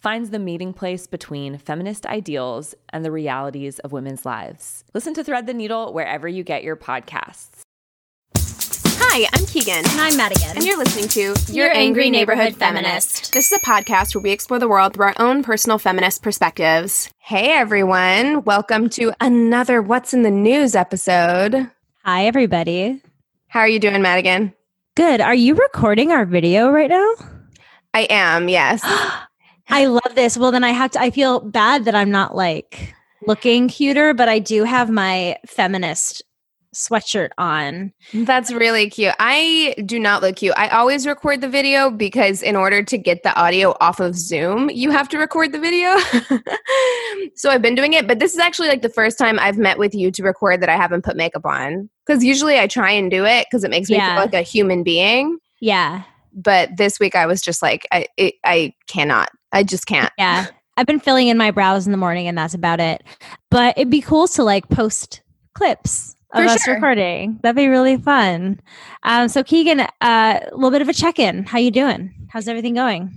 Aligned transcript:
finds 0.00 0.30
the 0.30 0.38
meeting 0.38 0.72
place 0.72 1.06
between 1.06 1.58
feminist 1.58 2.06
ideals 2.06 2.74
and 2.88 3.04
the 3.04 3.10
realities 3.10 3.78
of 3.80 3.92
women's 3.92 4.24
lives. 4.24 4.82
Listen 4.94 5.12
to 5.14 5.22
Thread 5.22 5.46
the 5.46 5.54
Needle 5.54 5.92
wherever 5.92 6.26
you 6.26 6.42
get 6.42 6.64
your 6.64 6.76
podcasts. 6.76 7.60
Hi, 9.12 9.28
I'm 9.32 9.44
Keegan. 9.44 9.84
And 9.90 10.00
I'm 10.00 10.16
Madigan. 10.16 10.56
And 10.56 10.64
you're 10.64 10.78
listening 10.78 11.08
to 11.08 11.20
Your, 11.52 11.66
Your 11.66 11.76
Angry 11.76 12.10
Neighborhood 12.10 12.54
Feminist. 12.54 13.32
This 13.32 13.52
is 13.52 13.58
a 13.58 13.64
podcast 13.64 14.14
where 14.14 14.22
we 14.22 14.30
explore 14.30 14.58
the 14.58 14.68
world 14.68 14.94
through 14.94 15.06
our 15.06 15.14
own 15.18 15.42
personal 15.42 15.78
feminist 15.78 16.22
perspectives. 16.22 17.10
Hey, 17.18 17.52
everyone. 17.52 18.44
Welcome 18.44 18.88
to 18.90 19.12
another 19.20 19.82
What's 19.82 20.14
in 20.14 20.22
the 20.22 20.30
News 20.30 20.74
episode. 20.74 21.70
Hi, 22.04 22.26
everybody. 22.26 23.02
How 23.48 23.60
are 23.60 23.68
you 23.68 23.80
doing, 23.80 24.00
Madigan? 24.00 24.54
Good. 24.94 25.20
Are 25.20 25.34
you 25.34 25.56
recording 25.56 26.12
our 26.12 26.24
video 26.24 26.70
right 26.70 26.88
now? 26.88 27.12
I 27.92 28.06
am, 28.08 28.48
yes. 28.48 28.82
I 29.70 29.86
love 29.86 30.14
this. 30.14 30.36
Well, 30.36 30.50
then 30.50 30.64
I 30.64 30.70
have 30.70 30.90
to, 30.92 31.00
I 31.00 31.10
feel 31.10 31.40
bad 31.40 31.84
that 31.84 31.94
I'm 31.94 32.10
not 32.10 32.34
like 32.34 32.94
looking 33.26 33.68
cuter, 33.68 34.14
but 34.14 34.28
I 34.28 34.38
do 34.38 34.64
have 34.64 34.90
my 34.90 35.36
feminist 35.46 36.22
sweatshirt 36.74 37.30
on. 37.38 37.92
That's 38.14 38.52
really 38.52 38.88
cute. 38.90 39.14
I 39.18 39.74
do 39.84 39.98
not 39.98 40.22
look 40.22 40.36
cute. 40.36 40.54
I 40.56 40.68
always 40.68 41.06
record 41.06 41.40
the 41.40 41.48
video 41.48 41.90
because 41.90 42.42
in 42.42 42.56
order 42.56 42.82
to 42.82 42.98
get 42.98 43.22
the 43.22 43.34
audio 43.34 43.74
off 43.80 44.00
of 44.00 44.14
Zoom, 44.14 44.70
you 44.70 44.90
have 44.90 45.08
to 45.08 45.18
record 45.18 45.52
the 45.52 45.58
video. 45.58 45.96
so 47.34 47.50
I've 47.50 47.62
been 47.62 47.74
doing 47.74 47.92
it, 47.92 48.06
but 48.06 48.18
this 48.18 48.32
is 48.32 48.38
actually 48.38 48.68
like 48.68 48.82
the 48.82 48.88
first 48.88 49.18
time 49.18 49.38
I've 49.38 49.58
met 49.58 49.78
with 49.78 49.94
you 49.94 50.10
to 50.12 50.22
record 50.22 50.60
that 50.62 50.68
I 50.68 50.76
haven't 50.76 51.04
put 51.04 51.16
makeup 51.16 51.44
on. 51.44 51.90
Because 52.06 52.24
usually 52.24 52.58
I 52.58 52.66
try 52.66 52.90
and 52.90 53.10
do 53.10 53.24
it 53.24 53.46
because 53.50 53.64
it 53.64 53.70
makes 53.70 53.90
me 53.90 53.96
yeah. 53.96 54.14
feel 54.14 54.24
like 54.24 54.34
a 54.34 54.42
human 54.42 54.82
being. 54.82 55.38
Yeah. 55.60 56.02
But 56.32 56.76
this 56.76 57.00
week 57.00 57.16
I 57.16 57.26
was 57.26 57.42
just 57.42 57.62
like, 57.62 57.86
I 57.90 58.06
it, 58.16 58.34
I 58.44 58.74
cannot 58.86 59.30
I 59.52 59.62
just 59.62 59.86
can't. 59.86 60.12
Yeah. 60.18 60.46
I've 60.76 60.86
been 60.86 61.00
filling 61.00 61.28
in 61.28 61.36
my 61.36 61.50
brows 61.50 61.86
in 61.86 61.92
the 61.92 61.98
morning 61.98 62.26
and 62.26 62.38
that's 62.38 62.54
about 62.54 62.80
it. 62.80 63.02
But 63.50 63.76
it'd 63.76 63.90
be 63.90 64.00
cool 64.00 64.28
to 64.28 64.42
like 64.42 64.68
post 64.68 65.20
clips 65.54 66.14
of 66.32 66.44
For 66.44 66.48
us 66.48 66.62
sure. 66.62 66.74
recording. 66.74 67.38
That'd 67.42 67.56
be 67.56 67.68
really 67.68 67.96
fun. 67.96 68.60
Um, 69.02 69.28
so 69.28 69.42
Keegan, 69.42 69.80
uh, 69.80 69.88
a 70.00 70.06
uh, 70.06 70.40
little 70.52 70.70
bit 70.70 70.82
of 70.82 70.88
a 70.88 70.94
check-in. 70.94 71.44
How 71.44 71.58
you 71.58 71.70
doing? 71.70 72.14
How's 72.30 72.48
everything 72.48 72.74
going? 72.74 73.14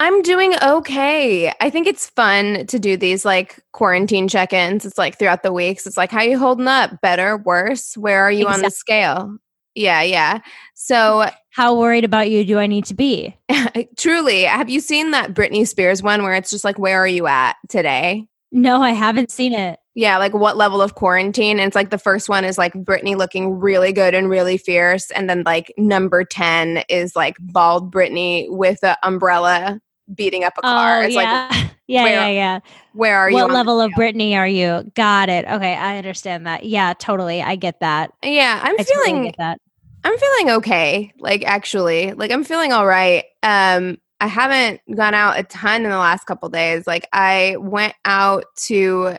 I'm 0.00 0.22
doing 0.22 0.54
okay. 0.62 1.52
I 1.60 1.70
think 1.70 1.86
it's 1.86 2.10
fun 2.10 2.66
to 2.66 2.78
do 2.78 2.96
these 2.96 3.24
like 3.24 3.58
quarantine 3.72 4.28
check-ins. 4.28 4.84
It's 4.84 4.98
like 4.98 5.18
throughout 5.18 5.42
the 5.42 5.52
weeks. 5.52 5.86
It's 5.86 5.96
like, 5.96 6.10
how 6.10 6.22
you 6.22 6.38
holding 6.38 6.68
up? 6.68 7.00
Better, 7.00 7.36
worse? 7.36 7.96
Where 7.96 8.22
are 8.22 8.30
you 8.30 8.42
exactly. 8.42 8.54
on 8.54 8.62
the 8.62 8.70
scale? 8.70 9.38
Yeah, 9.78 10.02
yeah. 10.02 10.40
So, 10.74 11.30
how 11.50 11.76
worried 11.76 12.04
about 12.04 12.30
you 12.30 12.44
do 12.44 12.58
I 12.58 12.66
need 12.66 12.84
to 12.86 12.94
be? 12.94 13.36
truly, 13.96 14.42
have 14.42 14.68
you 14.68 14.80
seen 14.80 15.12
that 15.12 15.34
Britney 15.34 15.66
Spears 15.66 16.02
one 16.02 16.22
where 16.22 16.34
it's 16.34 16.50
just 16.50 16.64
like, 16.64 16.78
where 16.78 17.00
are 17.00 17.06
you 17.06 17.28
at 17.28 17.54
today? 17.68 18.26
No, 18.50 18.82
I 18.82 18.90
haven't 18.90 19.30
seen 19.30 19.52
it. 19.52 19.78
Yeah, 19.94 20.18
like 20.18 20.34
what 20.34 20.56
level 20.56 20.82
of 20.82 20.94
quarantine? 20.94 21.58
And 21.60 21.68
it's 21.68 21.76
like 21.76 21.90
the 21.90 21.98
first 21.98 22.28
one 22.28 22.44
is 22.44 22.58
like 22.58 22.72
Britney 22.72 23.16
looking 23.16 23.58
really 23.58 23.92
good 23.92 24.14
and 24.14 24.28
really 24.28 24.58
fierce. 24.58 25.10
And 25.10 25.28
then 25.28 25.42
like 25.44 25.72
number 25.76 26.24
10 26.24 26.84
is 26.88 27.14
like 27.14 27.36
bald 27.40 27.92
Britney 27.92 28.46
with 28.48 28.82
an 28.82 28.96
umbrella 29.02 29.80
beating 30.12 30.44
up 30.44 30.54
a 30.56 30.60
oh, 30.60 30.62
car. 30.62 31.02
Oh, 31.02 31.04
it's 31.04 31.14
yeah. 31.14 31.48
like, 31.50 31.70
yeah, 31.86 32.02
where, 32.02 32.12
yeah, 32.12 32.28
yeah. 32.28 32.60
Where 32.94 33.16
are 33.16 33.30
what 33.30 33.38
you? 33.38 33.44
What 33.44 33.52
level 33.52 33.80
of 33.80 33.92
Britney 33.92 34.34
are 34.34 34.48
you? 34.48 34.90
Got 34.94 35.28
it. 35.28 35.44
Okay, 35.44 35.74
I 35.74 35.98
understand 35.98 36.46
that. 36.46 36.64
Yeah, 36.64 36.94
totally. 36.98 37.42
I 37.42 37.56
get 37.56 37.80
that. 37.80 38.12
Yeah, 38.22 38.60
I'm 38.62 38.76
I 38.78 38.84
feeling 38.84 39.14
totally 39.14 39.34
that. 39.38 39.60
I'm 40.08 40.18
feeling 40.18 40.50
okay. 40.56 41.12
Like 41.18 41.44
actually, 41.44 42.12
like 42.12 42.30
I'm 42.30 42.44
feeling 42.44 42.72
all 42.72 42.86
right. 42.86 43.24
Um 43.42 43.98
I 44.20 44.26
haven't 44.26 44.80
gone 44.96 45.14
out 45.14 45.38
a 45.38 45.42
ton 45.44 45.84
in 45.84 45.90
the 45.90 45.98
last 45.98 46.24
couple 46.24 46.48
days. 46.48 46.86
Like 46.86 47.06
I 47.12 47.56
went 47.58 47.94
out 48.04 48.44
to 48.66 49.16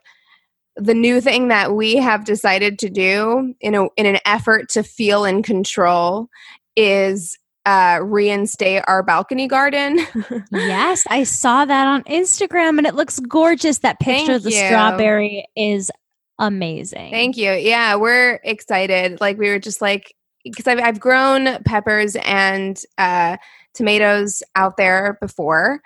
the 0.75 0.93
new 0.93 1.21
thing 1.21 1.49
that 1.49 1.73
we 1.73 1.97
have 1.97 2.25
decided 2.25 2.79
to 2.79 2.89
do 2.89 3.53
in 3.61 3.75
a 3.75 3.85
in 3.97 4.07
an 4.07 4.17
effort 4.25 4.69
to 4.69 4.83
feel 4.83 5.25
in 5.25 5.43
control 5.43 6.27
is 6.75 7.37
uh, 7.65 7.99
reinstate 8.01 8.83
our 8.87 9.03
balcony 9.03 9.47
garden. 9.47 9.99
yes, 10.51 11.05
I 11.07 11.23
saw 11.23 11.65
that 11.65 11.87
on 11.87 12.03
Instagram 12.05 12.79
and 12.79 12.87
it 12.87 12.95
looks 12.95 13.19
gorgeous. 13.19 13.79
That 13.79 13.99
picture 13.99 14.25
Thank 14.25 14.37
of 14.37 14.43
the 14.43 14.51
you. 14.51 14.65
strawberry 14.65 15.45
is 15.55 15.91
amazing. 16.39 17.11
Thank 17.11 17.37
you. 17.37 17.51
Yeah, 17.51 17.95
we're 17.95 18.39
excited. 18.43 19.21
Like 19.21 19.37
we 19.37 19.49
were 19.49 19.59
just 19.59 19.81
like 19.81 20.15
because 20.43 20.67
I've, 20.67 20.79
I've 20.79 20.99
grown 20.99 21.61
peppers 21.63 22.15
and 22.23 22.79
uh, 22.97 23.37
tomatoes 23.73 24.41
out 24.55 24.77
there 24.77 25.17
before. 25.21 25.81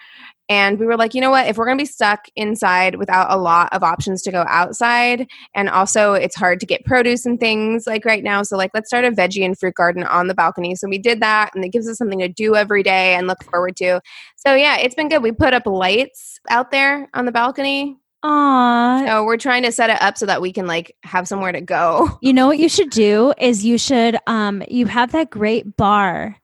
And 0.50 0.78
we 0.78 0.86
were 0.86 0.98
like, 0.98 1.14
you 1.14 1.22
know 1.22 1.30
what? 1.30 1.48
If 1.48 1.58
we're 1.58 1.66
going 1.66 1.78
to 1.78 1.82
be 1.82 1.88
stuck 1.88 2.26
inside 2.36 2.96
without 2.96 3.32
a 3.32 3.38
lot 3.38 3.72
of 3.72 3.82
options 3.82 4.22
to 4.24 4.32
go 4.32 4.44
outside, 4.48 5.26
and 5.56 5.70
also 5.70 6.14
it's 6.14 6.36
hard 6.36 6.60
to 6.60 6.66
get 6.66 6.84
produce 6.86 7.26
and 7.26 7.40
things 7.40 7.88
like 7.88 8.04
right 8.04 8.24
now. 8.24 8.44
So, 8.44 8.58
like, 8.58 8.72
let's 8.74 8.90
start 8.90 9.06
a 9.06 9.12
veggie 9.12 9.46
and 9.46 9.58
fruit 9.58 9.76
garden 9.76 10.04
on 10.04 10.28
the 10.28 10.34
balcony. 10.34 10.76
So, 10.76 10.88
we 10.90 10.98
did 10.98 11.22
that, 11.22 11.52
and 11.56 11.64
it 11.64 11.70
gives 11.70 11.88
us 11.88 11.98
something 11.98 12.20
to 12.20 12.28
do 12.28 12.56
every 12.56 12.84
day 12.84 13.16
and 13.16 13.26
look 13.26 13.42
forward 13.46 13.78
to. 13.78 14.02
So, 14.36 14.54
yeah, 14.54 14.78
it's 14.78 14.96
been 14.96 15.08
good. 15.08 15.24
We 15.24 15.32
put 15.32 15.54
up 15.54 15.66
lights 15.66 16.40
out 16.50 16.72
there 16.72 17.10
on 17.14 17.26
the 17.26 17.32
balcony 17.32 17.98
Aww. 18.24 19.06
So 19.06 19.26
we're 19.26 19.38
trying 19.38 19.64
to 19.64 19.72
set 19.72 19.90
it 19.90 20.02
up 20.02 20.18
so 20.18 20.26
that 20.26 20.42
we 20.42 20.54
can 20.54 20.66
like 20.66 20.96
have 21.04 21.28
somewhere 21.28 21.52
to 21.52 21.62
go. 21.62 22.18
You 22.22 22.34
know 22.34 22.48
what 22.48 22.58
you 22.58 22.70
should 22.70 22.90
do 22.90 23.34
is 23.38 23.66
you 23.66 23.78
should 23.78 24.18
um 24.28 24.64
you 24.70 24.86
have 24.86 25.12
that 25.12 25.30
great 25.30 25.76
bar 25.76 26.38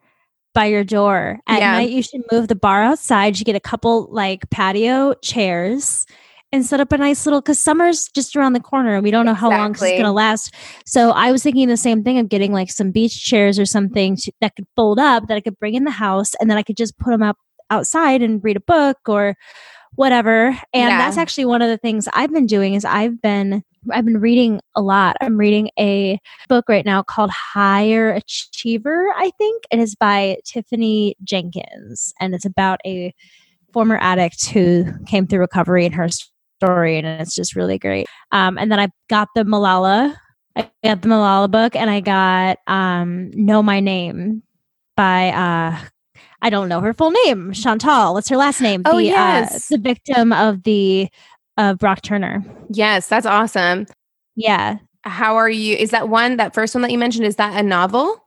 by 0.54 0.66
your 0.66 0.84
door. 0.84 1.40
At 1.48 1.60
yeah. 1.60 1.72
night 1.72 1.90
you 1.92 2.04
should 2.04 2.22
move 2.32 2.50
the 2.50 2.56
bar 2.56 2.84
outside. 2.84 3.40
You 3.40 3.46
get 3.46 3.56
a 3.56 3.62
couple 3.62 4.08
like 4.12 4.50
patio 4.50 5.14
chairs 5.24 6.06
and 6.52 6.66
set 6.66 6.80
up 6.80 6.92
a 6.92 6.98
nice 6.98 7.26
little 7.26 7.42
because 7.42 7.60
summer's 7.60 8.10
just 8.10 8.36
around 8.36 8.54
the 8.54 8.60
corner 8.60 8.96
and 8.96 9.04
we 9.04 9.12
don't 9.12 9.26
know 9.26 9.32
exactly. 9.32 9.56
how 9.56 9.62
long 9.62 9.72
it's 9.72 9.82
going 9.82 10.04
to 10.04 10.12
last. 10.12 10.54
So 10.86 11.12
I 11.12 11.32
was 11.32 11.44
thinking 11.44 11.68
the 11.68 11.78
same 11.78 12.04
thing 12.04 12.18
of 12.18 12.28
getting 12.28 12.52
like 12.52 12.72
some 12.72 12.92
beach 12.92 13.24
chairs 13.24 13.60
or 13.60 13.66
something 13.66 14.16
to, 14.18 14.32
that 14.42 14.56
could 14.56 14.66
fold 14.76 15.00
up 15.00 15.28
that 15.28 15.38
I 15.38 15.42
could 15.42 15.60
bring 15.60 15.76
in 15.76 15.84
the 15.84 15.92
house 15.92 16.34
and 16.40 16.50
then 16.50 16.58
I 16.58 16.64
could 16.64 16.78
just 16.78 16.98
put 16.98 17.12
them 17.12 17.22
up 17.22 17.38
outside 17.70 18.24
and 18.24 18.44
read 18.44 18.58
a 18.58 18.62
book 18.62 18.98
or 19.08 19.38
whatever. 20.00 20.48
And 20.74 20.90
yeah. 20.90 20.98
that's 20.98 21.18
actually 21.18 21.44
one 21.44 21.62
of 21.62 21.68
the 21.68 21.78
things 21.78 22.08
I've 22.14 22.32
been 22.32 22.46
doing 22.46 22.74
is 22.74 22.86
I've 22.86 23.22
been 23.22 23.62
I've 23.92 24.06
been 24.06 24.22
reading 24.22 24.62
a 24.74 24.82
lot. 24.82 25.18
I'm 25.20 25.38
reading 25.38 25.72
a 25.78 26.18
book 26.48 26.70
right 26.70 26.86
now 26.86 27.04
called 27.04 27.32
Higher 27.32 28.14
Achiever, 28.14 29.08
I 29.18 29.30
think. 29.38 29.64
It 29.72 29.80
is 29.80 29.96
by 29.96 30.38
Tiffany 30.46 31.18
Jenkins, 31.26 32.14
and 32.22 32.34
it's 32.34 32.46
about 32.46 32.80
a 32.86 33.14
former 33.74 33.98
addict 33.98 34.48
who 34.48 34.86
came 35.06 35.28
through 35.28 35.40
recovery 35.40 35.86
in 35.86 35.92
her 35.92 36.08
story, 36.62 36.98
and 36.98 37.06
it's 37.06 37.36
just 37.36 37.58
really 37.58 37.78
great. 37.78 38.08
Um, 38.32 38.58
and 38.58 38.72
then 38.72 38.80
I 38.80 38.88
got 39.10 39.28
the 39.36 39.44
Malala, 39.44 40.16
I 40.56 40.70
got 40.82 41.02
the 41.02 41.10
Malala 41.10 41.52
book, 41.52 41.76
and 41.76 41.90
I 41.90 42.00
got 42.00 42.58
um, 42.68 43.32
Know 43.32 43.62
My 43.62 43.82
Name 43.82 44.44
by 44.96 45.30
uh, 45.30 45.78
I 46.42 46.50
don't 46.50 46.70
know 46.70 46.82
her 46.82 46.94
full 46.94 47.12
name, 47.26 47.54
Chantal. 47.54 48.14
What's 48.14 48.30
her 48.30 48.38
last 48.38 48.62
name? 48.62 48.84
Oh 48.86 48.98
the, 48.98 49.10
uh, 49.10 49.14
yes, 49.14 49.72
uh, 49.72 49.76
the 49.76 49.82
victim 49.82 50.34
of 50.34 50.64
the 50.64 51.10
of 51.58 51.78
Brock 51.78 52.02
Turner. 52.02 52.44
Yes, 52.70 53.08
that's 53.08 53.26
awesome. 53.26 53.88
Yeah. 54.36 54.78
How 55.04 55.36
are 55.36 55.50
you? 55.50 55.76
Is 55.76 55.92
that 55.92 56.10
one 56.10 56.38
that 56.38 56.54
first 56.54 56.76
one 56.76 56.82
that 56.82 56.92
you 56.92 56.98
mentioned? 56.98 57.26
Is 57.26 57.36
that 57.38 57.60
a 57.60 57.64
novel? 57.64 58.26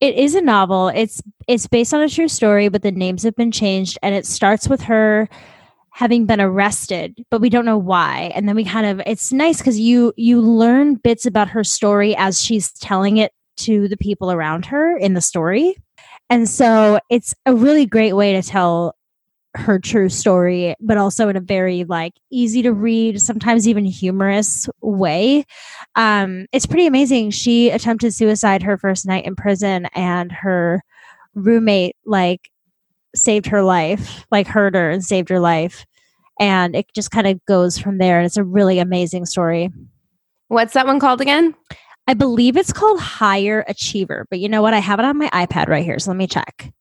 It 0.00 0.14
is 0.14 0.34
a 0.34 0.40
novel. 0.40 0.88
It's 0.88 1.20
it's 1.48 1.66
based 1.66 1.92
on 1.92 2.02
a 2.02 2.08
true 2.08 2.28
story, 2.28 2.68
but 2.68 2.82
the 2.82 2.92
names 2.92 3.22
have 3.24 3.36
been 3.36 3.52
changed, 3.52 3.98
and 4.02 4.14
it 4.14 4.26
starts 4.26 4.68
with 4.68 4.82
her 4.82 5.28
having 5.90 6.26
been 6.26 6.40
arrested, 6.40 7.24
but 7.30 7.40
we 7.40 7.48
don't 7.48 7.64
know 7.64 7.78
why. 7.78 8.32
And 8.34 8.48
then 8.48 8.56
we 8.56 8.64
kind 8.64 8.86
of 8.86 9.00
it's 9.06 9.32
nice 9.32 9.58
because 9.58 9.78
you 9.78 10.12
you 10.16 10.40
learn 10.40 10.96
bits 10.96 11.26
about 11.26 11.48
her 11.48 11.62
story 11.62 12.16
as 12.16 12.40
she's 12.40 12.72
telling 12.72 13.16
it 13.16 13.32
to 13.56 13.86
the 13.88 13.96
people 13.96 14.32
around 14.32 14.66
her 14.66 14.96
in 14.96 15.14
the 15.14 15.20
story. 15.20 15.76
And 16.30 16.48
so 16.48 16.98
it's 17.10 17.34
a 17.46 17.54
really 17.54 17.86
great 17.86 18.14
way 18.14 18.32
to 18.32 18.42
tell 18.42 18.96
her 19.56 19.78
true 19.78 20.08
story, 20.08 20.74
but 20.80 20.96
also 20.96 21.28
in 21.28 21.36
a 21.36 21.40
very 21.40 21.84
like 21.84 22.14
easy 22.30 22.62
to 22.62 22.72
read, 22.72 23.20
sometimes 23.20 23.68
even 23.68 23.84
humorous 23.84 24.68
way. 24.80 25.44
Um, 25.94 26.46
it's 26.52 26.66
pretty 26.66 26.86
amazing. 26.86 27.30
She 27.30 27.70
attempted 27.70 28.14
suicide 28.14 28.62
her 28.62 28.76
first 28.76 29.06
night 29.06 29.26
in 29.26 29.36
prison, 29.36 29.86
and 29.94 30.32
her 30.32 30.82
roommate 31.34 31.96
like 32.04 32.50
saved 33.14 33.46
her 33.46 33.62
life, 33.62 34.26
like 34.30 34.46
hurt 34.46 34.74
her 34.74 34.90
and 34.90 35.04
saved 35.04 35.28
her 35.28 35.40
life. 35.40 35.86
And 36.40 36.74
it 36.74 36.86
just 36.94 37.12
kind 37.12 37.28
of 37.28 37.44
goes 37.46 37.78
from 37.78 37.98
there. 37.98 38.18
And 38.18 38.26
it's 38.26 38.36
a 38.36 38.42
really 38.44 38.80
amazing 38.80 39.26
story. 39.26 39.70
What's 40.48 40.74
that 40.74 40.86
one 40.86 40.98
called 40.98 41.20
again? 41.20 41.54
I 42.06 42.14
believe 42.14 42.56
it's 42.56 42.72
called 42.72 43.00
Higher 43.00 43.64
Achiever, 43.66 44.26
but 44.28 44.38
you 44.38 44.48
know 44.48 44.62
what? 44.62 44.74
I 44.74 44.78
have 44.78 44.98
it 44.98 45.04
on 45.04 45.16
my 45.16 45.30
iPad 45.30 45.68
right 45.68 45.84
here. 45.84 45.98
So 45.98 46.10
let 46.10 46.16
me 46.16 46.26
check 46.26 46.72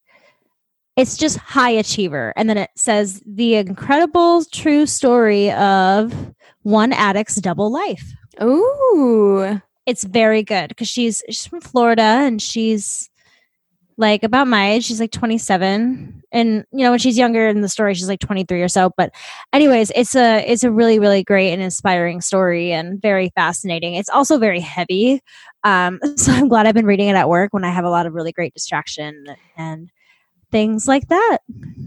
it's 0.95 1.17
just 1.17 1.37
high 1.37 1.71
achiever 1.71 2.33
and 2.35 2.49
then 2.49 2.57
it 2.57 2.69
says 2.75 3.21
the 3.25 3.55
incredible 3.55 4.43
true 4.45 4.85
story 4.85 5.51
of 5.51 6.33
one 6.61 6.93
addict's 6.93 7.35
double 7.35 7.71
life 7.71 8.13
ooh 8.41 9.59
it's 9.85 10.03
very 10.03 10.43
good 10.43 10.69
because 10.69 10.87
she's 10.87 11.23
she's 11.27 11.45
from 11.45 11.61
florida 11.61 12.01
and 12.01 12.41
she's 12.41 13.09
like 13.97 14.23
about 14.23 14.47
my 14.47 14.71
age 14.71 14.85
she's 14.85 14.99
like 14.99 15.11
27 15.11 16.23
and 16.31 16.65
you 16.71 16.79
know 16.79 16.91
when 16.91 16.99
she's 16.99 17.17
younger 17.17 17.47
in 17.47 17.61
the 17.61 17.69
story 17.69 17.93
she's 17.93 18.07
like 18.07 18.19
23 18.19 18.61
or 18.61 18.67
so. 18.67 18.91
But 18.95 19.13
anyways 19.51 19.91
it's 19.95 20.15
a 20.15 20.39
it's 20.49 20.63
a 20.63 20.71
really 20.71 20.99
really 20.99 21.23
great 21.23 21.51
and 21.51 21.61
inspiring 21.61 22.21
story 22.21 22.71
and 22.71 23.01
very 23.01 23.31
fascinating. 23.35 23.95
It's 23.95 24.09
also 24.09 24.37
very 24.37 24.59
heavy. 24.59 25.21
Um 25.63 25.99
so 26.15 26.31
i'm 26.31 26.47
glad 26.47 26.65
i've 26.65 26.73
been 26.73 26.85
reading 26.85 27.09
it 27.09 27.15
at 27.15 27.29
work 27.29 27.53
when 27.53 27.63
i 27.63 27.71
have 27.71 27.85
a 27.85 27.89
lot 27.89 28.05
of 28.05 28.13
really 28.13 28.31
great 28.31 28.53
distraction 28.53 29.25
and 29.55 29.89
things 30.53 30.87
like 30.87 31.07
that. 31.09 31.39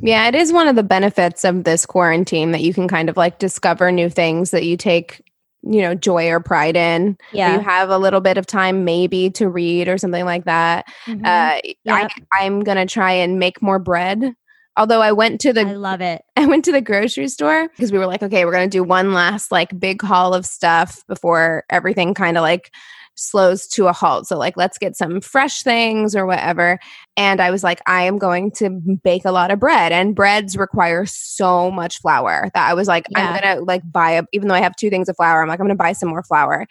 Yeah, 0.03 0.27
it 0.27 0.35
is 0.35 0.53
one 0.53 0.69
of 0.69 0.77
the 0.77 0.83
benefits 0.83 1.45
of 1.45 1.65
this 1.65 1.87
quarantine 1.87 2.51
that 2.51 2.63
you 2.63 2.75
can 2.75 2.89
kind 2.89 3.09
of 3.09 3.17
like 3.17 3.39
discover 3.39 3.91
new 3.93 4.11
things 4.11 4.51
that 4.51 4.65
you 4.65 4.77
take, 4.77 5.23
you 5.69 5.83
know, 5.83 5.95
joy 5.95 6.29
or 6.29 6.41
pride 6.41 6.77
in. 6.77 7.17
Yeah. 7.33 7.55
You 7.55 7.61
have 7.61 7.91
a 7.91 7.99
little 7.99 8.21
bit 8.21 8.39
of 8.39 8.47
time 8.47 8.85
maybe 8.85 9.31
to 9.31 9.49
read 9.49 9.89
or 9.89 9.99
something 9.99 10.25
like 10.25 10.45
that. 10.45 10.87
Mm-hmm. 11.07 11.25
Uh, 11.25 11.61
yep. 11.85 12.11
I, 12.33 12.45
I'm 12.45 12.61
going 12.61 12.79
to 12.79 12.87
try 12.87 13.13
and 13.13 13.39
make 13.39 13.61
more 13.61 13.79
bread. 13.79 14.35
Although 14.79 15.01
I 15.01 15.13
went 15.13 15.41
to 15.41 15.53
the 15.53 15.63
I 15.63 15.73
love 15.73 16.01
it. 16.01 16.23
I 16.37 16.47
went 16.47 16.65
to 16.67 16.73
the 16.73 16.83
grocery 16.83 17.29
store 17.29 17.69
because 17.69 17.91
we 17.91 17.99
were 17.99 18.07
like, 18.07 18.23
okay, 18.23 18.45
we're 18.45 18.53
going 18.53 18.69
to 18.69 18.77
do 18.77 18.85
one 18.85 19.13
last 19.13 19.51
like 19.51 19.79
big 19.79 20.03
haul 20.03 20.35
of 20.35 20.45
stuff 20.45 21.03
before 21.09 21.65
everything 21.71 22.15
kind 22.15 22.37
of 22.37 22.43
like 22.43 22.73
slows 23.17 23.67
to 23.67 23.89
a 23.89 23.93
halt. 23.93 24.27
So, 24.27 24.39
like, 24.39 24.57
let's 24.57 24.79
get 24.79 24.97
some 24.97 25.21
fresh 25.21 25.63
things 25.63 26.15
or 26.15 26.27
whatever. 26.27 26.79
And 27.17 27.41
I 27.41 27.51
was 27.51 27.65
like, 27.65 27.81
I 27.87 28.03
am 28.03 28.19
going 28.19 28.51
to 28.53 28.71
bake 29.03 29.25
a 29.25 29.33
lot 29.33 29.51
of 29.51 29.59
bread, 29.59 29.93
and 29.93 30.15
breads 30.15 30.57
require 30.57 31.05
so 31.07 31.71
much 31.71 31.99
flour 32.01 32.51
that 32.55 32.69
I 32.69 32.75
was 32.75 32.87
like, 32.87 33.07
yeah. 33.11 33.31
I'm 33.31 33.41
gonna 33.41 33.61
like 33.63 33.83
buy 33.91 34.13
a, 34.13 34.23
even 34.33 34.49
though 34.49 34.55
I 34.55 34.61
have 34.61 34.77
two 34.77 34.91
things 34.91 35.09
of 35.09 35.17
flour, 35.17 35.43
I'm 35.43 35.49
like, 35.49 35.59
I'm 35.59 35.67
gonna 35.67 35.75
buy 35.75 35.93
some 35.93 36.09
more 36.09 36.23
flour. 36.23 36.67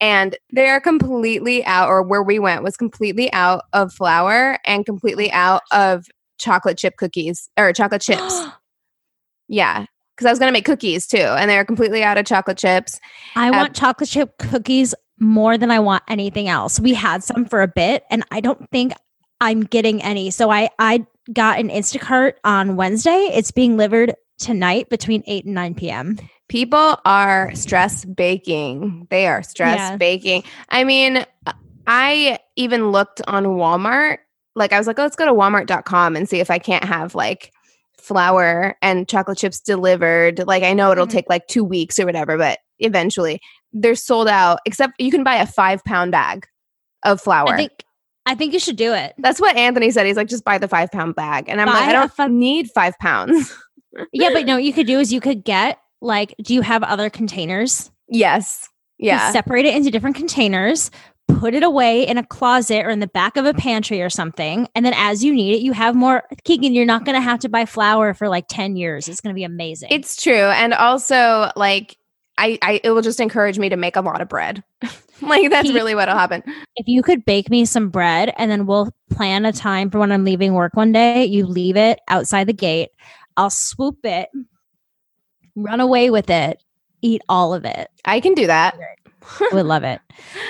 And 0.00 0.36
they're 0.50 0.80
completely 0.80 1.64
out, 1.64 1.88
or 1.88 2.02
where 2.02 2.22
we 2.22 2.38
went 2.38 2.62
was 2.62 2.76
completely 2.76 3.32
out 3.32 3.64
of 3.72 3.92
flour 3.92 4.58
and 4.64 4.86
completely 4.86 5.30
out 5.32 5.62
of 5.72 6.06
chocolate 6.38 6.78
chip 6.78 6.96
cookies 6.96 7.50
or 7.58 7.72
chocolate 7.72 8.02
chips. 8.02 8.44
yeah 9.48 9.86
because 10.16 10.26
I 10.26 10.32
was 10.32 10.40
going 10.40 10.48
to 10.48 10.52
make 10.52 10.64
cookies 10.64 11.06
too, 11.06 11.18
and 11.18 11.48
they're 11.48 11.64
completely 11.64 12.02
out 12.02 12.18
of 12.18 12.26
chocolate 12.26 12.58
chips. 12.58 12.98
I 13.36 13.50
uh, 13.50 13.52
want 13.52 13.76
chocolate 13.76 14.08
chip 14.08 14.36
cookies 14.38 14.92
more 15.20 15.58
than 15.58 15.70
I 15.70 15.80
want 15.80 16.02
anything 16.08 16.48
else. 16.48 16.78
We 16.80 16.94
had 16.94 17.22
some 17.22 17.44
for 17.44 17.62
a 17.62 17.68
bit 17.68 18.04
and 18.10 18.24
I 18.30 18.40
don't 18.40 18.68
think 18.70 18.92
I'm 19.40 19.62
getting 19.62 20.02
any. 20.02 20.30
So 20.30 20.50
I 20.50 20.70
I 20.78 21.06
got 21.32 21.58
an 21.58 21.68
Instacart 21.68 22.34
on 22.44 22.76
Wednesday. 22.76 23.30
It's 23.32 23.50
being 23.50 23.72
delivered 23.72 24.14
tonight 24.38 24.88
between 24.88 25.22
8 25.26 25.44
and 25.44 25.54
9 25.54 25.74
p.m. 25.74 26.18
People 26.48 26.98
are 27.04 27.54
stress 27.54 28.04
baking. 28.04 29.06
They 29.10 29.26
are 29.26 29.42
stress 29.42 29.76
yeah. 29.76 29.96
baking. 29.96 30.44
I 30.70 30.84
mean, 30.84 31.26
I 31.86 32.38
even 32.56 32.90
looked 32.90 33.20
on 33.26 33.44
Walmart. 33.44 34.18
Like 34.54 34.72
I 34.72 34.78
was 34.78 34.86
like, 34.86 34.98
oh, 34.98 35.02
let's 35.02 35.16
go 35.16 35.26
to 35.26 35.32
walmart.com 35.32 36.16
and 36.16 36.28
see 36.28 36.40
if 36.40 36.50
I 36.50 36.58
can't 36.58 36.84
have 36.84 37.14
like 37.14 37.52
flour 37.98 38.76
and 38.80 39.06
chocolate 39.06 39.38
chips 39.38 39.60
delivered. 39.60 40.46
Like 40.46 40.62
I 40.62 40.72
know 40.72 40.90
it'll 40.90 41.06
mm-hmm. 41.06 41.12
take 41.12 41.28
like 41.28 41.46
2 41.48 41.62
weeks 41.62 41.98
or 41.98 42.06
whatever, 42.06 42.38
but 42.38 42.58
eventually 42.78 43.40
they're 43.72 43.94
sold 43.94 44.28
out 44.28 44.60
except 44.64 44.94
you 44.98 45.10
can 45.10 45.24
buy 45.24 45.36
a 45.36 45.46
five 45.46 45.82
pound 45.84 46.12
bag 46.12 46.46
of 47.04 47.20
flour 47.20 47.48
i 47.48 47.56
think 47.56 47.84
i 48.26 48.34
think 48.34 48.52
you 48.52 48.58
should 48.58 48.76
do 48.76 48.92
it 48.92 49.14
that's 49.18 49.40
what 49.40 49.56
anthony 49.56 49.90
said 49.90 50.06
he's 50.06 50.16
like 50.16 50.28
just 50.28 50.44
buy 50.44 50.58
the 50.58 50.68
five 50.68 50.90
pound 50.90 51.14
bag 51.14 51.48
and 51.48 51.60
i'm 51.60 51.66
buy 51.66 51.74
like 51.74 51.88
i 51.88 51.92
don't 51.92 52.12
f- 52.18 52.30
need 52.30 52.70
five 52.70 52.96
pounds 52.98 53.54
yeah 54.12 54.30
but 54.32 54.46
no 54.46 54.56
you 54.56 54.72
could 54.72 54.86
do 54.86 54.98
is 54.98 55.12
you 55.12 55.20
could 55.20 55.44
get 55.44 55.78
like 56.00 56.34
do 56.42 56.54
you 56.54 56.62
have 56.62 56.82
other 56.82 57.10
containers 57.10 57.90
yes 58.08 58.68
yeah 58.98 59.30
separate 59.32 59.66
it 59.66 59.74
into 59.74 59.90
different 59.90 60.16
containers 60.16 60.90
put 61.28 61.54
it 61.54 61.62
away 61.62 62.06
in 62.06 62.18
a 62.18 62.26
closet 62.26 62.84
or 62.84 62.90
in 62.90 63.00
the 63.00 63.06
back 63.06 63.36
of 63.36 63.44
a 63.44 63.54
pantry 63.54 64.02
or 64.02 64.10
something. 64.10 64.68
And 64.74 64.84
then 64.84 64.94
as 64.96 65.22
you 65.22 65.32
need 65.32 65.54
it, 65.54 65.60
you 65.60 65.72
have 65.72 65.94
more. 65.94 66.24
Keegan, 66.44 66.72
you're 66.72 66.86
not 66.86 67.04
going 67.04 67.14
to 67.14 67.20
have 67.20 67.38
to 67.40 67.48
buy 67.48 67.66
flour 67.66 68.14
for 68.14 68.28
like 68.28 68.46
10 68.48 68.76
years. 68.76 69.08
It's 69.08 69.20
going 69.20 69.34
to 69.34 69.38
be 69.38 69.44
amazing. 69.44 69.90
It's 69.92 70.20
true. 70.20 70.32
And 70.34 70.74
also, 70.74 71.50
like, 71.54 71.96
I, 72.38 72.58
I 72.62 72.80
it 72.82 72.90
will 72.90 73.02
just 73.02 73.20
encourage 73.20 73.58
me 73.58 73.68
to 73.68 73.76
make 73.76 73.96
a 73.96 74.00
lot 74.00 74.20
of 74.20 74.28
bread. 74.28 74.62
like 75.20 75.50
that's 75.50 75.72
really 75.72 75.94
what'll 75.94 76.16
happen. 76.16 76.42
If 76.76 76.86
you 76.86 77.02
could 77.02 77.24
bake 77.24 77.50
me 77.50 77.64
some 77.64 77.90
bread 77.90 78.32
and 78.38 78.50
then 78.50 78.66
we'll 78.66 78.90
plan 79.10 79.44
a 79.44 79.52
time 79.52 79.90
for 79.90 79.98
when 79.98 80.12
I'm 80.12 80.24
leaving 80.24 80.54
work 80.54 80.74
one 80.74 80.92
day, 80.92 81.24
you 81.24 81.44
leave 81.44 81.76
it 81.76 82.00
outside 82.08 82.46
the 82.46 82.52
gate. 82.52 82.90
I'll 83.36 83.50
swoop 83.50 83.98
it, 84.04 84.30
run 85.54 85.80
away 85.80 86.10
with 86.10 86.30
it, 86.30 86.62
eat 87.02 87.22
all 87.28 87.52
of 87.52 87.64
it. 87.64 87.88
I 88.04 88.20
can 88.20 88.34
do 88.34 88.46
that. 88.46 88.76
would 89.52 89.66
love 89.66 89.84
it. 89.84 90.00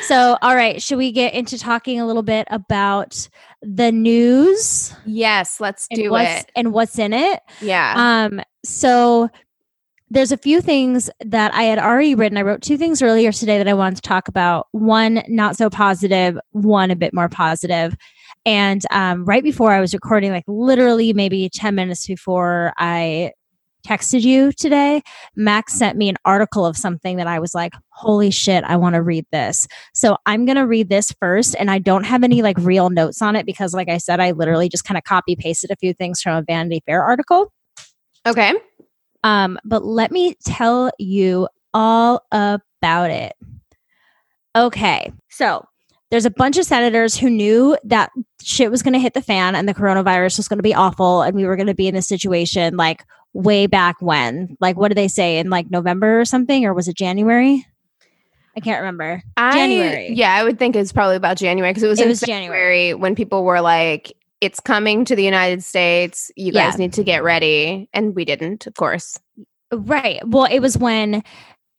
So, 0.02 0.36
all 0.40 0.54
right, 0.54 0.80
should 0.80 0.98
we 0.98 1.12
get 1.12 1.34
into 1.34 1.58
talking 1.58 2.00
a 2.00 2.06
little 2.06 2.22
bit 2.22 2.46
about 2.50 3.28
the 3.62 3.90
news? 3.90 4.94
Yes, 5.04 5.60
let's 5.60 5.88
do 5.88 6.14
it. 6.16 6.50
And 6.54 6.72
what's 6.72 6.98
in 6.98 7.12
it? 7.12 7.40
Yeah. 7.60 7.94
Um 7.96 8.40
so 8.64 9.30
there's 10.10 10.32
a 10.32 10.36
few 10.36 10.60
things 10.60 11.10
that 11.24 11.52
I 11.54 11.64
had 11.64 11.78
already 11.78 12.14
written. 12.14 12.38
I 12.38 12.42
wrote 12.42 12.62
two 12.62 12.78
things 12.78 13.02
earlier 13.02 13.32
today 13.32 13.58
that 13.58 13.68
I 13.68 13.74
wanted 13.74 13.96
to 13.96 14.02
talk 14.02 14.28
about. 14.28 14.68
One 14.72 15.22
not 15.28 15.56
so 15.56 15.68
positive, 15.68 16.38
one 16.52 16.90
a 16.90 16.96
bit 16.96 17.12
more 17.12 17.28
positive. 17.28 17.96
And 18.46 18.82
um, 18.90 19.24
right 19.24 19.42
before 19.42 19.72
I 19.72 19.80
was 19.80 19.92
recording, 19.92 20.32
like 20.32 20.44
literally 20.46 21.12
maybe 21.12 21.50
10 21.50 21.74
minutes 21.74 22.06
before 22.06 22.72
I 22.78 23.32
texted 23.86 24.22
you 24.22 24.52
today, 24.52 25.02
Max 25.36 25.74
sent 25.74 25.96
me 25.96 26.08
an 26.08 26.16
article 26.24 26.64
of 26.66 26.76
something 26.76 27.16
that 27.16 27.26
I 27.26 27.38
was 27.38 27.54
like, 27.54 27.74
holy 27.90 28.30
shit, 28.30 28.64
I 28.64 28.76
want 28.76 28.94
to 28.94 29.02
read 29.02 29.26
this. 29.32 29.66
So 29.94 30.16
I'm 30.26 30.46
going 30.46 30.56
to 30.56 30.66
read 30.66 30.88
this 30.88 31.12
first. 31.20 31.56
And 31.58 31.70
I 31.70 31.78
don't 31.78 32.04
have 32.04 32.24
any 32.24 32.42
like 32.42 32.56
real 32.58 32.90
notes 32.90 33.22
on 33.22 33.36
it 33.36 33.46
because, 33.46 33.74
like 33.74 33.88
I 33.88 33.98
said, 33.98 34.20
I 34.20 34.32
literally 34.32 34.68
just 34.68 34.84
kind 34.84 34.98
of 34.98 35.04
copy 35.04 35.36
pasted 35.36 35.70
a 35.70 35.76
few 35.76 35.92
things 35.92 36.20
from 36.20 36.36
a 36.36 36.42
Vanity 36.42 36.82
Fair 36.86 37.02
article. 37.02 37.52
Okay. 38.26 38.54
Um, 39.24 39.58
but 39.64 39.84
let 39.84 40.10
me 40.10 40.34
tell 40.44 40.90
you 40.98 41.48
all 41.74 42.22
about 42.32 43.10
it. 43.10 43.34
Okay, 44.56 45.12
so 45.28 45.64
there's 46.10 46.24
a 46.24 46.30
bunch 46.30 46.56
of 46.56 46.64
senators 46.64 47.16
who 47.16 47.28
knew 47.28 47.76
that 47.84 48.10
shit 48.42 48.70
was 48.70 48.82
going 48.82 48.94
to 48.94 48.98
hit 48.98 49.14
the 49.14 49.22
fan 49.22 49.54
and 49.54 49.68
the 49.68 49.74
coronavirus 49.74 50.38
was 50.38 50.48
going 50.48 50.58
to 50.58 50.62
be 50.62 50.74
awful 50.74 51.22
and 51.22 51.34
we 51.36 51.44
were 51.44 51.56
going 51.56 51.66
to 51.66 51.74
be 51.74 51.86
in 51.86 51.94
this 51.94 52.08
situation 52.08 52.76
like 52.76 53.04
way 53.34 53.66
back 53.66 53.96
when. 54.00 54.56
Like, 54.60 54.76
what 54.76 54.88
did 54.88 54.96
they 54.96 55.08
say 55.08 55.38
in 55.38 55.50
like 55.50 55.70
November 55.70 56.20
or 56.20 56.24
something, 56.24 56.64
or 56.64 56.72
was 56.72 56.88
it 56.88 56.96
January? 56.96 57.66
I 58.56 58.60
can't 58.60 58.80
remember. 58.80 59.22
I, 59.36 59.52
January. 59.52 60.08
Yeah, 60.14 60.34
I 60.34 60.42
would 60.42 60.58
think 60.58 60.74
it's 60.74 60.92
probably 60.92 61.14
about 61.16 61.36
January 61.36 61.70
because 61.70 61.84
it 61.84 61.88
was 61.88 62.00
It 62.00 62.04
in 62.04 62.08
was 62.08 62.20
January. 62.20 62.94
when 62.94 63.14
people 63.14 63.44
were 63.44 63.60
like, 63.60 64.12
"It's 64.40 64.60
coming 64.60 65.04
to 65.06 65.16
the 65.16 65.24
United 65.24 65.64
States. 65.64 66.30
You 66.36 66.52
guys 66.52 66.74
Yeah. 66.74 66.78
need 66.78 66.92
to 66.94 67.04
get 67.04 67.22
ready," 67.22 67.88
and 67.92 68.14
we 68.14 68.24
didn't, 68.24 68.66
of 68.66 68.74
course. 68.74 69.18
Right. 69.72 70.20
Well, 70.26 70.44
it 70.44 70.60
was 70.60 70.78
when 70.78 71.22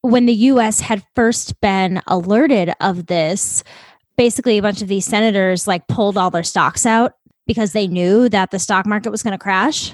when 0.02 0.26
the 0.28 0.34
US 0.34 0.80
had 0.80 1.04
first 1.14 1.60
been 1.60 2.02
alerted 2.08 2.72
of 2.80 3.08
this, 3.08 3.64
basically 4.18 4.58
a 4.58 4.62
bunch 4.62 4.82
of 4.82 4.88
these 4.88 5.06
senators 5.06 5.68
like 5.68 5.88
pulled 5.88 6.18
all 6.18 6.30
their 6.32 6.44
stocks 6.44 6.86
out 6.86 7.14
because 7.46 7.74
they 7.74 7.86
knew 7.86 8.30
that 8.30 8.52
the 8.52 8.60
stock 8.60 8.86
market 8.86 9.10
was 9.12 9.24
going 9.24 9.34
to 9.34 9.38
crash. 9.38 9.94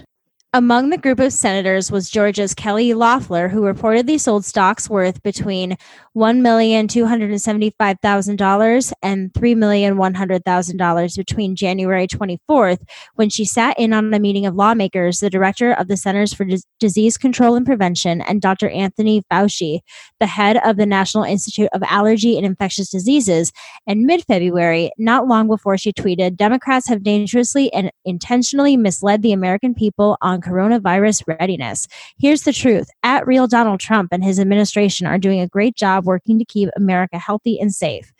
Among 0.56 0.90
the 0.90 0.98
group 0.98 1.20
of 1.20 1.34
senators 1.34 1.92
was 1.92 2.10
Georgia's 2.10 2.54
Kelly 2.54 2.94
Loeffler, 2.94 3.50
who 3.50 3.60
reportedly 3.64 4.18
sold 4.18 4.46
stocks 4.46 4.90
worth 4.90 5.22
between 5.22 5.76
one 6.14 6.42
million 6.42 6.88
two 6.88 7.06
hundred 7.06 7.32
and 7.32 7.42
seventy-five 7.42 7.98
thousand 8.02 8.38
dollars 8.38 8.94
and 9.04 9.34
three 9.34 9.54
million 9.54 9.98
one 9.98 10.14
hundred 10.14 10.46
thousand 10.46 10.78
dollars 10.78 11.18
between 11.18 11.58
January 11.58 12.08
twenty-fourth, 12.08 12.86
when 13.16 13.30
she 13.30 13.44
sat 13.44 13.78
in 13.78 13.92
on 13.92 14.14
a 14.14 14.18
meeting 14.18 14.46
of 14.46 14.56
lawmakers, 14.56 15.20
the 15.20 15.30
director 15.30 15.74
of 15.74 15.90
the 15.90 15.98
Centers 15.98 16.34
for 16.34 16.46
Dis- 16.46 16.64
Disease 16.80 17.18
Control 17.18 17.56
and 17.56 17.66
Prevention, 17.66 18.22
and 18.22 18.42
Dr. 18.42 18.70
Anthony 18.70 19.24
Fauci, 19.30 19.82
the 20.22 20.26
head 20.26 20.56
of 20.64 20.78
the 20.78 20.86
National 20.86 21.26
Institute 21.26 21.68
of 21.74 21.84
Allergy 21.84 22.38
and 22.38 22.46
Infectious 22.46 22.90
Diseases, 22.90 23.52
in 23.88 24.06
mid 24.06 24.24
February, 24.24 24.90
not 24.98 25.28
long 25.28 25.50
before 25.50 25.78
she 25.78 25.92
tweeted, 25.92 26.38
Democrats 26.38 26.88
have 26.88 27.04
dangerously 27.04 27.74
and 27.74 27.92
intentionally 28.06 28.78
misled 28.78 29.22
the 29.22 29.34
American 29.34 29.74
people 29.74 30.18
on 30.22 30.40
coronavirus 30.46 31.24
readiness. 31.28 31.88
Here's 32.18 32.44
the 32.44 32.54
truth 32.54 32.90
at 33.04 33.28
real 33.28 33.48
Donald 33.48 33.80
Trump 33.80 34.10
and 34.12 34.24
his 34.24 34.40
administration 34.40 35.08
are 35.08 35.18
doing 35.18 35.40
a 35.40 35.48
great 35.48 35.76
job 35.76 36.06
working 36.06 36.40
to 36.40 36.46
keep 36.46 36.70
America 36.76 37.18
healthy 37.18 37.60
and 37.60 37.74
safe. 37.74 38.14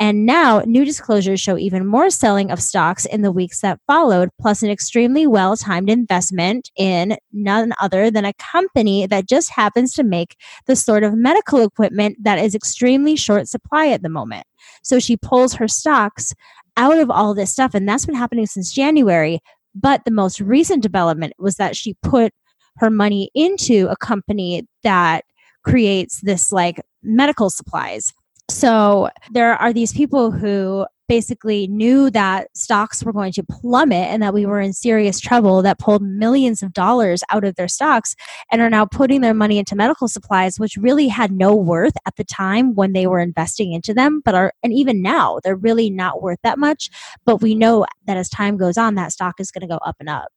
And 0.00 0.24
now, 0.24 0.60
new 0.60 0.84
disclosures 0.84 1.40
show 1.40 1.58
even 1.58 1.84
more 1.84 2.08
selling 2.08 2.52
of 2.52 2.62
stocks 2.62 3.04
in 3.04 3.22
the 3.22 3.32
weeks 3.32 3.62
that 3.62 3.80
followed, 3.88 4.28
plus 4.40 4.62
an 4.62 4.70
extremely 4.70 5.26
well 5.26 5.56
timed 5.56 5.90
investment 5.90 6.70
in 6.76 7.16
none 7.32 7.72
other 7.80 8.08
than 8.08 8.24
a 8.24 8.32
company 8.34 9.06
that 9.06 9.28
just 9.28 9.50
happens 9.50 9.94
to 9.94 10.04
make 10.04 10.36
the 10.66 10.76
sort 10.76 11.02
of 11.02 11.14
medical 11.14 11.62
equipment 11.62 12.16
that 12.22 12.38
is 12.38 12.54
extremely 12.54 13.16
short 13.16 13.48
supply 13.48 13.88
at 13.88 14.02
the 14.02 14.08
moment. 14.08 14.46
So 14.84 15.00
she 15.00 15.16
pulls 15.16 15.54
her 15.54 15.66
stocks 15.66 16.32
out 16.76 16.98
of 16.98 17.10
all 17.10 17.34
this 17.34 17.50
stuff. 17.50 17.74
And 17.74 17.88
that's 17.88 18.06
been 18.06 18.14
happening 18.14 18.46
since 18.46 18.72
January. 18.72 19.40
But 19.80 20.04
the 20.04 20.10
most 20.10 20.40
recent 20.40 20.82
development 20.82 21.34
was 21.38 21.56
that 21.56 21.76
she 21.76 21.94
put 22.02 22.32
her 22.78 22.90
money 22.90 23.30
into 23.34 23.88
a 23.88 23.96
company 23.96 24.66
that 24.82 25.24
creates 25.64 26.20
this 26.20 26.52
like 26.52 26.80
medical 27.02 27.50
supplies. 27.50 28.12
So 28.50 29.10
there 29.30 29.54
are 29.54 29.72
these 29.72 29.92
people 29.92 30.30
who 30.30 30.86
basically 31.08 31.66
knew 31.68 32.10
that 32.10 32.48
stocks 32.56 33.02
were 33.02 33.12
going 33.12 33.32
to 33.32 33.42
plummet 33.42 34.08
and 34.08 34.22
that 34.22 34.34
we 34.34 34.46
were 34.46 34.60
in 34.60 34.72
serious 34.72 35.18
trouble 35.18 35.62
that 35.62 35.78
pulled 35.78 36.02
millions 36.02 36.62
of 36.62 36.72
dollars 36.72 37.22
out 37.30 37.44
of 37.44 37.54
their 37.56 37.68
stocks 37.68 38.14
and 38.52 38.60
are 38.60 38.70
now 38.70 38.84
putting 38.84 39.20
their 39.20 39.34
money 39.34 39.58
into 39.58 39.74
medical 39.74 40.08
supplies 40.08 40.60
which 40.60 40.76
really 40.76 41.08
had 41.08 41.32
no 41.32 41.54
worth 41.54 41.94
at 42.06 42.16
the 42.16 42.24
time 42.24 42.74
when 42.74 42.92
they 42.92 43.06
were 43.06 43.20
investing 43.20 43.72
into 43.72 43.94
them 43.94 44.20
but 44.24 44.34
are 44.34 44.52
and 44.62 44.72
even 44.72 45.02
now 45.02 45.38
they're 45.42 45.56
really 45.56 45.90
not 45.90 46.22
worth 46.22 46.38
that 46.42 46.58
much 46.58 46.90
but 47.24 47.40
we 47.40 47.54
know 47.54 47.86
that 48.06 48.16
as 48.16 48.28
time 48.28 48.56
goes 48.56 48.76
on 48.76 48.94
that 48.94 49.12
stock 49.12 49.40
is 49.40 49.50
going 49.50 49.62
to 49.62 49.66
go 49.66 49.78
up 49.84 49.96
and 50.00 50.08
up 50.08 50.28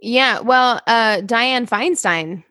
Yeah, 0.00 0.40
well, 0.40 0.80
uh, 0.86 1.22
Dianne 1.22 1.68
Feinstein 1.68 2.44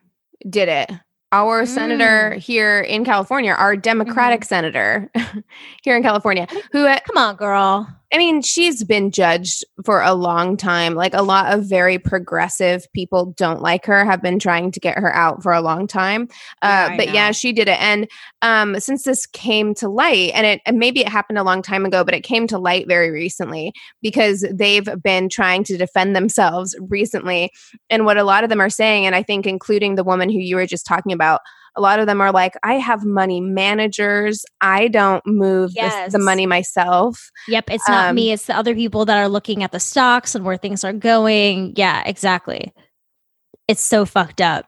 did 0.48 0.68
it. 0.68 0.90
Our 1.32 1.64
Mm. 1.64 1.68
senator 1.68 2.34
here 2.34 2.80
in 2.80 3.04
California, 3.04 3.52
our 3.52 3.76
Democratic 3.76 4.44
senator 4.44 5.10
here 5.82 5.96
in 5.96 6.02
California, 6.02 6.46
who 6.72 6.86
uh, 6.86 6.98
come 7.04 7.16
on 7.16 7.36
girl 7.36 7.88
I 8.12 8.18
mean, 8.18 8.40
she's 8.40 8.84
been 8.84 9.10
judged 9.10 9.64
for 9.84 10.00
a 10.00 10.14
long 10.14 10.56
time. 10.56 10.94
Like 10.94 11.12
a 11.12 11.22
lot 11.22 11.52
of 11.52 11.64
very 11.64 11.98
progressive 11.98 12.86
people 12.92 13.34
don't 13.36 13.60
like 13.60 13.84
her, 13.86 14.04
have 14.04 14.22
been 14.22 14.38
trying 14.38 14.70
to 14.72 14.80
get 14.80 14.96
her 14.96 15.14
out 15.14 15.42
for 15.42 15.52
a 15.52 15.60
long 15.60 15.88
time. 15.88 16.28
Uh, 16.62 16.90
I 16.90 16.96
but 16.96 17.12
yeah, 17.12 17.32
she 17.32 17.52
did 17.52 17.68
it. 17.68 17.80
And 17.80 18.08
um, 18.42 18.78
since 18.78 19.02
this 19.02 19.26
came 19.26 19.74
to 19.76 19.88
light, 19.88 20.30
and 20.34 20.46
it 20.46 20.60
and 20.66 20.78
maybe 20.78 21.00
it 21.00 21.08
happened 21.08 21.38
a 21.38 21.42
long 21.42 21.62
time 21.62 21.84
ago, 21.84 22.04
but 22.04 22.14
it 22.14 22.22
came 22.22 22.46
to 22.46 22.58
light 22.58 22.86
very 22.86 23.10
recently 23.10 23.72
because 24.02 24.46
they've 24.52 24.88
been 25.02 25.28
trying 25.28 25.64
to 25.64 25.76
defend 25.76 26.14
themselves 26.14 26.76
recently. 26.88 27.50
And 27.90 28.04
what 28.04 28.18
a 28.18 28.24
lot 28.24 28.44
of 28.44 28.50
them 28.50 28.60
are 28.60 28.70
saying, 28.70 29.04
and 29.04 29.16
I 29.16 29.22
think 29.24 29.46
including 29.46 29.96
the 29.96 30.04
woman 30.04 30.30
who 30.30 30.38
you 30.38 30.56
were 30.56 30.66
just 30.66 30.86
talking 30.86 31.12
about, 31.16 31.40
a 31.76 31.80
lot 31.80 31.98
of 31.98 32.06
them 32.06 32.20
are 32.22 32.32
like, 32.32 32.54
I 32.62 32.74
have 32.74 33.04
money 33.04 33.40
managers. 33.40 34.44
I 34.62 34.88
don't 34.88 35.22
move 35.26 35.74
this, 35.74 35.82
Yes. 35.82 36.12
the 36.12 36.18
money 36.18 36.46
myself. 36.46 37.18
Yep, 37.48 37.70
it's 37.70 37.88
not 37.88 38.10
Um, 38.10 38.14
me, 38.14 38.32
it's 38.32 38.46
the 38.46 38.56
other 38.56 38.74
people 38.74 39.04
that 39.06 39.18
are 39.18 39.28
looking 39.28 39.62
at 39.62 39.72
the 39.72 39.80
stocks 39.80 40.34
and 40.34 40.44
where 40.44 40.56
things 40.56 40.84
are 40.84 40.92
going. 40.94 41.74
Yeah, 41.76 42.02
exactly. 42.06 42.72
It's 43.68 43.84
so 43.84 44.04
fucked 44.06 44.40
up. 44.40 44.64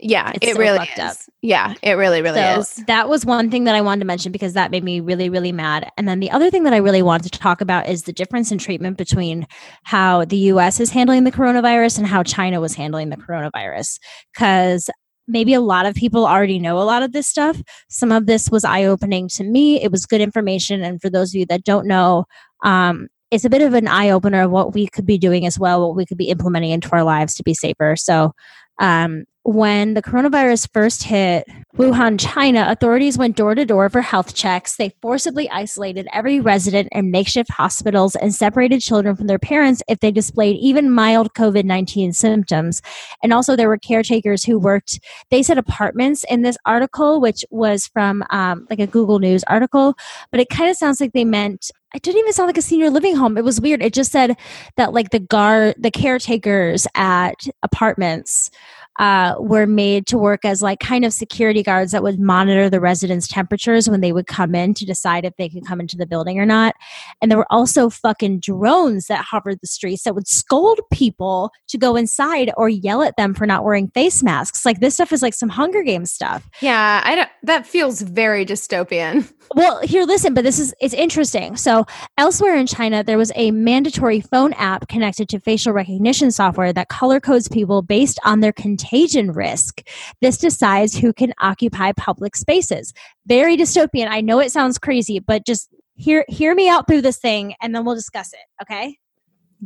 Yeah, 0.00 0.32
It's 0.34 0.48
it 0.48 0.54
so 0.54 0.60
really 0.60 0.78
fucked 0.78 0.98
is. 0.98 1.04
up. 1.04 1.16
Yeah, 1.40 1.74
it 1.82 1.92
really, 1.92 2.20
really 2.20 2.40
so 2.40 2.60
is. 2.60 2.74
that 2.88 3.08
was 3.08 3.24
one 3.24 3.50
thing 3.50 3.64
that 3.64 3.74
I 3.74 3.80
wanted 3.80 4.00
to 4.00 4.06
mention 4.06 4.32
because 4.32 4.52
that 4.54 4.70
made 4.70 4.82
me 4.82 5.00
really, 5.00 5.28
really 5.30 5.52
mad. 5.52 5.88
And 5.96 6.08
then 6.08 6.20
the 6.20 6.30
other 6.30 6.50
thing 6.50 6.64
that 6.64 6.72
I 6.74 6.78
really 6.78 7.00
wanted 7.02 7.32
to 7.32 7.38
talk 7.38 7.60
about 7.60 7.88
is 7.88 8.02
the 8.02 8.12
difference 8.12 8.50
in 8.50 8.58
treatment 8.58 8.98
between 8.98 9.46
how 9.84 10.24
the 10.24 10.36
US 10.52 10.80
is 10.80 10.90
handling 10.90 11.24
the 11.24 11.32
coronavirus 11.32 11.98
and 11.98 12.06
how 12.06 12.22
China 12.22 12.60
was 12.60 12.74
handling 12.74 13.10
the 13.10 13.16
coronavirus. 13.16 13.98
Because 14.34 14.90
maybe 15.26 15.54
a 15.54 15.60
lot 15.60 15.86
of 15.86 15.94
people 15.94 16.26
already 16.26 16.58
know 16.58 16.78
a 16.78 16.84
lot 16.84 17.02
of 17.02 17.12
this 17.12 17.26
stuff. 17.26 17.60
Some 17.88 18.12
of 18.12 18.26
this 18.26 18.50
was 18.50 18.64
eye 18.64 18.84
opening 18.84 19.28
to 19.30 19.44
me. 19.44 19.82
It 19.82 19.90
was 19.90 20.06
good 20.06 20.20
information. 20.20 20.82
And 20.82 21.00
for 21.00 21.10
those 21.10 21.30
of 21.30 21.38
you 21.38 21.46
that 21.46 21.64
don't 21.64 21.86
know, 21.86 22.24
um, 22.62 23.08
it's 23.30 23.44
a 23.44 23.50
bit 23.50 23.62
of 23.62 23.74
an 23.74 23.88
eye 23.88 24.10
opener 24.10 24.42
of 24.42 24.50
what 24.50 24.74
we 24.74 24.86
could 24.86 25.06
be 25.06 25.18
doing 25.18 25.46
as 25.46 25.58
well, 25.58 25.80
what 25.80 25.96
we 25.96 26.06
could 26.06 26.18
be 26.18 26.28
implementing 26.28 26.70
into 26.70 26.90
our 26.92 27.02
lives 27.02 27.34
to 27.34 27.42
be 27.42 27.54
safer. 27.54 27.96
So, 27.96 28.32
um, 28.78 29.24
when 29.44 29.94
the 29.94 30.02
coronavirus 30.02 30.68
first 30.72 31.04
hit 31.04 31.46
Wuhan, 31.76 32.20
China, 32.20 32.66
authorities 32.68 33.18
went 33.18 33.34
door 33.34 33.56
to 33.56 33.64
door 33.64 33.90
for 33.90 34.00
health 34.00 34.32
checks. 34.32 34.76
They 34.76 34.94
forcibly 35.02 35.50
isolated 35.50 36.06
every 36.12 36.38
resident 36.38 36.88
in 36.92 37.10
makeshift 37.10 37.50
hospitals 37.50 38.14
and 38.14 38.32
separated 38.32 38.80
children 38.80 39.16
from 39.16 39.26
their 39.26 39.40
parents 39.40 39.82
if 39.88 39.98
they 39.98 40.12
displayed 40.12 40.56
even 40.60 40.92
mild 40.92 41.34
COVID 41.34 41.64
19 41.64 42.12
symptoms. 42.12 42.80
And 43.24 43.32
also, 43.32 43.56
there 43.56 43.68
were 43.68 43.76
caretakers 43.76 44.44
who 44.44 44.56
worked, 44.56 45.00
they 45.30 45.42
said 45.42 45.58
apartments 45.58 46.24
in 46.30 46.42
this 46.42 46.56
article, 46.64 47.20
which 47.20 47.44
was 47.50 47.88
from 47.88 48.22
um, 48.30 48.68
like 48.70 48.78
a 48.78 48.86
Google 48.86 49.18
News 49.18 49.42
article, 49.48 49.94
but 50.30 50.38
it 50.38 50.50
kind 50.50 50.70
of 50.70 50.76
sounds 50.76 51.00
like 51.00 51.12
they 51.12 51.24
meant. 51.24 51.72
It 51.92 52.02
didn't 52.02 52.20
even 52.20 52.32
sound 52.32 52.48
like 52.48 52.58
a 52.58 52.62
senior 52.62 52.90
living 52.90 53.14
home. 53.14 53.38
It 53.38 53.44
was 53.44 53.60
weird. 53.60 53.80
It 53.80 53.94
just 53.94 54.10
said 54.10 54.36
that 54.76 54.92
like 54.92 55.10
the 55.10 55.20
guard, 55.20 55.76
the 55.78 55.92
caretakers 55.92 56.88
at 56.96 57.46
apartments 57.62 58.50
uh, 58.98 59.34
were 59.38 59.66
made 59.66 60.06
to 60.06 60.18
work 60.18 60.44
as 60.44 60.62
like 60.62 60.80
kind 60.80 61.04
of 61.04 61.12
security 61.12 61.62
guards 61.62 61.92
that 61.92 62.02
would 62.02 62.20
monitor 62.20 62.70
the 62.70 62.80
residents' 62.80 63.26
temperatures 63.26 63.88
when 63.88 64.00
they 64.00 64.12
would 64.12 64.26
come 64.26 64.54
in 64.54 64.74
to 64.74 64.84
decide 64.84 65.24
if 65.24 65.34
they 65.36 65.48
could 65.48 65.66
come 65.66 65.80
into 65.80 65.96
the 65.96 66.06
building 66.06 66.38
or 66.38 66.46
not. 66.46 66.74
And 67.20 67.30
there 67.30 67.38
were 67.38 67.52
also 67.52 67.90
fucking 67.90 68.40
drones 68.40 69.06
that 69.06 69.24
hovered 69.24 69.58
the 69.60 69.66
streets 69.66 70.04
that 70.04 70.14
would 70.14 70.28
scold 70.28 70.80
people 70.92 71.50
to 71.68 71.78
go 71.78 71.96
inside 71.96 72.52
or 72.56 72.68
yell 72.68 73.02
at 73.02 73.16
them 73.16 73.34
for 73.34 73.46
not 73.46 73.64
wearing 73.64 73.88
face 73.88 74.22
masks. 74.22 74.64
Like 74.64 74.80
this 74.80 74.94
stuff 74.94 75.12
is 75.12 75.22
like 75.22 75.34
some 75.34 75.48
Hunger 75.48 75.82
Games 75.82 76.12
stuff. 76.12 76.48
Yeah, 76.60 77.02
I 77.04 77.14
don't, 77.16 77.28
that 77.42 77.66
feels 77.66 78.00
very 78.00 78.46
dystopian. 78.46 79.30
Well, 79.54 79.80
here, 79.82 80.04
listen, 80.04 80.34
but 80.34 80.42
this 80.42 80.58
is 80.58 80.74
it's 80.80 80.94
interesting. 80.94 81.56
So, 81.56 81.86
elsewhere 82.18 82.56
in 82.56 82.66
China, 82.66 83.04
there 83.04 83.18
was 83.18 83.30
a 83.36 83.50
mandatory 83.50 84.20
phone 84.20 84.52
app 84.54 84.88
connected 84.88 85.28
to 85.28 85.40
facial 85.40 85.72
recognition 85.72 86.30
software 86.30 86.72
that 86.72 86.88
color 86.88 87.20
codes 87.20 87.48
people 87.48 87.82
based 87.82 88.18
on 88.24 88.40
their 88.40 88.52
contagion 88.84 89.32
risk. 89.32 89.82
This 90.20 90.38
decides 90.38 90.96
who 90.96 91.12
can 91.12 91.32
occupy 91.40 91.92
public 91.92 92.36
spaces. 92.36 92.92
Very 93.26 93.56
dystopian. 93.56 94.08
I 94.08 94.20
know 94.20 94.40
it 94.40 94.52
sounds 94.52 94.78
crazy, 94.78 95.18
but 95.18 95.46
just 95.46 95.68
hear 95.96 96.24
hear 96.28 96.54
me 96.54 96.68
out 96.68 96.86
through 96.86 97.02
this 97.02 97.18
thing, 97.18 97.54
and 97.62 97.74
then 97.74 97.84
we'll 97.84 97.94
discuss 97.94 98.32
it. 98.32 98.62
Okay? 98.62 98.98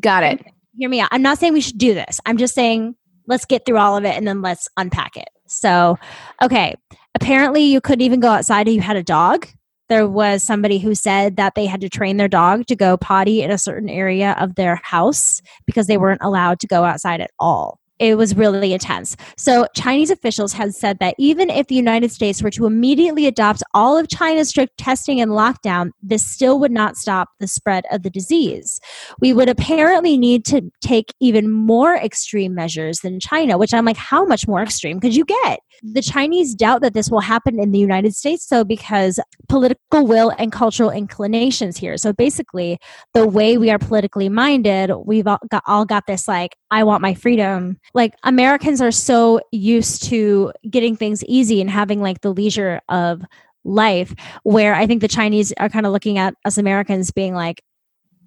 Got 0.00 0.25
it. 0.25 0.44
Hear 0.76 0.88
me 0.88 1.00
out. 1.00 1.08
I'm 1.10 1.22
not 1.22 1.38
saying 1.38 1.52
we 1.52 1.60
should 1.60 1.78
do 1.78 1.94
this. 1.94 2.20
I'm 2.26 2.37
just 2.37 2.54
saying 2.54 2.94
let's 3.26 3.44
get 3.44 3.66
through 3.66 3.78
all 3.78 3.96
of 3.96 4.04
it 4.04 4.16
and 4.16 4.26
then 4.26 4.40
let's 4.40 4.68
unpack 4.76 5.16
it. 5.16 5.28
So, 5.48 5.98
okay. 6.42 6.76
Apparently, 7.14 7.64
you 7.64 7.80
couldn't 7.80 8.02
even 8.02 8.20
go 8.20 8.28
outside 8.28 8.68
if 8.68 8.75
you 8.75 8.80
had 8.80 8.96
a 8.96 9.02
dog 9.02 9.48
there 9.88 10.06
was 10.06 10.42
somebody 10.42 10.78
who 10.78 10.94
said 10.94 11.37
that 11.37 11.54
they 11.54 11.66
had 11.66 11.80
to 11.80 11.88
train 11.88 12.18
their 12.18 12.28
dog 12.28 12.66
to 12.66 12.76
go 12.76 12.96
potty 12.96 13.42
in 13.42 13.50
a 13.50 13.58
certain 13.58 13.88
area 13.88 14.37
of 14.38 14.54
their 14.54 14.76
house 14.76 15.40
because 15.66 15.87
they 15.87 15.96
weren't 15.96 16.22
allowed 16.22 16.60
to 16.60 16.66
go 16.66 16.84
outside 16.84 17.20
at 17.20 17.30
all. 17.38 17.80
It 17.99 18.17
was 18.17 18.37
really 18.37 18.73
intense. 18.73 19.17
So, 19.37 19.67
Chinese 19.75 20.11
officials 20.11 20.52
had 20.52 20.75
said 20.75 20.99
that 21.00 21.14
even 21.19 21.50
if 21.50 21.67
the 21.67 21.75
United 21.75 22.12
States 22.12 22.43
were 22.43 22.50
to 22.50 22.67
immediately 22.67 23.26
adopt 23.26 23.62
all 23.75 23.97
of 23.97 24.09
China's 24.09 24.49
strict 24.49 24.78
testing 24.78 25.21
and 25.21 25.33
lockdown, 25.33 25.90
this 26.02 26.25
still 26.25 26.59
would 26.61 26.73
not 26.73 26.97
stop 26.97 27.31
the 27.40 27.49
spread 27.49 27.85
of 27.90 28.02
the 28.02 28.11
disease. 28.11 28.81
We 29.21 29.33
would 29.33 29.49
apparently 29.49 30.17
need 30.17 30.45
to 30.47 30.71
take 30.81 31.12
even 31.21 31.50
more 31.50 31.97
extreme 31.97 32.55
measures 32.55 33.00
than 33.00 33.21
China, 33.21 33.59
which 33.59 33.75
I'm 33.75 33.85
like, 33.85 33.97
how 33.97 34.25
much 34.25 34.47
more 34.47 34.62
extreme 34.62 35.00
could 35.00 35.14
you 35.14 35.25
get? 35.25 35.61
The 35.83 36.02
Chinese 36.02 36.55
doubt 36.55 36.81
that 36.83 36.95
this 36.95 37.11
will 37.11 37.21
happen 37.21 37.61
in 37.61 37.71
the 37.71 37.78
United 37.78 38.14
States, 38.14 38.47
though, 38.47 38.64
because 38.64 39.21
political 39.49 40.07
will 40.07 40.33
and 40.38 40.50
cultural 40.50 40.90
inclinations 40.90 41.76
here. 41.76 41.97
So 41.97 42.12
basically, 42.12 42.78
the 43.14 43.26
way 43.26 43.59
we 43.59 43.71
are 43.71 43.78
politically 43.78 44.28
minded, 44.28 44.90
we've 45.05 45.26
all 45.26 45.38
got, 45.50 45.62
all 45.67 45.85
got 45.85 46.07
this 46.07 46.26
like, 46.26 46.57
I 46.71 46.85
want 46.85 47.02
my 47.02 47.14
freedom. 47.14 47.78
Like 47.95 48.14
Americans 48.23 48.80
are 48.80 48.90
so 48.90 49.40
used 49.52 50.04
to 50.04 50.52
getting 50.71 50.97
things 50.97 51.25
easy 51.25 51.61
and 51.61 51.71
having 51.71 52.00
like 52.00 52.21
the 52.21 52.33
leisure 52.33 52.80
of 52.88 53.23
life, 53.64 54.14
where 54.42 54.75
I 54.75 54.87
think 54.87 55.00
the 55.00 55.09
Chinese 55.09 55.52
are 55.59 55.68
kind 55.68 55.87
of 55.87 55.92
looking 55.92 56.18
at 56.18 56.35
us 56.45 56.59
Americans 56.59 57.11
being 57.11 57.35
like, 57.35 57.62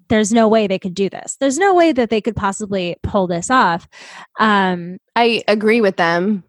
there's 0.08 0.32
no 0.32 0.46
way 0.46 0.66
they 0.66 0.78
could 0.78 0.94
do 0.94 1.08
this. 1.08 1.36
There's 1.40 1.58
no 1.58 1.74
way 1.74 1.92
that 1.92 2.10
they 2.10 2.20
could 2.20 2.36
possibly 2.36 2.96
pull 3.02 3.26
this 3.26 3.50
off. 3.50 3.88
Um, 4.38 4.98
I 5.16 5.42
agree 5.48 5.80
with 5.80 5.96
them. 5.96 6.44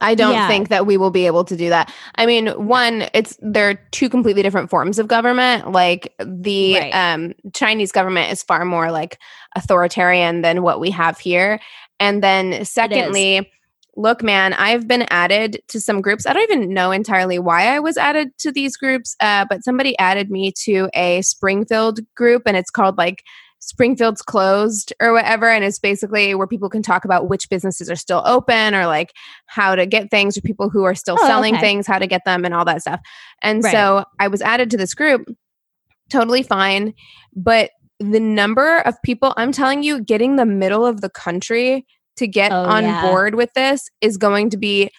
I 0.00 0.16
don't 0.16 0.32
yeah. 0.32 0.48
think 0.48 0.68
that 0.68 0.84
we 0.84 0.96
will 0.96 1.10
be 1.10 1.26
able 1.26 1.44
to 1.44 1.56
do 1.56 1.68
that. 1.68 1.92
I 2.16 2.26
mean, 2.26 2.48
one, 2.48 3.04
it's 3.14 3.38
there 3.40 3.70
are 3.70 3.74
two 3.92 4.08
completely 4.08 4.42
different 4.42 4.68
forms 4.68 4.98
of 4.98 5.06
government. 5.06 5.70
Like 5.70 6.12
the 6.18 6.74
right. 6.74 6.90
um, 6.90 7.34
Chinese 7.54 7.92
government 7.92 8.32
is 8.32 8.42
far 8.42 8.64
more 8.64 8.90
like 8.90 9.18
authoritarian 9.54 10.42
than 10.42 10.62
what 10.62 10.80
we 10.80 10.90
have 10.90 11.18
here. 11.18 11.60
And 12.02 12.20
then 12.20 12.64
secondly, 12.64 13.48
look, 13.96 14.24
man, 14.24 14.54
I've 14.54 14.88
been 14.88 15.06
added 15.10 15.62
to 15.68 15.80
some 15.80 16.00
groups. 16.00 16.26
I 16.26 16.32
don't 16.32 16.50
even 16.50 16.74
know 16.74 16.90
entirely 16.90 17.38
why 17.38 17.68
I 17.68 17.78
was 17.78 17.96
added 17.96 18.36
to 18.38 18.50
these 18.50 18.76
groups, 18.76 19.14
uh, 19.20 19.46
but 19.48 19.62
somebody 19.62 19.96
added 20.00 20.28
me 20.28 20.52
to 20.64 20.90
a 20.94 21.22
Springfield 21.22 22.00
group, 22.16 22.42
and 22.44 22.56
it's 22.56 22.70
called 22.70 22.98
like 22.98 23.22
Springfield's 23.60 24.20
closed 24.20 24.92
or 25.00 25.12
whatever. 25.12 25.48
And 25.48 25.62
it's 25.64 25.78
basically 25.78 26.34
where 26.34 26.48
people 26.48 26.68
can 26.68 26.82
talk 26.82 27.04
about 27.04 27.28
which 27.28 27.48
businesses 27.48 27.88
are 27.88 27.94
still 27.94 28.24
open 28.26 28.74
or 28.74 28.86
like 28.86 29.12
how 29.46 29.76
to 29.76 29.86
get 29.86 30.10
things 30.10 30.36
or 30.36 30.40
people 30.40 30.70
who 30.70 30.82
are 30.82 30.96
still 30.96 31.16
oh, 31.20 31.26
selling 31.28 31.54
okay. 31.54 31.60
things, 31.60 31.86
how 31.86 32.00
to 32.00 32.08
get 32.08 32.22
them 32.24 32.44
and 32.44 32.52
all 32.52 32.64
that 32.64 32.80
stuff. 32.80 32.98
And 33.42 33.62
right. 33.62 33.70
so 33.70 34.04
I 34.18 34.26
was 34.26 34.42
added 34.42 34.72
to 34.72 34.76
this 34.76 34.94
group, 34.94 35.28
totally 36.10 36.42
fine. 36.42 36.94
But 37.36 37.70
the 38.02 38.20
number 38.20 38.78
of 38.80 39.00
people, 39.02 39.34
I'm 39.36 39.52
telling 39.52 39.82
you, 39.82 40.02
getting 40.02 40.36
the 40.36 40.46
middle 40.46 40.84
of 40.86 41.00
the 41.00 41.08
country 41.08 41.86
to 42.16 42.26
get 42.26 42.52
oh, 42.52 42.64
on 42.64 42.84
yeah. 42.84 43.02
board 43.08 43.34
with 43.34 43.52
this 43.54 43.88
is 44.00 44.16
going 44.16 44.50
to 44.50 44.56
be 44.56 44.90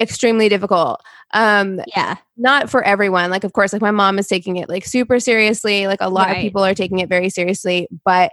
extremely 0.00 0.48
difficult. 0.48 1.00
Um 1.34 1.80
yeah. 1.94 2.16
Not 2.36 2.70
for 2.70 2.82
everyone. 2.82 3.30
Like 3.30 3.44
of 3.44 3.52
course 3.52 3.72
like 3.72 3.82
my 3.82 3.90
mom 3.90 4.18
is 4.18 4.26
taking 4.26 4.56
it 4.56 4.68
like 4.68 4.86
super 4.86 5.20
seriously. 5.20 5.86
Like 5.86 6.00
a 6.00 6.08
lot 6.08 6.28
right. 6.28 6.38
of 6.38 6.40
people 6.40 6.64
are 6.64 6.74
taking 6.74 7.00
it 7.00 7.08
very 7.08 7.28
seriously, 7.28 7.86
but 8.04 8.32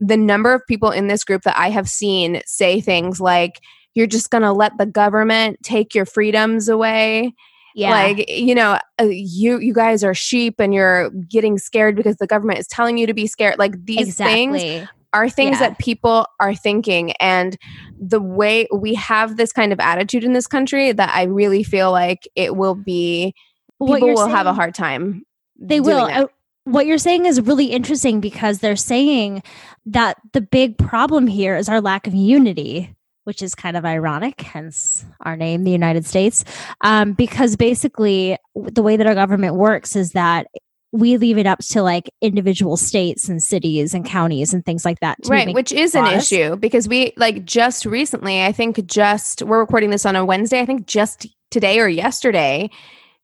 the 0.00 0.16
number 0.16 0.54
of 0.54 0.66
people 0.66 0.90
in 0.90 1.08
this 1.08 1.22
group 1.22 1.42
that 1.42 1.58
I 1.58 1.68
have 1.70 1.88
seen 1.88 2.40
say 2.46 2.80
things 2.80 3.20
like 3.20 3.60
you're 3.94 4.06
just 4.06 4.30
going 4.30 4.42
to 4.42 4.52
let 4.52 4.76
the 4.78 4.86
government 4.86 5.58
take 5.62 5.94
your 5.94 6.06
freedoms 6.06 6.68
away. 6.68 7.34
Yeah. 7.74 7.90
Like, 7.90 8.30
you 8.30 8.54
know, 8.54 8.78
uh, 9.00 9.04
you 9.04 9.58
you 9.58 9.74
guys 9.74 10.04
are 10.04 10.14
sheep 10.14 10.60
and 10.60 10.72
you're 10.72 11.10
getting 11.10 11.58
scared 11.58 11.96
because 11.96 12.16
the 12.16 12.26
government 12.26 12.60
is 12.60 12.68
telling 12.68 12.98
you 12.98 13.06
to 13.06 13.14
be 13.14 13.26
scared. 13.26 13.58
Like 13.58 13.84
these 13.84 14.08
exactly. 14.08 14.58
things 14.60 14.88
are 15.14 15.28
things 15.28 15.60
yeah. 15.60 15.68
that 15.68 15.78
people 15.78 16.26
are 16.40 16.54
thinking 16.54 17.12
and 17.12 17.56
the 17.98 18.20
way 18.20 18.66
we 18.74 18.94
have 18.94 19.36
this 19.36 19.52
kind 19.52 19.72
of 19.72 19.80
attitude 19.80 20.24
in 20.24 20.32
this 20.34 20.48
country 20.48 20.92
that 20.92 21.14
i 21.14 21.22
really 21.22 21.62
feel 21.62 21.92
like 21.92 22.28
it 22.34 22.56
will 22.56 22.74
be 22.74 23.32
people 23.80 24.08
will 24.12 24.26
have 24.26 24.46
a 24.46 24.52
hard 24.52 24.74
time 24.74 25.24
they 25.58 25.80
will 25.80 26.00
uh, 26.00 26.26
what 26.64 26.86
you're 26.86 26.98
saying 26.98 27.26
is 27.26 27.40
really 27.40 27.66
interesting 27.66 28.20
because 28.20 28.58
they're 28.58 28.76
saying 28.76 29.42
that 29.86 30.16
the 30.32 30.40
big 30.40 30.76
problem 30.78 31.26
here 31.26 31.56
is 31.56 31.68
our 31.68 31.80
lack 31.80 32.06
of 32.06 32.14
unity 32.14 32.93
which 33.24 33.42
is 33.42 33.54
kind 33.54 33.76
of 33.76 33.84
ironic, 33.84 34.40
hence 34.40 35.04
our 35.20 35.36
name, 35.36 35.64
the 35.64 35.70
United 35.70 36.06
States. 36.06 36.44
Um, 36.82 37.12
because 37.12 37.56
basically, 37.56 38.38
the 38.54 38.82
way 38.82 38.96
that 38.96 39.06
our 39.06 39.14
government 39.14 39.56
works 39.56 39.96
is 39.96 40.12
that 40.12 40.46
we 40.92 41.16
leave 41.16 41.38
it 41.38 41.46
up 41.46 41.58
to 41.58 41.82
like 41.82 42.08
individual 42.20 42.76
states 42.76 43.28
and 43.28 43.42
cities 43.42 43.94
and 43.94 44.06
counties 44.06 44.54
and 44.54 44.64
things 44.64 44.84
like 44.84 45.00
that. 45.00 45.18
right, 45.26 45.52
which 45.52 45.72
is 45.72 45.96
an 45.96 46.06
issue 46.06 46.54
because 46.54 46.86
we 46.86 47.12
like 47.16 47.44
just 47.44 47.84
recently, 47.84 48.44
I 48.44 48.52
think 48.52 48.86
just 48.86 49.42
we're 49.42 49.58
recording 49.58 49.90
this 49.90 50.06
on 50.06 50.14
a 50.14 50.24
Wednesday, 50.24 50.60
I 50.60 50.66
think 50.66 50.86
just 50.86 51.26
today 51.50 51.80
or 51.80 51.88
yesterday 51.88 52.70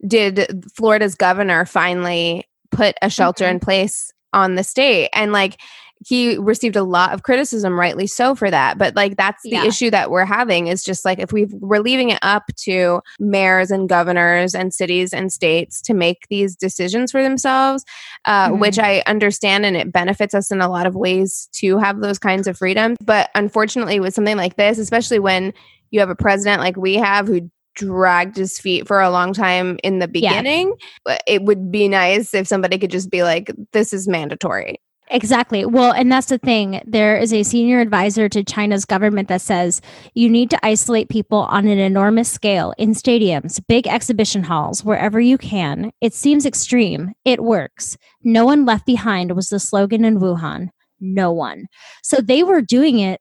did 0.04 0.64
Florida's 0.74 1.14
governor 1.14 1.64
finally 1.64 2.44
put 2.72 2.96
a 3.02 3.08
shelter 3.08 3.44
mm-hmm. 3.44 3.54
in 3.54 3.60
place 3.60 4.12
on 4.32 4.56
the 4.56 4.64
state 4.64 5.08
and 5.12 5.32
like 5.32 5.60
he 6.06 6.38
received 6.38 6.76
a 6.76 6.82
lot 6.82 7.12
of 7.12 7.22
criticism 7.22 7.78
rightly 7.78 8.06
so 8.06 8.34
for 8.34 8.50
that 8.50 8.78
but 8.78 8.96
like 8.96 9.16
that's 9.16 9.42
the 9.42 9.50
yeah. 9.50 9.64
issue 9.64 9.90
that 9.90 10.10
we're 10.10 10.24
having 10.24 10.66
is 10.66 10.82
just 10.82 11.04
like 11.04 11.18
if 11.18 11.32
we 11.32 11.46
we're 11.52 11.80
leaving 11.80 12.10
it 12.10 12.18
up 12.22 12.44
to 12.56 13.00
mayors 13.18 13.70
and 13.70 13.88
governors 13.88 14.54
and 14.54 14.72
cities 14.72 15.12
and 15.12 15.32
states 15.32 15.80
to 15.80 15.94
make 15.94 16.26
these 16.30 16.56
decisions 16.56 17.10
for 17.12 17.22
themselves 17.22 17.84
uh, 18.24 18.48
mm-hmm. 18.48 18.60
which 18.60 18.78
i 18.78 19.02
understand 19.06 19.66
and 19.66 19.76
it 19.76 19.92
benefits 19.92 20.34
us 20.34 20.50
in 20.50 20.60
a 20.60 20.68
lot 20.68 20.86
of 20.86 20.94
ways 20.94 21.48
to 21.52 21.78
have 21.78 22.00
those 22.00 22.18
kinds 22.18 22.46
of 22.46 22.56
freedoms 22.56 22.96
but 23.04 23.30
unfortunately 23.34 24.00
with 24.00 24.14
something 24.14 24.36
like 24.36 24.56
this 24.56 24.78
especially 24.78 25.18
when 25.18 25.52
you 25.90 26.00
have 26.00 26.10
a 26.10 26.16
president 26.16 26.60
like 26.60 26.76
we 26.76 26.94
have 26.94 27.26
who 27.26 27.50
dragged 27.76 28.36
his 28.36 28.58
feet 28.58 28.86
for 28.86 29.00
a 29.00 29.10
long 29.10 29.32
time 29.32 29.78
in 29.84 30.00
the 30.00 30.08
beginning 30.08 30.74
yeah. 31.06 31.18
it 31.26 31.42
would 31.42 31.70
be 31.70 31.88
nice 31.88 32.34
if 32.34 32.46
somebody 32.46 32.78
could 32.78 32.90
just 32.90 33.10
be 33.10 33.22
like 33.22 33.50
this 33.72 33.92
is 33.92 34.08
mandatory 34.08 34.80
Exactly. 35.12 35.64
Well, 35.66 35.92
and 35.92 36.10
that's 36.10 36.28
the 36.28 36.38
thing. 36.38 36.80
There 36.86 37.16
is 37.16 37.32
a 37.32 37.42
senior 37.42 37.80
advisor 37.80 38.28
to 38.28 38.44
China's 38.44 38.84
government 38.84 39.26
that 39.26 39.40
says 39.40 39.82
you 40.14 40.28
need 40.28 40.50
to 40.50 40.64
isolate 40.64 41.08
people 41.08 41.38
on 41.38 41.66
an 41.66 41.80
enormous 41.80 42.30
scale 42.30 42.72
in 42.78 42.90
stadiums, 42.90 43.60
big 43.66 43.88
exhibition 43.88 44.44
halls, 44.44 44.84
wherever 44.84 45.18
you 45.18 45.36
can. 45.36 45.90
It 46.00 46.14
seems 46.14 46.46
extreme. 46.46 47.12
It 47.24 47.42
works. 47.42 47.96
No 48.22 48.44
one 48.44 48.64
left 48.64 48.86
behind 48.86 49.34
was 49.34 49.48
the 49.48 49.58
slogan 49.58 50.04
in 50.04 50.20
Wuhan. 50.20 50.68
No 51.00 51.32
one. 51.32 51.66
So 52.04 52.18
they 52.18 52.44
were 52.44 52.62
doing 52.62 53.00
it 53.00 53.20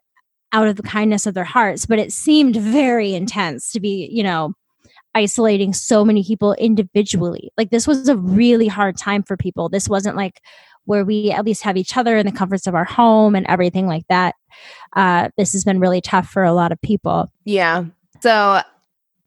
out 0.54 0.68
of 0.68 0.76
the 0.76 0.84
kindness 0.84 1.26
of 1.26 1.34
their 1.34 1.44
hearts, 1.44 1.88
but 1.88 1.98
it 1.98 2.12
seemed 2.12 2.56
very 2.56 3.16
intense 3.16 3.72
to 3.72 3.80
be, 3.80 4.08
you 4.12 4.22
know, 4.22 4.54
isolating 5.16 5.74
so 5.74 6.06
many 6.06 6.24
people 6.24 6.54
individually. 6.54 7.52
Like 7.58 7.72
this 7.72 7.88
was 7.88 8.08
a 8.10 8.16
really 8.16 8.68
hard 8.68 8.96
time 8.98 9.24
for 9.24 9.36
people. 9.36 9.70
This 9.70 9.90
wasn't 9.90 10.16
like 10.16 10.40
where 10.90 11.06
we 11.06 11.30
at 11.30 11.46
least 11.46 11.62
have 11.62 11.78
each 11.78 11.96
other 11.96 12.18
in 12.18 12.26
the 12.26 12.32
comforts 12.32 12.66
of 12.66 12.74
our 12.74 12.84
home 12.84 13.36
and 13.36 13.46
everything 13.46 13.86
like 13.86 14.08
that. 14.10 14.34
Uh, 14.96 15.30
this 15.38 15.54
has 15.54 15.64
been 15.64 15.80
really 15.80 16.02
tough 16.02 16.28
for 16.28 16.44
a 16.44 16.52
lot 16.52 16.72
of 16.72 16.82
people. 16.82 17.32
Yeah. 17.46 17.86
So 18.22 18.62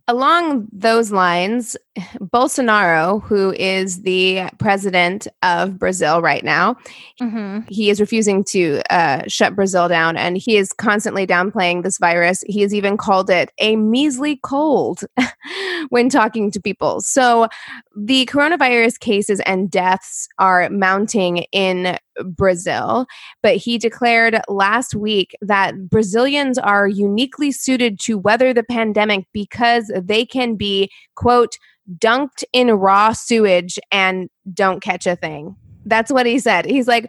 along 0.09 0.67
those 0.73 1.13
lines, 1.13 1.77
Bolsonaro, 2.21 3.23
who 3.23 3.53
is 3.53 4.03
the 4.03 4.49
president 4.59 5.27
of 5.43 5.79
Brazil 5.79 6.23
right 6.23 6.43
now, 6.43 6.77
mm-hmm. 7.21 7.61
he 7.69 7.91
is 7.91 8.01
refusing 8.01 8.45
to 8.45 8.81
uh, 8.91 9.23
shut 9.29 9.55
Brazil 9.55 9.89
down 9.89 10.17
and 10.17 10.39
he 10.39 10.57
is 10.57 10.73
constantly 10.73 11.27
downplaying 11.27 11.83
this 11.83 11.99
virus. 11.99 12.43
He 12.47 12.63
has 12.63 12.75
even 12.75 12.97
called 12.97 13.29
it 13.29 13.53
a 13.59 13.77
measly 13.77 14.41
cold 14.43 15.05
when 15.91 16.09
talking 16.09 16.51
to 16.53 16.61
people. 16.61 17.01
So 17.01 17.49
the 17.95 18.27
coronavirus 18.27 18.99
cases 18.99 19.41
and 19.41 19.71
deaths 19.71 20.29
are 20.39 20.71
mounting 20.71 21.39
in 21.53 21.99
Brazil, 22.25 23.07
but 23.43 23.57
he 23.57 23.79
declared 23.79 24.41
last 24.49 24.95
week 24.95 25.35
that 25.41 25.89
Brazilians 25.89 26.59
are 26.59 26.87
uniquely 26.87 27.53
suited 27.53 27.99
to 28.01 28.19
weather 28.19 28.53
the 28.53 28.63
pandemic 28.63 29.27
because 29.33 29.91
they 29.97 30.25
can 30.25 30.57
be, 30.57 30.91
quote, 31.23 31.57
dunked 31.99 32.45
in 32.53 32.71
raw 32.71 33.13
sewage 33.13 33.79
and 33.91 34.29
don't 34.53 34.83
catch 34.83 35.07
a 35.07 35.17
thing. 35.17 35.57
That's 35.85 36.13
what 36.13 36.27
he 36.27 36.39
said. 36.39 36.67
He's 36.67 36.87
like, 36.87 37.07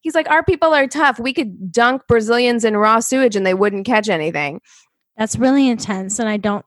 he's 0.00 0.14
like, 0.14 0.28
our 0.30 0.44
people 0.44 0.72
are 0.72 0.86
tough. 0.86 1.18
We 1.18 1.32
could 1.32 1.72
dunk 1.72 2.02
Brazilians 2.08 2.64
in 2.64 2.76
raw 2.76 3.00
sewage 3.00 3.36
and 3.36 3.44
they 3.44 3.54
wouldn't 3.54 3.86
catch 3.86 4.08
anything. 4.08 4.60
That's 5.16 5.36
really 5.36 5.68
intense. 5.68 6.18
And 6.18 6.28
I 6.28 6.36
don't 6.36 6.64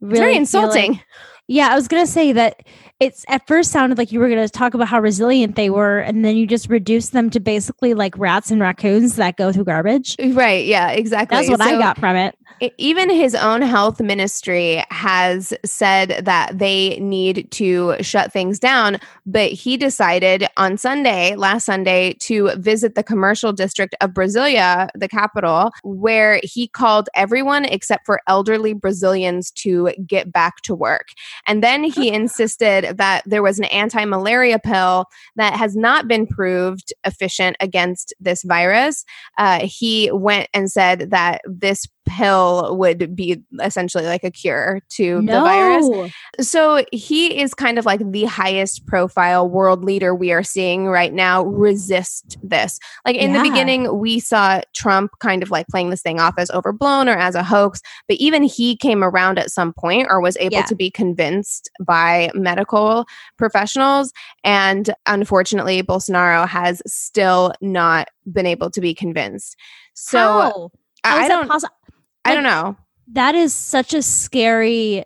really. 0.00 0.12
It's 0.14 0.20
very 0.20 0.36
insulting. 0.36 0.92
Like, 0.92 1.06
yeah, 1.48 1.68
I 1.68 1.74
was 1.74 1.88
going 1.88 2.04
to 2.04 2.10
say 2.10 2.32
that 2.32 2.60
it's 3.00 3.24
at 3.28 3.46
first 3.46 3.70
sounded 3.70 3.98
like 3.98 4.12
you 4.12 4.20
were 4.20 4.28
going 4.28 4.42
to 4.42 4.48
talk 4.48 4.74
about 4.74 4.88
how 4.88 5.00
resilient 5.00 5.56
they 5.56 5.70
were 5.70 5.98
and 5.98 6.24
then 6.24 6.36
you 6.36 6.46
just 6.46 6.68
reduced 6.68 7.12
them 7.12 7.28
to 7.30 7.40
basically 7.40 7.94
like 7.94 8.16
rats 8.16 8.50
and 8.50 8.60
raccoons 8.60 9.16
that 9.16 9.36
go 9.36 9.52
through 9.52 9.64
garbage. 9.64 10.16
Right 10.18 10.64
yeah 10.64 10.90
exactly. 10.90 11.36
That's 11.36 11.50
what 11.50 11.60
so, 11.60 11.66
i 11.66 11.78
got 11.78 11.98
from 11.98 12.16
it. 12.16 12.36
even 12.78 13.10
his 13.10 13.34
own 13.34 13.62
health 13.62 14.00
ministry 14.00 14.82
has 14.90 15.52
said 15.64 16.24
that 16.24 16.58
they 16.58 16.98
need 17.00 17.50
to 17.52 17.96
shut 18.02 18.32
things 18.32 18.58
down 18.58 18.98
but 19.26 19.50
he 19.50 19.76
decided 19.76 20.46
on 20.56 20.76
sunday 20.76 21.34
last 21.36 21.66
sunday 21.66 22.14
to 22.14 22.50
visit 22.56 22.94
the 22.94 23.02
commercial 23.02 23.52
district 23.52 23.94
of 24.00 24.10
brasilia 24.10 24.88
the 24.94 25.08
capital 25.08 25.70
where 25.82 26.40
he 26.42 26.66
called 26.66 27.08
everyone 27.14 27.64
except 27.64 28.06
for 28.06 28.20
elderly 28.26 28.72
brazilians 28.72 29.50
to 29.50 29.90
get 30.06 30.32
back 30.32 30.60
to 30.62 30.74
work. 30.74 31.08
And 31.46 31.62
then 31.62 31.84
he 31.84 32.10
insisted 32.12 32.85
that 32.94 33.22
there 33.26 33.42
was 33.42 33.58
an 33.58 33.64
anti 33.66 34.04
malaria 34.04 34.58
pill 34.58 35.06
that 35.36 35.54
has 35.54 35.76
not 35.76 36.08
been 36.08 36.26
proved 36.26 36.92
efficient 37.04 37.56
against 37.60 38.14
this 38.20 38.42
virus. 38.42 39.04
Uh, 39.38 39.60
he 39.66 40.10
went 40.12 40.48
and 40.54 40.70
said 40.70 41.10
that 41.10 41.40
this 41.44 41.86
pill 42.06 42.76
would 42.76 43.14
be 43.14 43.42
essentially 43.62 44.04
like 44.04 44.24
a 44.24 44.30
cure 44.30 44.80
to 44.90 45.20
no. 45.22 45.34
the 45.34 45.40
virus. 45.40 46.12
So 46.40 46.84
he 46.92 47.38
is 47.40 47.52
kind 47.52 47.78
of 47.78 47.84
like 47.84 48.00
the 48.12 48.24
highest 48.24 48.86
profile 48.86 49.48
world 49.48 49.84
leader 49.84 50.14
we 50.14 50.32
are 50.32 50.42
seeing 50.42 50.86
right 50.86 51.12
now 51.12 51.44
resist 51.44 52.38
this. 52.42 52.78
Like 53.04 53.16
in 53.16 53.32
yeah. 53.32 53.42
the 53.42 53.48
beginning, 53.48 53.98
we 53.98 54.20
saw 54.20 54.60
Trump 54.74 55.12
kind 55.20 55.42
of 55.42 55.50
like 55.50 55.66
playing 55.68 55.90
this 55.90 56.02
thing 56.02 56.20
off 56.20 56.34
as 56.38 56.50
overblown 56.50 57.08
or 57.08 57.16
as 57.16 57.34
a 57.34 57.42
hoax, 57.42 57.82
but 58.08 58.16
even 58.18 58.42
he 58.42 58.76
came 58.76 59.02
around 59.02 59.38
at 59.38 59.50
some 59.50 59.72
point 59.72 60.06
or 60.08 60.20
was 60.20 60.36
able 60.38 60.58
yeah. 60.58 60.66
to 60.66 60.74
be 60.74 60.90
convinced 60.90 61.70
by 61.84 62.30
medical 62.34 63.04
professionals. 63.36 64.12
And 64.44 64.94
unfortunately, 65.06 65.82
Bolsonaro 65.82 66.46
has 66.46 66.80
still 66.86 67.52
not 67.60 68.08
been 68.32 68.46
able 68.46 68.70
to 68.70 68.80
be 68.80 68.94
convinced. 68.94 69.56
So 69.94 70.18
How? 70.18 70.70
How 71.04 71.18
I 71.18 71.28
don't. 71.28 71.62
I 72.30 72.34
don't 72.34 72.44
know. 72.44 72.76
That 73.12 73.34
is 73.34 73.54
such 73.54 73.94
a 73.94 74.02
scary 74.02 75.04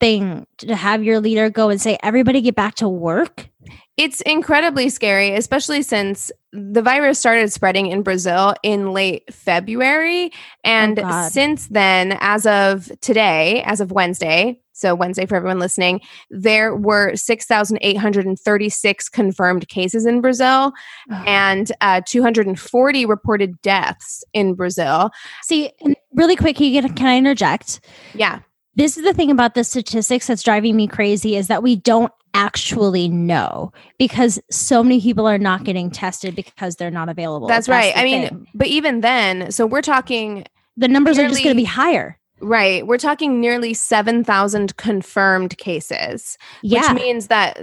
thing 0.00 0.46
to 0.58 0.74
have 0.74 1.04
your 1.04 1.20
leader 1.20 1.50
go 1.50 1.68
and 1.68 1.80
say, 1.80 1.98
everybody 2.02 2.40
get 2.40 2.56
back 2.56 2.76
to 2.76 2.88
work. 2.88 3.48
It's 3.96 4.22
incredibly 4.22 4.88
scary, 4.88 5.34
especially 5.34 5.82
since 5.82 6.32
the 6.52 6.80
virus 6.80 7.18
started 7.18 7.52
spreading 7.52 7.88
in 7.88 8.02
Brazil 8.02 8.54
in 8.62 8.92
late 8.92 9.32
February. 9.32 10.30
Oh, 10.32 10.38
and 10.64 10.98
oh 10.98 11.28
since 11.28 11.66
then, 11.66 12.16
as 12.20 12.46
of 12.46 12.90
today, 13.02 13.62
as 13.64 13.82
of 13.82 13.92
Wednesday, 13.92 14.58
so 14.80 14.94
Wednesday 14.94 15.26
for 15.26 15.36
everyone 15.36 15.58
listening, 15.58 16.00
there 16.30 16.74
were 16.74 17.14
6,836 17.14 19.08
confirmed 19.08 19.68
cases 19.68 20.06
in 20.06 20.20
Brazil 20.20 20.72
oh. 21.10 21.24
and 21.26 21.72
uh, 21.80 22.00
240 22.06 23.06
reported 23.06 23.60
deaths 23.62 24.24
in 24.32 24.54
Brazil. 24.54 25.10
See, 25.42 25.70
really 26.14 26.36
quick, 26.36 26.56
can 26.56 27.06
I 27.06 27.16
interject? 27.16 27.80
Yeah. 28.14 28.40
This 28.76 28.96
is 28.96 29.04
the 29.04 29.12
thing 29.12 29.30
about 29.30 29.54
the 29.54 29.64
statistics 29.64 30.26
that's 30.26 30.42
driving 30.42 30.76
me 30.76 30.86
crazy 30.86 31.36
is 31.36 31.48
that 31.48 31.62
we 31.62 31.76
don't 31.76 32.12
actually 32.34 33.08
know 33.08 33.72
because 33.98 34.40
so 34.50 34.82
many 34.82 35.00
people 35.00 35.26
are 35.26 35.38
not 35.38 35.64
getting 35.64 35.90
tested 35.90 36.36
because 36.36 36.76
they're 36.76 36.90
not 36.90 37.08
available. 37.08 37.48
That's, 37.48 37.66
that's 37.66 37.76
right. 37.76 37.96
I 37.96 38.02
thing. 38.02 38.22
mean, 38.22 38.46
but 38.54 38.68
even 38.68 39.00
then, 39.00 39.50
so 39.50 39.66
we're 39.66 39.82
talking 39.82 40.46
the 40.76 40.88
numbers 40.88 41.18
are 41.18 41.28
just 41.28 41.42
going 41.42 41.54
to 41.54 41.60
be 41.60 41.64
higher. 41.64 42.18
Right. 42.40 42.86
We're 42.86 42.98
talking 42.98 43.40
nearly 43.40 43.74
7,000 43.74 44.76
confirmed 44.76 45.56
cases, 45.58 46.38
yeah. 46.62 46.92
which 46.92 47.02
means 47.02 47.26
that 47.28 47.58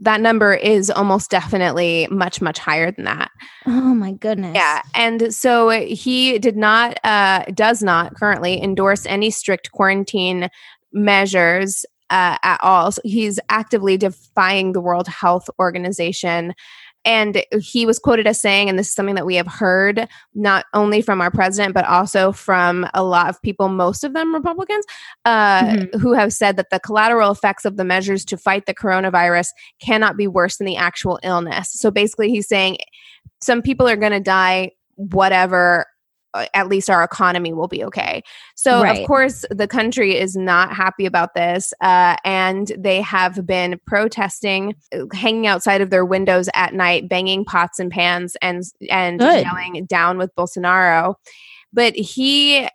that 0.00 0.20
number 0.20 0.54
is 0.54 0.90
almost 0.90 1.30
definitely 1.30 2.08
much 2.10 2.40
much 2.40 2.58
higher 2.58 2.90
than 2.90 3.04
that 3.04 3.30
oh 3.66 3.94
my 3.94 4.12
goodness 4.12 4.52
yeah 4.54 4.82
and 4.94 5.32
so 5.32 5.70
he 5.70 6.38
did 6.38 6.56
not 6.56 6.98
uh 7.04 7.44
does 7.54 7.82
not 7.82 8.14
currently 8.16 8.60
endorse 8.60 9.06
any 9.06 9.30
strict 9.30 9.70
quarantine 9.72 10.48
measures 10.92 11.84
uh, 12.10 12.38
at 12.42 12.58
all 12.62 12.92
so 12.92 13.00
he's 13.04 13.40
actively 13.48 13.96
defying 13.96 14.72
the 14.72 14.80
world 14.80 15.08
health 15.08 15.48
organization 15.58 16.52
and 17.06 17.42
he 17.60 17.86
was 17.86 18.00
quoted 18.00 18.26
as 18.26 18.40
saying, 18.40 18.68
and 18.68 18.76
this 18.76 18.88
is 18.88 18.94
something 18.94 19.14
that 19.14 19.24
we 19.24 19.36
have 19.36 19.46
heard 19.46 20.08
not 20.34 20.66
only 20.74 21.00
from 21.00 21.20
our 21.20 21.30
president, 21.30 21.72
but 21.72 21.84
also 21.86 22.32
from 22.32 22.84
a 22.94 23.04
lot 23.04 23.30
of 23.30 23.40
people, 23.40 23.68
most 23.68 24.02
of 24.02 24.12
them 24.12 24.34
Republicans, 24.34 24.84
uh, 25.24 25.62
mm-hmm. 25.62 25.98
who 26.00 26.12
have 26.12 26.32
said 26.32 26.56
that 26.56 26.70
the 26.70 26.80
collateral 26.80 27.30
effects 27.30 27.64
of 27.64 27.76
the 27.76 27.84
measures 27.84 28.24
to 28.24 28.36
fight 28.36 28.66
the 28.66 28.74
coronavirus 28.74 29.46
cannot 29.80 30.16
be 30.16 30.26
worse 30.26 30.56
than 30.56 30.66
the 30.66 30.76
actual 30.76 31.20
illness. 31.22 31.70
So 31.72 31.92
basically, 31.92 32.30
he's 32.30 32.48
saying 32.48 32.78
some 33.40 33.62
people 33.62 33.88
are 33.88 33.96
going 33.96 34.12
to 34.12 34.20
die 34.20 34.72
whatever 34.96 35.86
at 36.54 36.68
least 36.68 36.90
our 36.90 37.02
economy 37.02 37.52
will 37.52 37.68
be 37.68 37.84
okay. 37.84 38.22
So, 38.54 38.82
right. 38.82 39.00
of 39.00 39.06
course, 39.06 39.44
the 39.50 39.68
country 39.68 40.16
is 40.16 40.36
not 40.36 40.74
happy 40.74 41.06
about 41.06 41.34
this. 41.34 41.72
Uh, 41.80 42.16
and 42.24 42.72
they 42.78 43.00
have 43.00 43.46
been 43.46 43.80
protesting, 43.86 44.74
uh, 44.94 45.04
hanging 45.12 45.46
outside 45.46 45.80
of 45.80 45.90
their 45.90 46.04
windows 46.04 46.48
at 46.54 46.74
night, 46.74 47.08
banging 47.08 47.44
pots 47.44 47.78
and 47.78 47.90
pans 47.90 48.36
and, 48.42 48.62
and 48.90 49.20
yelling 49.20 49.86
down 49.86 50.18
with 50.18 50.34
Bolsonaro. 50.36 51.14
But 51.72 51.94
he, 51.94 52.68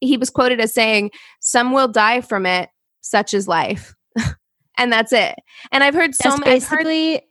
he 0.00 0.16
was 0.16 0.30
quoted 0.30 0.60
as 0.60 0.74
saying, 0.74 1.10
Some 1.40 1.72
will 1.72 1.88
die 1.88 2.20
from 2.20 2.46
it, 2.46 2.70
such 3.00 3.34
is 3.34 3.46
life. 3.46 3.94
and 4.78 4.92
that's 4.92 5.12
it. 5.12 5.34
And 5.72 5.84
I've 5.84 5.94
heard 5.94 6.14
so 6.14 6.36
many. 6.36 6.52
Basically, 6.52 7.22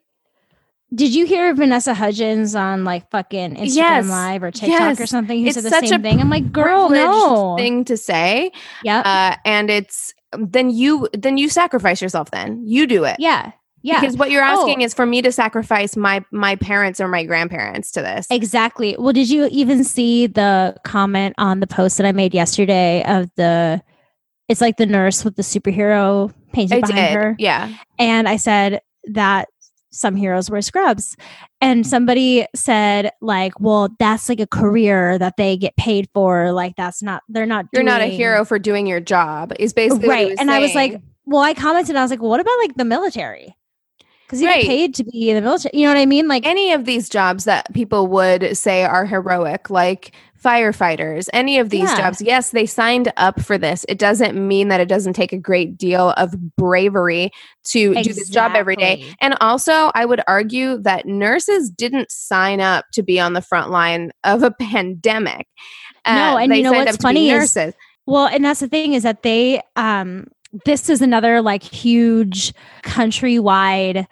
did 0.93 1.13
you 1.13 1.25
hear 1.25 1.54
Vanessa 1.54 1.93
Hudgens 1.93 2.56
on 2.56 2.84
like 2.84 3.10
fucking 3.12 3.56
Instagram 3.56 3.75
yes. 3.75 4.08
Live 4.08 4.43
or 4.43 4.52
TikTok 4.52 4.80
yes. 4.80 5.02
or 5.02 5.06
something 5.06 5.39
who 5.39 5.47
it's 5.47 5.62
said 5.62 5.71
the 5.71 5.88
same 5.88 6.02
thing? 6.02 6.19
I'm 6.19 6.30
like, 6.30 6.52
girl, 6.52 6.89
no 6.89 7.56
thing 7.58 7.86
to 7.86 7.97
say. 7.97 8.52
Yeah, 8.84 8.99
uh, 8.99 9.36
and 9.45 9.69
it's 9.69 10.13
then 10.32 10.69
you 10.69 11.08
then 11.13 11.38
you 11.38 11.49
sacrifice 11.49 12.02
yourself. 12.02 12.32
Then 12.32 12.63
you 12.65 12.88
do 12.88 13.04
it. 13.04 13.17
Yeah, 13.19 13.52
yeah. 13.84 14.02
Because 14.02 14.17
what 14.17 14.32
you're 14.32 14.43
asking 14.43 14.82
oh. 14.82 14.86
is 14.86 14.93
for 14.95 15.06
me 15.06 15.21
to 15.21 15.32
sacrifice 15.32 15.95
my 15.95 16.25
my 16.32 16.56
parents 16.56 16.99
or 16.99 17.08
my 17.08 17.23
grandparents 17.23 17.91
to 17.91 18.02
this. 18.02 18.25
Exactly. 18.32 18.95
Well, 18.97 19.13
did 19.13 19.30
you 19.30 19.47
even 19.52 19.84
see 19.84 20.25
the 20.25 20.75
comment 20.84 21.36
on 21.38 21.60
the 21.60 21.67
post 21.67 21.97
that 21.97 22.08
I 22.08 22.12
made 22.12 22.34
yesterday 22.34 23.04
of 23.06 23.30
the? 23.36 23.82
It's 24.47 24.62
like 24.62 24.78
the 24.78 24.88
nurse 24.88 25.23
with 25.23 25.36
the 25.36 25.43
superhero 25.43 26.34
painted 26.52 26.84
I 26.84 26.88
behind 26.88 27.08
did. 27.08 27.13
her. 27.13 27.36
Yeah, 27.38 27.75
and 27.99 28.28
I 28.28 28.38
said 28.38 28.82
that 29.06 29.49
some 29.91 30.15
heroes 30.15 30.49
wear 30.49 30.62
scrubs. 30.62 31.15
And 31.62 31.82
mm-hmm. 31.82 31.89
somebody 31.89 32.47
said, 32.56 33.12
like, 33.21 33.60
well, 33.60 33.89
that's 33.99 34.30
like 34.30 34.39
a 34.39 34.47
career 34.47 35.17
that 35.17 35.38
they 35.38 35.58
get 35.58 35.75
paid 35.78 36.10
for. 36.13 36.52
Like, 36.52 36.75
that's 36.75 37.02
not, 37.04 37.23
they're 37.30 37.45
not, 37.45 37.65
you're 37.73 37.84
not 37.84 38.02
a 38.02 38.06
hero 38.06 38.45
for 38.45 38.60
doing 38.60 38.88
your 38.88 38.99
job, 38.99 39.54
is 39.60 39.73
basically 39.73 40.10
right. 40.10 40.30
and 40.30 40.39
saying. 40.39 40.49
I 40.49 40.60
was 40.60 40.75
like, 40.75 41.02
well, 41.25 41.41
I 41.41 41.54
commented, 41.54 41.95
I 41.95 42.02
was 42.02 42.12
like, 42.12 42.21
well, 42.21 42.30
what 42.30 42.39
about 42.39 42.58
like 42.60 42.75
the 42.75 42.86
military? 42.86 43.56
Because 44.30 44.44
you 44.44 44.48
right. 44.48 44.62
get 44.62 44.68
paid 44.68 44.94
to 44.94 45.04
be 45.04 45.32
in 45.32 45.36
the 45.36 45.42
military. 45.42 45.72
You 45.74 45.88
know 45.88 45.94
what 45.96 46.00
I 46.00 46.06
mean? 46.06 46.28
Like 46.28 46.46
any 46.46 46.72
of 46.72 46.86
these 46.86 47.10
jobs 47.10 47.46
that 47.46 47.74
people 47.74 48.06
would 48.06 48.56
say 48.56 48.84
are 48.84 49.04
heroic, 49.04 49.72
like 49.72 50.13
firefighters, 50.39 51.30
any 51.34 51.58
of 51.58 51.72
these 51.72 51.89
yeah. 51.89 51.98
jobs, 51.98 52.22
yes, 52.22 52.52
they 52.52 52.68
signed 52.68 53.12
up 53.18 53.42
for 53.42 53.58
this. 53.58 53.88
It 53.89 53.98
doesn't 53.98 54.36
mean 54.36 54.68
that 54.68 54.80
it 54.80 54.88
doesn't 54.88 55.13
take 55.13 55.34
a 55.34 55.38
great 55.38 55.80
deal 55.80 56.12
of 56.12 56.36
bravery 56.56 57.32
to 57.70 57.80
exactly. 57.80 58.04
do 58.04 58.13
this 58.13 58.30
job 58.30 58.52
every 58.54 58.76
day. 58.76 59.04
And 59.20 59.36
also, 59.42 59.89
I 59.96 60.06
would 60.06 60.22
argue 60.28 60.78
that 60.84 61.08
nurses 61.08 61.72
didn't 61.72 62.12
sign 62.12 62.62
up 62.62 62.86
to 62.94 63.02
be 63.02 63.20
on 63.20 63.34
the 63.34 63.42
front 63.42 63.72
line 63.72 64.12
of 64.24 64.44
a 64.44 64.52
pandemic. 64.62 65.48
Uh, 66.06 66.13
no, 66.13 66.38
and 66.38 66.56
you 66.56 66.62
know 66.62 66.72
what's 66.72 66.98
funny 66.98 67.32
is 67.32 67.58
well, 68.06 68.28
and 68.28 68.46
that's 68.46 68.60
the 68.60 68.68
thing 68.68 68.94
is 68.94 69.04
that 69.04 69.24
they 69.24 69.62
um 69.76 70.28
this 70.66 70.90
is 70.90 71.02
another 71.02 71.42
like 71.42 71.64
huge 71.64 72.54
countrywide 72.84 74.06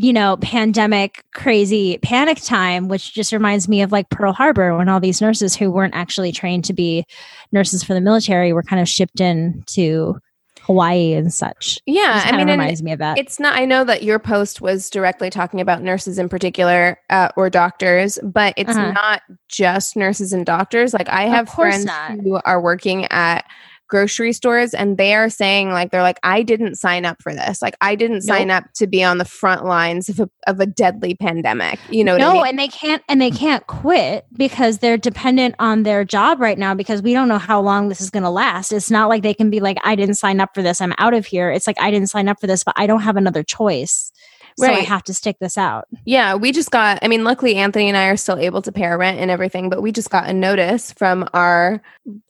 you 0.00 0.12
know, 0.12 0.36
pandemic 0.38 1.24
crazy 1.34 1.98
panic 1.98 2.40
time, 2.42 2.88
which 2.88 3.14
just 3.14 3.32
reminds 3.32 3.68
me 3.68 3.82
of 3.82 3.92
like 3.92 4.08
Pearl 4.10 4.32
Harbor 4.32 4.76
when 4.76 4.88
all 4.88 4.98
these 4.98 5.20
nurses 5.20 5.54
who 5.54 5.70
weren't 5.70 5.94
actually 5.94 6.32
trained 6.32 6.64
to 6.64 6.72
be 6.72 7.04
nurses 7.52 7.84
for 7.84 7.94
the 7.94 8.00
military 8.00 8.52
were 8.52 8.62
kind 8.62 8.82
of 8.82 8.88
shipped 8.88 9.20
in 9.20 9.62
to 9.66 10.18
Hawaii 10.62 11.12
and 11.12 11.32
such. 11.32 11.78
Yeah, 11.86 12.22
I 12.24 12.36
mean, 12.36 12.48
reminds 12.48 12.82
me 12.82 12.92
of 12.92 12.98
that. 12.98 13.18
It's 13.18 13.38
not. 13.38 13.56
I 13.56 13.66
know 13.66 13.84
that 13.84 14.02
your 14.02 14.18
post 14.18 14.60
was 14.60 14.90
directly 14.90 15.30
talking 15.30 15.60
about 15.60 15.82
nurses 15.82 16.18
in 16.18 16.28
particular 16.28 16.98
uh, 17.10 17.28
or 17.36 17.50
doctors, 17.50 18.18
but 18.22 18.54
it's 18.56 18.70
uh-huh. 18.70 18.92
not 18.92 19.22
just 19.48 19.94
nurses 19.94 20.32
and 20.32 20.46
doctors. 20.46 20.94
Like 20.94 21.08
I 21.08 21.24
have 21.24 21.48
friends 21.48 21.84
not. 21.84 22.12
who 22.12 22.40
are 22.44 22.60
working 22.60 23.04
at 23.06 23.44
grocery 23.88 24.32
stores 24.32 24.74
and 24.74 24.96
they 24.96 25.14
are 25.14 25.28
saying 25.28 25.70
like 25.70 25.90
they're 25.90 26.02
like 26.02 26.18
I 26.22 26.42
didn't 26.42 26.76
sign 26.76 27.04
up 27.04 27.22
for 27.22 27.34
this. 27.34 27.60
Like 27.62 27.76
I 27.80 27.94
didn't 27.94 28.24
nope. 28.24 28.36
sign 28.36 28.50
up 28.50 28.64
to 28.74 28.86
be 28.86 29.02
on 29.04 29.18
the 29.18 29.24
front 29.24 29.64
lines 29.64 30.08
of 30.08 30.20
a, 30.20 30.30
of 30.46 30.60
a 30.60 30.66
deadly 30.66 31.14
pandemic. 31.14 31.78
You 31.90 32.04
know 32.04 32.16
No, 32.16 32.30
I 32.30 32.32
mean? 32.34 32.46
and 32.46 32.58
they 32.58 32.68
can't 32.68 33.02
and 33.08 33.20
they 33.20 33.30
can't 33.30 33.66
quit 33.66 34.26
because 34.36 34.78
they're 34.78 34.96
dependent 34.96 35.54
on 35.58 35.82
their 35.82 36.04
job 36.04 36.40
right 36.40 36.58
now 36.58 36.74
because 36.74 37.02
we 37.02 37.12
don't 37.12 37.28
know 37.28 37.38
how 37.38 37.60
long 37.60 37.88
this 37.88 38.00
is 38.00 38.10
going 38.10 38.22
to 38.22 38.30
last. 38.30 38.72
It's 38.72 38.90
not 38.90 39.08
like 39.08 39.22
they 39.22 39.34
can 39.34 39.50
be 39.50 39.60
like 39.60 39.78
I 39.84 39.94
didn't 39.96 40.14
sign 40.14 40.40
up 40.40 40.50
for 40.54 40.62
this. 40.62 40.80
I'm 40.80 40.94
out 40.98 41.14
of 41.14 41.26
here. 41.26 41.50
It's 41.50 41.66
like 41.66 41.80
I 41.80 41.90
didn't 41.90 42.08
sign 42.08 42.28
up 42.28 42.40
for 42.40 42.46
this, 42.46 42.64
but 42.64 42.74
I 42.76 42.86
don't 42.86 43.02
have 43.02 43.16
another 43.16 43.42
choice. 43.42 44.12
So 44.56 44.68
right. 44.68 44.78
I 44.78 44.82
have 44.82 45.02
to 45.04 45.14
stick 45.14 45.36
this 45.40 45.58
out. 45.58 45.88
Yeah, 46.04 46.36
we 46.36 46.52
just 46.52 46.70
got, 46.70 47.00
I 47.02 47.08
mean, 47.08 47.24
luckily 47.24 47.56
Anthony 47.56 47.88
and 47.88 47.96
I 47.96 48.06
are 48.06 48.16
still 48.16 48.38
able 48.38 48.62
to 48.62 48.70
pay 48.70 48.84
our 48.84 48.96
rent 48.96 49.18
and 49.18 49.30
everything, 49.30 49.68
but 49.68 49.82
we 49.82 49.90
just 49.90 50.10
got 50.10 50.28
a 50.28 50.32
notice 50.32 50.92
from 50.92 51.28
our 51.34 51.82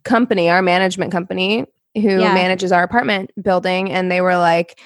company, 0.05 0.49
our 0.49 0.63
management 0.63 1.13
company, 1.13 1.67
who 1.95 2.21
yeah. 2.21 2.33
manages 2.33 2.73
our 2.73 2.83
apartment 2.83 3.31
building. 3.43 3.93
And 3.93 4.11
they 4.11 4.23
were 4.23 4.39
like, 4.39 4.81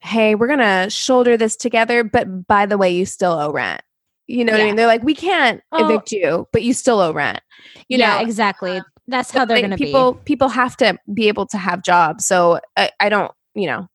hey, 0.00 0.34
we're 0.34 0.48
going 0.48 0.58
to 0.58 0.90
shoulder 0.90 1.38
this 1.38 1.56
together. 1.56 2.04
But 2.04 2.46
by 2.46 2.66
the 2.66 2.76
way, 2.76 2.90
you 2.90 3.06
still 3.06 3.32
owe 3.32 3.52
rent. 3.52 3.80
You 4.26 4.44
know 4.44 4.52
yeah. 4.52 4.58
what 4.58 4.62
I 4.62 4.66
mean? 4.66 4.76
They're 4.76 4.86
like, 4.86 5.02
we 5.02 5.14
can't 5.14 5.62
oh. 5.72 5.84
evict 5.84 6.12
you, 6.12 6.46
but 6.52 6.62
you 6.62 6.74
still 6.74 7.00
owe 7.00 7.12
rent. 7.12 7.40
You 7.88 7.98
yeah, 7.98 8.16
know? 8.16 8.22
exactly. 8.22 8.82
That's 9.08 9.30
how 9.30 9.44
they're 9.44 9.56
they, 9.56 9.62
going 9.62 9.70
to 9.70 9.76
be. 9.76 9.86
People, 9.86 10.14
people 10.24 10.48
have 10.48 10.76
to 10.76 10.98
be 11.14 11.28
able 11.28 11.46
to 11.46 11.56
have 11.56 11.82
jobs. 11.82 12.26
So 12.26 12.60
I, 12.76 12.90
I 13.00 13.08
don't, 13.08 13.32
you 13.54 13.66
know, 13.66 13.88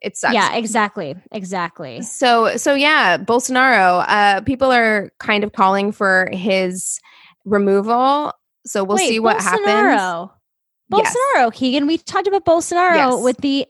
it 0.00 0.16
sucks. 0.16 0.34
Yeah, 0.34 0.54
exactly. 0.54 1.14
Exactly. 1.32 2.02
So 2.02 2.56
so 2.56 2.74
yeah, 2.74 3.18
Bolsonaro, 3.18 4.04
uh 4.06 4.40
people 4.42 4.72
are 4.72 5.10
kind 5.18 5.44
of 5.44 5.52
calling 5.52 5.92
for 5.92 6.28
his 6.32 7.00
removal. 7.44 8.32
So 8.66 8.84
we'll 8.84 8.96
Wait, 8.96 9.08
see 9.08 9.20
what 9.20 9.38
Bolsonaro. 9.38 9.90
happens. 9.92 10.32
Bolsonaro, 10.92 11.50
yes. 11.50 11.54
Keegan. 11.54 11.86
We 11.86 11.98
talked 11.98 12.26
about 12.26 12.44
Bolsonaro 12.44 12.94
yes. 12.94 13.22
with 13.22 13.38
the 13.38 13.66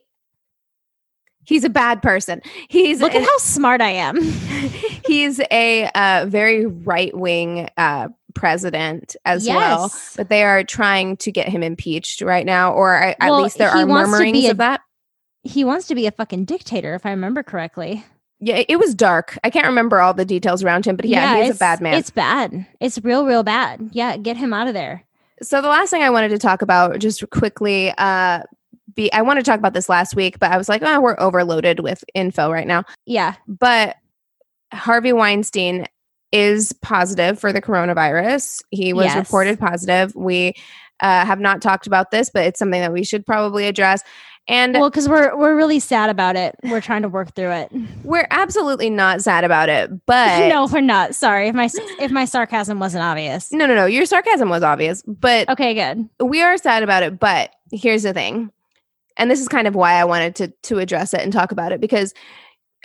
He's 1.48 1.64
a 1.64 1.70
bad 1.70 2.02
person. 2.02 2.42
He's 2.68 3.00
look 3.00 3.14
at 3.14 3.22
how 3.22 3.38
smart 3.38 3.80
I 3.80 3.88
am. 3.88 4.20
he's 5.06 5.40
a 5.50 5.88
uh, 5.94 6.26
very 6.28 6.66
right 6.66 7.16
wing 7.16 7.70
uh, 7.78 8.08
president 8.34 9.16
as 9.24 9.46
yes. 9.46 9.56
well, 9.56 9.92
but 10.18 10.28
they 10.28 10.44
are 10.44 10.62
trying 10.62 11.16
to 11.16 11.32
get 11.32 11.48
him 11.48 11.62
impeached 11.62 12.20
right 12.20 12.44
now, 12.44 12.74
or 12.74 12.94
at 12.94 13.16
well, 13.18 13.44
least 13.44 13.56
there 13.56 13.70
are 13.70 13.86
murmurings 13.86 14.44
a, 14.44 14.50
of 14.50 14.56
that 14.58 14.82
he 15.48 15.64
wants 15.64 15.86
to 15.86 15.94
be 15.94 16.06
a 16.06 16.10
fucking 16.10 16.44
dictator, 16.44 16.94
if 16.94 17.06
I 17.06 17.10
remember 17.10 17.42
correctly. 17.42 18.04
Yeah, 18.40 18.62
it 18.68 18.78
was 18.78 18.94
dark. 18.94 19.36
I 19.42 19.50
can't 19.50 19.66
remember 19.66 20.00
all 20.00 20.14
the 20.14 20.24
details 20.24 20.62
around 20.62 20.86
him, 20.86 20.94
but 20.94 21.06
yeah, 21.06 21.36
yeah 21.36 21.44
he's 21.44 21.56
a 21.56 21.58
bad 21.58 21.80
man. 21.80 21.94
It's 21.94 22.10
bad. 22.10 22.66
It's 22.80 22.98
real, 23.02 23.24
real 23.24 23.42
bad. 23.42 23.90
Yeah, 23.92 24.16
get 24.16 24.36
him 24.36 24.52
out 24.52 24.68
of 24.68 24.74
there. 24.74 25.04
So 25.42 25.62
the 25.62 25.68
last 25.68 25.90
thing 25.90 26.02
I 26.02 26.10
wanted 26.10 26.28
to 26.30 26.38
talk 26.38 26.62
about, 26.62 26.98
just 26.98 27.28
quickly, 27.30 27.92
uh, 27.96 28.42
be 28.94 29.12
I 29.12 29.22
wanted 29.22 29.44
to 29.44 29.50
talk 29.50 29.58
about 29.58 29.74
this 29.74 29.88
last 29.88 30.14
week, 30.14 30.38
but 30.38 30.52
I 30.52 30.58
was 30.58 30.68
like, 30.68 30.82
oh, 30.82 31.00
we're 31.00 31.18
overloaded 31.18 31.80
with 31.80 32.04
info 32.14 32.50
right 32.52 32.66
now. 32.66 32.84
Yeah, 33.06 33.34
but 33.46 33.96
Harvey 34.72 35.12
Weinstein 35.12 35.86
is 36.30 36.72
positive 36.82 37.40
for 37.40 37.52
the 37.52 37.62
coronavirus. 37.62 38.62
He 38.70 38.92
was 38.92 39.06
yes. 39.06 39.16
reported 39.16 39.58
positive. 39.58 40.14
We 40.14 40.54
uh, 41.00 41.24
have 41.24 41.40
not 41.40 41.62
talked 41.62 41.86
about 41.86 42.10
this, 42.10 42.30
but 42.32 42.44
it's 42.44 42.58
something 42.58 42.80
that 42.80 42.92
we 42.92 43.04
should 43.04 43.24
probably 43.24 43.66
address. 43.66 44.02
And 44.48 44.72
well, 44.74 44.88
because 44.88 45.08
we're 45.08 45.36
we're 45.36 45.54
really 45.54 45.78
sad 45.78 46.08
about 46.08 46.34
it. 46.34 46.56
We're 46.64 46.80
trying 46.80 47.02
to 47.02 47.08
work 47.08 47.34
through 47.34 47.50
it. 47.50 47.72
We're 48.02 48.26
absolutely 48.30 48.88
not 48.88 49.20
sad 49.20 49.44
about 49.44 49.68
it, 49.68 49.90
but 50.06 50.48
no, 50.48 50.66
we're 50.66 50.80
not. 50.80 51.14
Sorry 51.14 51.48
if 51.48 51.54
my 51.54 51.68
if 52.00 52.10
my 52.10 52.24
sarcasm 52.24 52.80
wasn't 52.80 53.04
obvious. 53.04 53.52
No, 53.52 53.66
no, 53.66 53.74
no. 53.74 53.84
Your 53.84 54.06
sarcasm 54.06 54.48
was 54.48 54.62
obvious, 54.62 55.02
but 55.06 55.50
okay, 55.50 55.74
good. 55.74 56.08
We 56.26 56.40
are 56.40 56.56
sad 56.56 56.82
about 56.82 57.02
it, 57.02 57.20
but 57.20 57.50
here's 57.72 58.04
the 58.04 58.14
thing, 58.14 58.50
and 59.18 59.30
this 59.30 59.40
is 59.40 59.48
kind 59.48 59.68
of 59.68 59.74
why 59.74 59.94
I 59.94 60.04
wanted 60.04 60.34
to 60.36 60.48
to 60.48 60.78
address 60.78 61.12
it 61.12 61.20
and 61.20 61.30
talk 61.30 61.52
about 61.52 61.72
it 61.72 61.80
because 61.80 62.14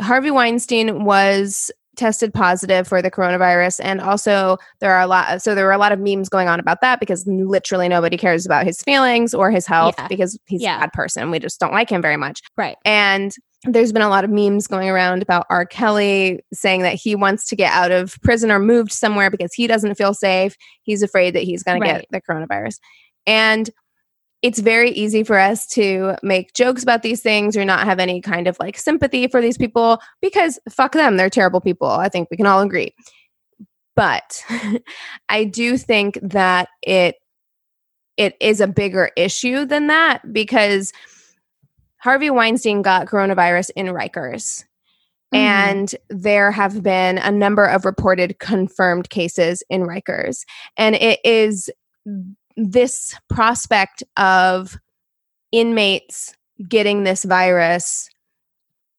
Harvey 0.01 0.31
Weinstein 0.31 1.05
was 1.05 1.71
tested 1.95 2.33
positive 2.33 2.87
for 2.87 3.01
the 3.01 3.11
coronavirus 3.11 3.79
and 3.83 4.01
also 4.01 4.57
there 4.79 4.91
are 4.91 5.01
a 5.01 5.07
lot 5.07 5.41
so 5.41 5.53
there 5.53 5.65
were 5.65 5.71
a 5.71 5.77
lot 5.77 5.91
of 5.91 5.99
memes 5.99 6.27
going 6.27 6.47
on 6.47 6.59
about 6.59 6.81
that 6.81 6.99
because 6.99 7.25
literally 7.27 7.87
nobody 7.87 8.17
cares 8.17 8.45
about 8.45 8.65
his 8.65 8.81
feelings 8.81 9.33
or 9.33 9.51
his 9.51 9.67
health 9.67 9.95
yeah. 9.97 10.07
because 10.07 10.37
he's 10.45 10.61
yeah. 10.61 10.77
a 10.77 10.79
bad 10.81 10.93
person 10.93 11.29
we 11.29 11.39
just 11.39 11.59
don't 11.59 11.71
like 11.71 11.89
him 11.89 12.01
very 12.01 12.17
much 12.17 12.41
right 12.57 12.77
and 12.83 13.35
there's 13.65 13.91
been 13.91 14.01
a 14.01 14.09
lot 14.09 14.23
of 14.23 14.29
memes 14.29 14.67
going 14.67 14.89
around 14.89 15.21
about 15.21 15.45
R. 15.49 15.65
Kelly 15.65 16.41
saying 16.53 16.81
that 16.81 16.95
he 16.95 17.15
wants 17.15 17.45
to 17.47 17.55
get 17.55 17.71
out 17.71 17.91
of 17.91 18.17
prison 18.21 18.51
or 18.51 18.59
moved 18.59 18.91
somewhere 18.91 19.29
because 19.29 19.53
he 19.53 19.67
doesn't 19.67 19.95
feel 19.95 20.13
safe. 20.13 20.57
He's 20.81 21.01
afraid 21.01 21.33
that 21.35 21.43
he's 21.43 21.63
going 21.63 21.81
right. 21.81 21.93
to 21.93 21.99
get 22.01 22.07
the 22.11 22.21
coronavirus. 22.21 22.79
And 23.25 23.69
it's 24.43 24.59
very 24.59 24.91
easy 24.91 25.23
for 25.23 25.39
us 25.39 25.65
to 25.65 26.15
make 26.21 26.53
jokes 26.53 26.83
about 26.83 27.01
these 27.01 27.21
things 27.21 27.55
or 27.55 27.63
not 27.63 27.85
have 27.85 27.97
any 27.97 28.19
kind 28.19 28.45
of 28.45 28.57
like 28.59 28.77
sympathy 28.77 29.25
for 29.27 29.41
these 29.41 29.57
people 29.57 29.99
because 30.21 30.59
fuck 30.69 30.91
them, 30.91 31.15
they're 31.15 31.29
terrible 31.29 31.61
people. 31.61 31.87
I 31.87 32.09
think 32.09 32.29
we 32.29 32.35
can 32.35 32.45
all 32.45 32.61
agree. 32.61 32.93
But 33.95 34.43
I 35.29 35.45
do 35.45 35.77
think 35.77 36.19
that 36.21 36.67
it 36.81 37.15
it 38.17 38.35
is 38.39 38.61
a 38.61 38.67
bigger 38.67 39.09
issue 39.15 39.65
than 39.65 39.87
that 39.87 40.21
because 40.31 40.91
Harvey 41.97 42.29
Weinstein 42.29 42.81
got 42.81 43.07
coronavirus 43.07 43.71
in 43.75 43.87
Rikers. 43.87 44.65
Mm-hmm. 45.33 45.35
And 45.37 45.95
there 46.09 46.51
have 46.51 46.83
been 46.83 47.17
a 47.17 47.31
number 47.31 47.65
of 47.65 47.85
reported 47.85 48.37
confirmed 48.37 49.09
cases 49.09 49.63
in 49.69 49.83
Rikers. 49.83 50.43
And 50.77 50.95
it 50.95 51.19
is 51.23 51.71
this 52.55 53.15
prospect 53.29 54.03
of 54.17 54.77
inmates 55.51 56.35
getting 56.67 57.03
this 57.03 57.23
virus 57.23 58.09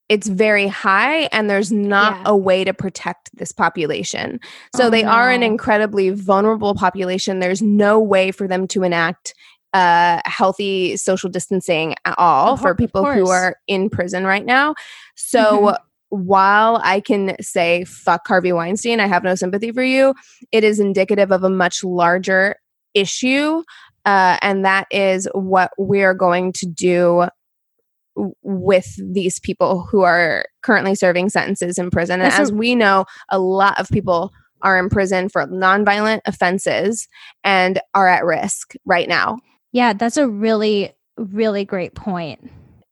it's 0.09 0.29
very 0.29 0.69
high 0.69 1.23
and 1.33 1.49
there's 1.49 1.73
not 1.73 2.14
yeah. 2.14 2.23
a 2.27 2.37
way 2.37 2.62
to 2.62 2.75
protect 2.75 3.31
this 3.37 3.53
population. 3.53 4.38
So 4.77 4.87
oh, 4.87 4.90
they 4.90 5.03
no. 5.03 5.09
are 5.09 5.31
an 5.31 5.43
incredibly 5.43 6.11
vulnerable 6.11 6.75
population. 6.75 7.40
There's 7.40 7.62
no 7.62 7.99
way 7.99 8.31
for 8.31 8.47
them 8.47 8.69
to 8.69 8.83
enact 8.83 9.35
uh, 9.73 10.21
healthy 10.25 10.97
social 10.97 11.31
distancing 11.31 11.95
at 12.05 12.14
all 12.19 12.57
for 12.57 12.75
people 12.75 13.05
who 13.05 13.29
are 13.29 13.57
in 13.67 13.90
prison 13.90 14.25
right 14.25 14.45
now. 14.45 14.75
So 15.17 15.40
mm-hmm. 15.40 16.17
while 16.27 16.81
I 16.85 17.01
can 17.01 17.35
say 17.40 17.85
fuck 17.85 18.29
Harvey 18.29 18.53
Weinstein, 18.53 19.01
I 19.01 19.07
have 19.07 19.25
no 19.25 19.35
sympathy 19.35 19.73
for 19.73 19.83
you, 19.83 20.14
it 20.53 20.64
is 20.64 20.79
indicative 20.79 21.33
of 21.33 21.43
a 21.43 21.51
much 21.51 21.83
larger 21.83 22.57
issue. 22.94 23.62
Uh, 24.04 24.38
and 24.42 24.64
that 24.64 24.87
is 24.90 25.28
what 25.33 25.70
we're 25.78 26.14
going 26.14 26.52
to 26.52 26.66
do 26.66 27.26
with 28.42 28.94
these 29.12 29.40
people 29.40 29.83
who 29.90 30.02
are 30.02 30.44
currently 30.62 30.94
serving 30.94 31.30
sentences 31.30 31.78
in 31.78 31.90
prison. 31.90 32.20
And 32.20 32.33
as 32.33 32.52
we 32.52 32.74
know, 32.74 33.07
a 33.28 33.38
lot 33.38 33.78
of 33.80 33.88
people 33.88 34.33
are 34.62 34.78
in 34.78 34.88
prison 34.88 35.28
for 35.28 35.46
nonviolent 35.46 36.20
offenses 36.26 37.09
and 37.42 37.80
are 37.94 38.09
at 38.09 38.24
risk 38.24 38.74
right 38.85 39.09
now. 39.09 39.38
Yeah, 39.72 39.92
that's 39.92 40.16
a 40.16 40.28
really, 40.28 40.92
really 41.16 41.64
great 41.64 41.94
point. 41.94 42.50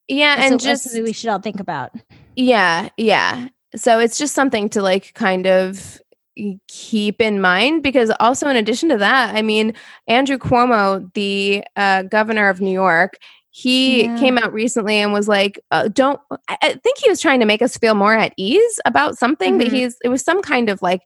Yeah, 0.09 0.37
that's 0.37 0.51
and 0.51 0.61
a, 0.61 0.65
just 0.65 0.95
we 0.95 1.13
should 1.13 1.31
all 1.31 1.41
think 1.41 1.61
about. 1.61 1.93
Yeah, 2.37 2.89
yeah. 2.97 3.49
So 3.77 4.01
it's 4.01 4.19
just 4.19 4.35
something 4.35 4.69
to 4.71 4.83
like 4.83 5.15
kind 5.15 5.47
of 5.47 6.01
keep 6.69 7.21
in 7.21 7.41
mind 7.41 7.83
because 7.83 8.11
also 8.21 8.49
in 8.49 8.57
addition 8.57 8.89
to 8.89 8.97
that 8.97 9.35
i 9.35 9.43
mean 9.43 9.75
andrew 10.09 10.39
cuomo 10.39 11.13
the 11.15 11.63
uh, 11.77 12.03
governor 12.03 12.49
of 12.49 12.61
new 12.61 12.73
york 12.73 13.19
he 13.51 14.05
yeah. 14.05 14.19
came 14.19 14.39
out 14.39 14.53
recently 14.53 14.97
and 14.97 15.13
was 15.13 15.29
like 15.29 15.61
uh, 15.71 15.89
don't 15.89 16.19
i 16.49 16.79
think 16.83 16.99
he 16.99 17.09
was 17.09 17.21
trying 17.21 17.39
to 17.39 17.47
make 17.47 17.61
us 17.61 17.77
feel 17.77 17.95
more 17.95 18.15
at 18.15 18.33
ease 18.39 18.81
about 18.87 19.19
something 19.19 19.53
mm-hmm. 19.53 19.69
but 19.69 19.73
he's 19.73 19.97
it 20.03 20.09
was 20.09 20.23
some 20.23 20.41
kind 20.41 20.71
of 20.71 20.81
like 20.81 21.03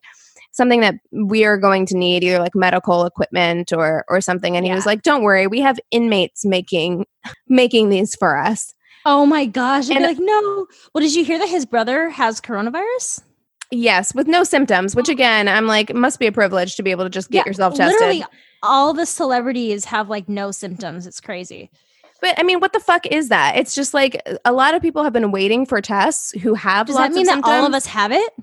something 0.51 0.79
that 0.79 0.95
we 1.11 1.43
are 1.43 1.57
going 1.57 1.85
to 1.85 1.95
need 1.95 2.23
either 2.23 2.39
like 2.39 2.55
medical 2.55 3.05
equipment 3.05 3.73
or 3.73 4.05
or 4.07 4.21
something 4.21 4.55
and 4.55 4.65
yeah. 4.65 4.71
he 4.71 4.75
was 4.75 4.85
like 4.85 5.01
don't 5.01 5.23
worry 5.23 5.45
we 5.45 5.59
have 5.59 5.77
inmates 5.91 6.45
making 6.45 7.05
making 7.47 7.89
these 7.89 8.15
for 8.15 8.37
us 8.37 8.73
oh 9.05 9.25
my 9.25 9.45
gosh 9.45 9.89
and 9.89 10.03
like 10.03 10.17
no 10.19 10.67
well 10.93 11.01
did 11.01 11.13
you 11.13 11.25
hear 11.25 11.37
that 11.37 11.49
his 11.49 11.65
brother 11.65 12.09
has 12.09 12.39
coronavirus 12.39 13.21
Yes, 13.71 14.15
with 14.15 14.27
no 14.27 14.43
symptoms, 14.43 14.95
which 14.95 15.09
oh. 15.09 15.13
again, 15.13 15.47
I'm 15.47 15.67
like, 15.67 15.93
must 15.93 16.19
be 16.19 16.27
a 16.27 16.31
privilege 16.31 16.75
to 16.75 16.83
be 16.83 16.91
able 16.91 17.03
to 17.03 17.09
just 17.09 17.29
get 17.29 17.45
yeah, 17.45 17.49
yourself 17.49 17.75
tested. 17.75 17.99
Literally, 17.99 18.25
all 18.63 18.93
the 18.93 19.05
celebrities 19.05 19.85
have 19.85 20.09
like 20.09 20.29
no 20.29 20.51
symptoms. 20.51 21.05
It's 21.05 21.19
crazy. 21.19 21.69
But 22.21 22.39
I 22.39 22.43
mean, 22.43 22.59
what 22.59 22.73
the 22.73 22.79
fuck 22.79 23.05
is 23.05 23.29
that? 23.29 23.57
It's 23.57 23.75
just 23.75 23.93
like 23.93 24.21
a 24.43 24.51
lot 24.51 24.73
of 24.73 24.81
people 24.81 25.03
have 25.03 25.13
been 25.13 25.31
waiting 25.31 25.65
for 25.65 25.81
tests 25.81 26.31
who 26.41 26.53
have. 26.55 26.87
Does 26.87 26.95
that 26.95 27.11
mean 27.11 27.25
that 27.25 27.43
all 27.43 27.65
of 27.65 27.73
us 27.73 27.85
have 27.87 28.11
it? 28.11 28.33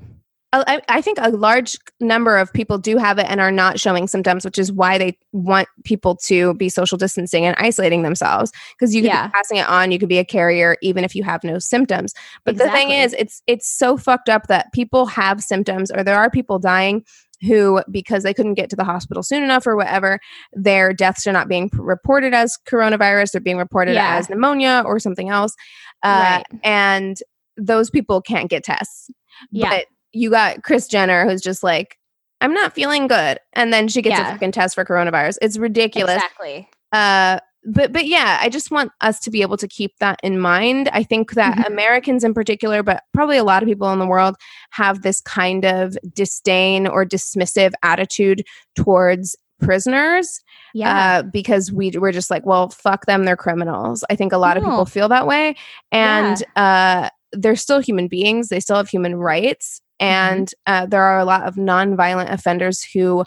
I, 0.66 0.80
I, 0.88 1.00
think 1.00 1.18
a 1.20 1.30
large 1.30 1.76
number 2.00 2.36
of 2.36 2.52
people 2.52 2.78
do 2.78 2.96
have 2.96 3.18
it 3.18 3.26
and 3.28 3.40
are 3.40 3.50
not 3.50 3.80
showing 3.80 4.06
symptoms, 4.06 4.44
which 4.44 4.58
is 4.58 4.70
why 4.70 4.98
they 4.98 5.18
want 5.32 5.68
people 5.84 6.16
to 6.16 6.54
be 6.54 6.68
social 6.68 6.98
distancing 6.98 7.44
and 7.44 7.56
isolating 7.58 8.02
themselves 8.02 8.52
because 8.78 8.94
you 8.94 9.02
could 9.02 9.08
yeah. 9.08 9.28
be 9.28 9.32
passing 9.32 9.56
it 9.56 9.68
on. 9.68 9.90
You 9.90 9.98
could 9.98 10.08
be 10.08 10.18
a 10.18 10.24
carrier 10.24 10.76
even 10.82 11.04
if 11.04 11.14
you 11.14 11.22
have 11.24 11.42
no 11.44 11.58
symptoms. 11.58 12.14
But 12.44 12.54
exactly. 12.54 12.70
the 12.70 12.76
thing 12.76 12.90
is, 12.98 13.14
it's 13.14 13.42
it's 13.46 13.68
so 13.68 13.96
fucked 13.96 14.28
up 14.28 14.46
that 14.48 14.72
people 14.72 15.06
have 15.06 15.42
symptoms 15.42 15.90
or 15.90 16.04
there 16.04 16.16
are 16.16 16.30
people 16.30 16.58
dying 16.58 17.04
who, 17.44 17.82
because 17.90 18.22
they 18.22 18.34
couldn't 18.34 18.54
get 18.54 18.70
to 18.70 18.76
the 18.76 18.84
hospital 18.84 19.22
soon 19.22 19.42
enough 19.42 19.66
or 19.66 19.76
whatever, 19.76 20.18
their 20.52 20.92
deaths 20.92 21.26
are 21.26 21.32
not 21.32 21.48
being 21.48 21.70
reported 21.74 22.32
as 22.34 22.58
coronavirus. 22.66 23.32
They're 23.32 23.40
being 23.40 23.58
reported 23.58 23.94
yeah. 23.94 24.16
as 24.16 24.28
pneumonia 24.28 24.82
or 24.86 24.98
something 24.98 25.28
else. 25.28 25.54
Uh, 26.02 26.42
right. 26.42 26.60
And 26.62 27.18
those 27.56 27.90
people 27.90 28.20
can't 28.20 28.50
get 28.50 28.64
tests. 28.64 29.10
Yeah. 29.50 29.70
But 29.70 29.86
you 30.14 30.30
got 30.30 30.62
Kris 30.62 30.86
Jenner, 30.88 31.28
who's 31.28 31.42
just 31.42 31.62
like, 31.62 31.98
I'm 32.40 32.52
not 32.52 32.74
feeling 32.74 33.06
good. 33.06 33.38
And 33.54 33.72
then 33.72 33.88
she 33.88 34.02
gets 34.02 34.18
yeah. 34.18 34.28
a 34.28 34.32
fucking 34.32 34.52
test 34.52 34.74
for 34.74 34.84
coronavirus. 34.84 35.38
It's 35.40 35.58
ridiculous. 35.58 36.16
Exactly. 36.16 36.68
Uh, 36.92 37.40
but 37.66 37.92
but 37.92 38.06
yeah, 38.06 38.38
I 38.42 38.50
just 38.50 38.70
want 38.70 38.92
us 39.00 39.18
to 39.20 39.30
be 39.30 39.40
able 39.40 39.56
to 39.56 39.66
keep 39.66 39.96
that 39.98 40.20
in 40.22 40.38
mind. 40.38 40.90
I 40.92 41.02
think 41.02 41.32
that 41.32 41.56
mm-hmm. 41.56 41.72
Americans 41.72 42.22
in 42.22 42.34
particular, 42.34 42.82
but 42.82 43.02
probably 43.14 43.38
a 43.38 43.44
lot 43.44 43.62
of 43.62 43.68
people 43.68 43.90
in 43.92 43.98
the 43.98 44.06
world 44.06 44.36
have 44.70 45.00
this 45.00 45.22
kind 45.22 45.64
of 45.64 45.96
disdain 46.12 46.86
or 46.86 47.06
dismissive 47.06 47.72
attitude 47.82 48.44
towards 48.74 49.34
prisoners 49.60 50.42
yeah 50.74 51.20
uh, 51.20 51.22
because 51.22 51.72
we 51.72 51.90
we're 51.92 52.12
just 52.12 52.28
like 52.28 52.44
well 52.44 52.68
fuck 52.68 53.06
them 53.06 53.24
they're 53.24 53.36
criminals 53.36 54.04
i 54.10 54.16
think 54.16 54.32
a 54.32 54.36
lot 54.36 54.56
no. 54.56 54.62
of 54.62 54.68
people 54.68 54.84
feel 54.84 55.08
that 55.08 55.28
way 55.28 55.54
and 55.92 56.42
yeah. 56.56 57.04
uh 57.04 57.08
they're 57.34 57.56
still 57.56 57.80
human 57.80 58.08
beings 58.08 58.48
they 58.48 58.60
still 58.60 58.76
have 58.76 58.88
human 58.88 59.16
rights. 59.16 59.80
And 60.00 60.48
mm-hmm. 60.48 60.84
uh, 60.84 60.86
there 60.86 61.02
are 61.02 61.18
a 61.18 61.24
lot 61.24 61.46
of 61.46 61.56
non-violent 61.56 62.30
offenders 62.30 62.82
who 62.82 63.24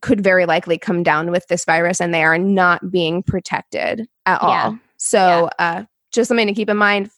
could 0.00 0.22
very 0.22 0.46
likely 0.46 0.78
come 0.78 1.02
down 1.02 1.30
with 1.30 1.46
this 1.48 1.64
virus 1.64 2.00
and 2.00 2.12
they 2.12 2.22
are 2.22 2.38
not 2.38 2.90
being 2.90 3.22
protected 3.22 4.06
at 4.26 4.42
yeah. 4.42 4.64
all. 4.64 4.78
So, 4.98 5.48
yeah. 5.58 5.78
uh, 5.78 5.84
just 6.12 6.28
something 6.28 6.46
to 6.46 6.54
keep 6.54 6.68
in 6.68 6.76
mind. 6.76 7.10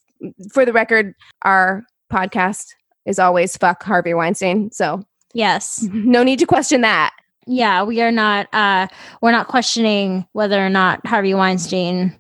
For 0.53 0.65
the 0.65 0.73
record, 0.73 1.15
our 1.43 1.83
podcast 2.13 2.75
is 3.07 3.19
always 3.19 3.57
fuck 3.57 3.83
Harvey 3.83 4.15
Weinstein. 4.15 4.71
So, 4.71 5.03
yes, 5.33 5.83
no 5.93 6.23
need 6.23 6.39
to 6.41 6.47
question 6.47 6.83
that. 6.83 7.15
Yeah, 7.47 7.83
we 7.83 8.01
are 8.03 8.13
not. 8.13 8.53
Uh, 8.53 8.87
we're 9.23 9.33
not 9.33 9.49
questioning 9.49 10.27
whether 10.33 10.65
or 10.65 10.69
not 10.69 11.05
Harvey 11.07 11.35
Weinstein 11.35 12.17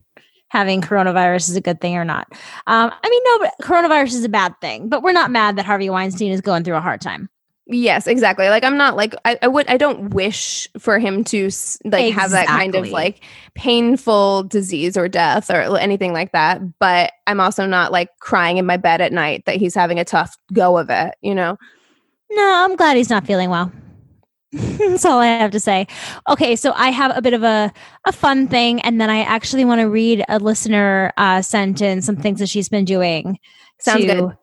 having 0.50 0.82
coronavirus 0.82 1.48
is 1.48 1.56
a 1.56 1.60
good 1.60 1.80
thing 1.80 1.96
or 1.96 2.04
not. 2.04 2.26
Um, 2.66 2.92
I 2.92 3.08
mean, 3.08 3.22
no, 3.24 3.50
coronavirus 3.62 4.14
is 4.14 4.24
a 4.24 4.28
bad 4.28 4.54
thing, 4.60 4.88
but 4.88 5.02
we're 5.02 5.12
not 5.12 5.30
mad 5.30 5.56
that 5.56 5.64
Harvey 5.64 5.88
Weinstein 5.88 6.32
is 6.32 6.40
going 6.40 6.64
through 6.64 6.76
a 6.76 6.80
hard 6.80 7.00
time. 7.00 7.30
Yes, 7.72 8.08
exactly. 8.08 8.48
Like 8.48 8.64
I'm 8.64 8.76
not 8.76 8.96
like 8.96 9.14
I, 9.24 9.38
I 9.42 9.46
would 9.46 9.68
I 9.68 9.76
don't 9.76 10.10
wish 10.10 10.68
for 10.76 10.98
him 10.98 11.22
to 11.24 11.44
like 11.44 11.52
exactly. 11.84 12.10
have 12.10 12.30
that 12.32 12.46
kind 12.48 12.74
of 12.74 12.88
like 12.88 13.22
painful 13.54 14.42
disease 14.42 14.96
or 14.96 15.08
death 15.08 15.50
or 15.50 15.78
anything 15.78 16.12
like 16.12 16.32
that, 16.32 16.60
but 16.80 17.12
I'm 17.28 17.38
also 17.38 17.66
not 17.66 17.92
like 17.92 18.08
crying 18.18 18.56
in 18.56 18.66
my 18.66 18.76
bed 18.76 19.00
at 19.00 19.12
night 19.12 19.44
that 19.46 19.56
he's 19.56 19.76
having 19.76 20.00
a 20.00 20.04
tough 20.04 20.36
go 20.52 20.78
of 20.78 20.90
it, 20.90 21.14
you 21.22 21.34
know. 21.34 21.56
No, 22.32 22.64
I'm 22.64 22.74
glad 22.74 22.96
he's 22.96 23.10
not 23.10 23.24
feeling 23.24 23.50
well. 23.50 23.70
That's 24.78 25.04
all 25.04 25.20
I 25.20 25.26
have 25.26 25.52
to 25.52 25.60
say. 25.60 25.86
Okay, 26.28 26.56
so 26.56 26.72
I 26.74 26.90
have 26.90 27.16
a 27.16 27.22
bit 27.22 27.34
of 27.34 27.42
a, 27.42 27.72
a 28.04 28.12
fun 28.12 28.48
thing, 28.48 28.80
and 28.80 29.00
then 29.00 29.08
I 29.08 29.20
actually 29.20 29.64
want 29.64 29.80
to 29.80 29.88
read 29.88 30.24
a 30.28 30.38
listener 30.38 31.12
uh, 31.16 31.40
sent 31.42 31.80
in 31.80 32.02
some 32.02 32.16
things 32.16 32.40
that 32.40 32.48
she's 32.48 32.68
been 32.68 32.84
doing. 32.84 33.38
Sounds 33.78 34.04
to, 34.04 34.14
good 34.14 34.36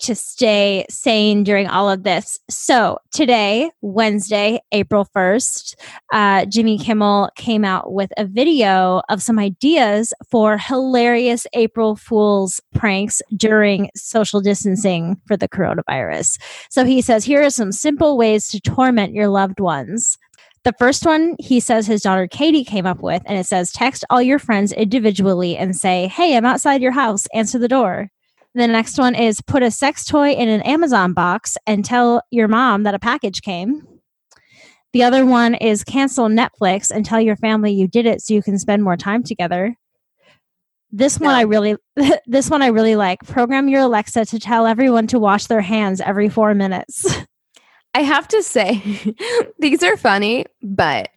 to 0.00 0.14
stay 0.14 0.84
sane 0.88 1.44
during 1.44 1.66
all 1.66 1.90
of 1.90 2.02
this. 2.02 2.38
So 2.48 2.98
today, 3.12 3.70
Wednesday, 3.82 4.60
April 4.72 5.06
1st, 5.14 5.74
uh, 6.12 6.46
Jimmy 6.46 6.78
Kimmel 6.78 7.30
came 7.36 7.64
out 7.64 7.92
with 7.92 8.10
a 8.16 8.24
video 8.24 9.02
of 9.08 9.22
some 9.22 9.38
ideas 9.38 10.12
for 10.30 10.58
hilarious 10.58 11.46
April 11.52 11.96
Fool's 11.96 12.60
pranks 12.74 13.22
during 13.36 13.90
social 13.94 14.40
distancing 14.40 15.20
for 15.26 15.36
the 15.36 15.48
coronavirus. 15.48 16.40
So 16.70 16.84
he 16.84 17.00
says, 17.00 17.24
here 17.24 17.42
are 17.42 17.50
some 17.50 17.72
simple 17.72 18.16
ways 18.16 18.48
to 18.48 18.60
torment 18.60 19.14
your 19.14 19.28
loved 19.28 19.60
ones. 19.60 20.18
The 20.62 20.74
first 20.78 21.06
one 21.06 21.36
he 21.38 21.58
says 21.58 21.86
his 21.86 22.02
daughter 22.02 22.26
Katie 22.26 22.64
came 22.64 22.84
up 22.84 23.00
with, 23.00 23.22
and 23.24 23.38
it 23.38 23.46
says, 23.46 23.72
Text 23.72 24.04
all 24.10 24.20
your 24.20 24.38
friends 24.38 24.72
individually 24.72 25.56
and 25.56 25.74
say, 25.74 26.06
Hey, 26.08 26.36
I'm 26.36 26.44
outside 26.44 26.82
your 26.82 26.92
house, 26.92 27.26
answer 27.32 27.58
the 27.58 27.68
door. 27.68 28.10
The 28.54 28.66
next 28.66 28.98
one 28.98 29.14
is 29.14 29.40
put 29.40 29.62
a 29.62 29.70
sex 29.70 30.04
toy 30.04 30.32
in 30.32 30.48
an 30.48 30.62
Amazon 30.62 31.12
box 31.12 31.56
and 31.66 31.84
tell 31.84 32.22
your 32.30 32.48
mom 32.48 32.82
that 32.82 32.94
a 32.94 32.98
package 32.98 33.42
came. 33.42 33.86
The 34.92 35.04
other 35.04 35.24
one 35.24 35.54
is 35.54 35.84
cancel 35.84 36.26
Netflix 36.26 36.90
and 36.90 37.06
tell 37.06 37.20
your 37.20 37.36
family 37.36 37.72
you 37.72 37.86
did 37.86 38.06
it 38.06 38.22
so 38.22 38.34
you 38.34 38.42
can 38.42 38.58
spend 38.58 38.82
more 38.82 38.96
time 38.96 39.22
together. 39.22 39.76
This 40.90 41.20
one 41.20 41.32
I 41.32 41.42
really 41.42 41.76
this 42.26 42.50
one 42.50 42.62
I 42.62 42.68
really 42.68 42.96
like. 42.96 43.20
Program 43.24 43.68
your 43.68 43.82
Alexa 43.82 44.24
to 44.26 44.40
tell 44.40 44.66
everyone 44.66 45.06
to 45.08 45.20
wash 45.20 45.46
their 45.46 45.60
hands 45.60 46.00
every 46.00 46.28
4 46.28 46.54
minutes. 46.54 47.06
I 47.94 48.02
have 48.02 48.26
to 48.28 48.42
say 48.42 49.14
these 49.60 49.82
are 49.84 49.96
funny, 49.96 50.46
but 50.62 51.10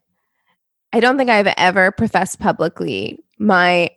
I 0.92 1.00
don't 1.00 1.18
think 1.18 1.32
I've 1.32 1.54
ever 1.58 1.92
professed 1.92 2.40
publicly 2.40 3.20
my 3.40 3.90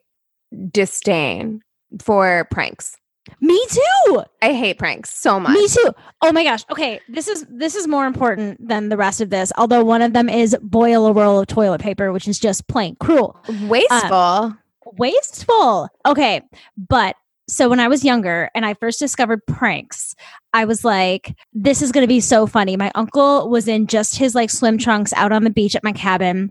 disdain 0.71 1.61
for 2.01 2.47
pranks. 2.51 2.97
Me 3.41 3.61
too. 3.69 4.23
I 4.43 4.53
hate 4.53 4.79
pranks 4.79 5.13
so 5.13 5.41
much. 5.41 5.53
Me 5.53 5.69
too. 5.69 5.93
Oh 6.23 6.33
my 6.33 6.45
gosh. 6.45 6.65
Okay, 6.71 7.01
this 7.09 7.29
is 7.29 7.47
this 7.49 7.75
is 7.75 7.87
more 7.87 8.07
important 8.07 8.67
than 8.67 8.89
the 8.89 8.97
rest 8.97 9.21
of 9.21 9.31
this. 9.31 9.53
Although 9.57 9.85
one 9.85 10.03
of 10.03 10.13
them 10.13 10.29
is 10.29 10.57
boil 10.63 11.07
a 11.07 11.13
roll 11.13 11.41
of 11.41 11.47
toilet 11.47 11.81
paper, 11.81 12.13
which 12.13 12.29
is 12.29 12.39
just 12.39 12.67
plain 12.69 12.97
cruel, 12.97 13.37
wasteful. 13.63 14.15
Um, 14.15 14.59
wasteful. 14.97 15.89
Okay, 16.05 16.43
but 16.77 17.17
so 17.49 17.69
when 17.69 17.81
I 17.81 17.89
was 17.89 18.05
younger 18.05 18.51
and 18.55 18.67
I 18.67 18.75
first 18.75 18.99
discovered 18.99 19.45
pranks, 19.47 20.15
I 20.53 20.65
was 20.65 20.85
like, 20.85 21.37
this 21.53 21.81
is 21.81 21.93
going 21.93 22.03
to 22.03 22.09
be 22.09 22.21
so 22.21 22.47
funny. 22.47 22.77
My 22.77 22.91
uncle 22.95 23.49
was 23.49 23.69
in 23.69 23.87
just 23.87 24.17
his 24.17 24.35
like 24.35 24.51
swim 24.51 24.79
trunks 24.79 25.13
out 25.13 25.33
on 25.33 25.45
the 25.45 25.51
beach 25.51 25.77
at 25.77 25.85
my 25.85 25.93
cabin 25.93 26.51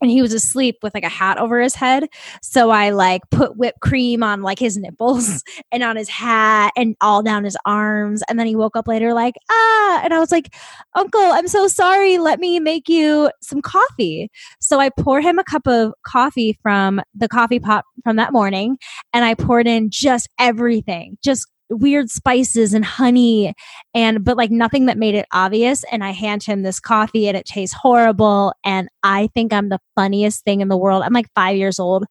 and 0.00 0.10
he 0.10 0.22
was 0.22 0.32
asleep 0.32 0.78
with 0.82 0.94
like 0.94 1.04
a 1.04 1.08
hat 1.08 1.38
over 1.38 1.60
his 1.60 1.74
head. 1.74 2.08
So 2.42 2.70
I 2.70 2.90
like 2.90 3.22
put 3.30 3.56
whipped 3.56 3.80
cream 3.80 4.22
on 4.22 4.42
like 4.42 4.58
his 4.58 4.76
nipples 4.76 5.42
and 5.72 5.82
on 5.82 5.96
his 5.96 6.08
hat 6.08 6.72
and 6.76 6.96
all 7.00 7.22
down 7.22 7.44
his 7.44 7.56
arms. 7.64 8.22
And 8.28 8.38
then 8.38 8.46
he 8.46 8.56
woke 8.56 8.76
up 8.76 8.88
later 8.88 9.14
like, 9.14 9.34
ah. 9.50 10.00
And 10.02 10.14
I 10.14 10.18
was 10.18 10.32
like, 10.32 10.54
Uncle, 10.94 11.20
I'm 11.20 11.48
so 11.48 11.68
sorry. 11.68 12.18
Let 12.18 12.40
me 12.40 12.60
make 12.60 12.88
you 12.88 13.30
some 13.42 13.62
coffee. 13.62 14.30
So 14.60 14.80
I 14.80 14.90
pour 14.90 15.20
him 15.20 15.38
a 15.38 15.44
cup 15.44 15.66
of 15.66 15.92
coffee 16.06 16.58
from 16.62 17.00
the 17.14 17.28
coffee 17.28 17.60
pot 17.60 17.84
from 18.04 18.16
that 18.16 18.32
morning. 18.32 18.78
And 19.12 19.24
I 19.24 19.34
poured 19.34 19.66
in 19.66 19.90
just 19.90 20.28
everything, 20.38 21.18
just 21.22 21.46
weird 21.70 22.10
spices 22.10 22.74
and 22.74 22.84
honey 22.84 23.54
and 23.94 24.24
but 24.24 24.36
like 24.36 24.50
nothing 24.50 24.86
that 24.86 24.98
made 24.98 25.14
it 25.14 25.26
obvious. 25.32 25.84
And 25.92 26.02
i 26.02 26.10
hand 26.10 26.42
him 26.42 26.62
this 26.62 26.80
coffee 26.80 27.28
and 27.28 27.36
it 27.36 27.46
tastes 27.46 27.76
horrible. 27.78 28.52
And 28.64 28.88
i 29.02 29.28
think 29.34 29.52
i'm 29.52 29.68
the 29.68 29.80
funniest 29.94 30.44
thing 30.44 30.60
in 30.60 30.68
the 30.68 30.76
world. 30.78 31.02
I'm 31.02 31.12
like 31.12 31.32
5 31.34 31.56
years 31.56 31.78
old. 31.78 32.04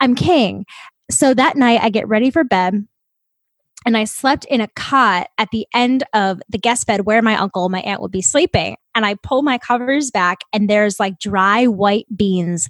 I'm 0.00 0.14
king. 0.14 0.64
So 1.10 1.34
that 1.34 1.56
night 1.56 1.80
i 1.82 1.90
get 1.90 2.08
ready 2.08 2.30
for 2.30 2.44
bed 2.44 2.86
and 3.86 3.96
I 3.96 4.04
slept 4.04 4.44
in 4.46 4.60
a 4.60 4.68
cot 4.68 5.28
at 5.38 5.50
the 5.50 5.66
end 5.72 6.04
of 6.12 6.42
the 6.48 6.58
guest 6.58 6.86
bed 6.86 7.06
where 7.06 7.22
my 7.22 7.36
uncle, 7.36 7.68
my 7.68 7.80
aunt 7.80 8.02
would 8.02 8.10
be 8.10 8.22
sleeping. 8.22 8.76
And 8.94 9.06
I 9.06 9.14
pull 9.22 9.42
my 9.42 9.58
covers 9.58 10.10
back, 10.10 10.40
and 10.52 10.68
there's 10.68 10.98
like 10.98 11.18
dry 11.18 11.66
white 11.66 12.06
beans 12.14 12.68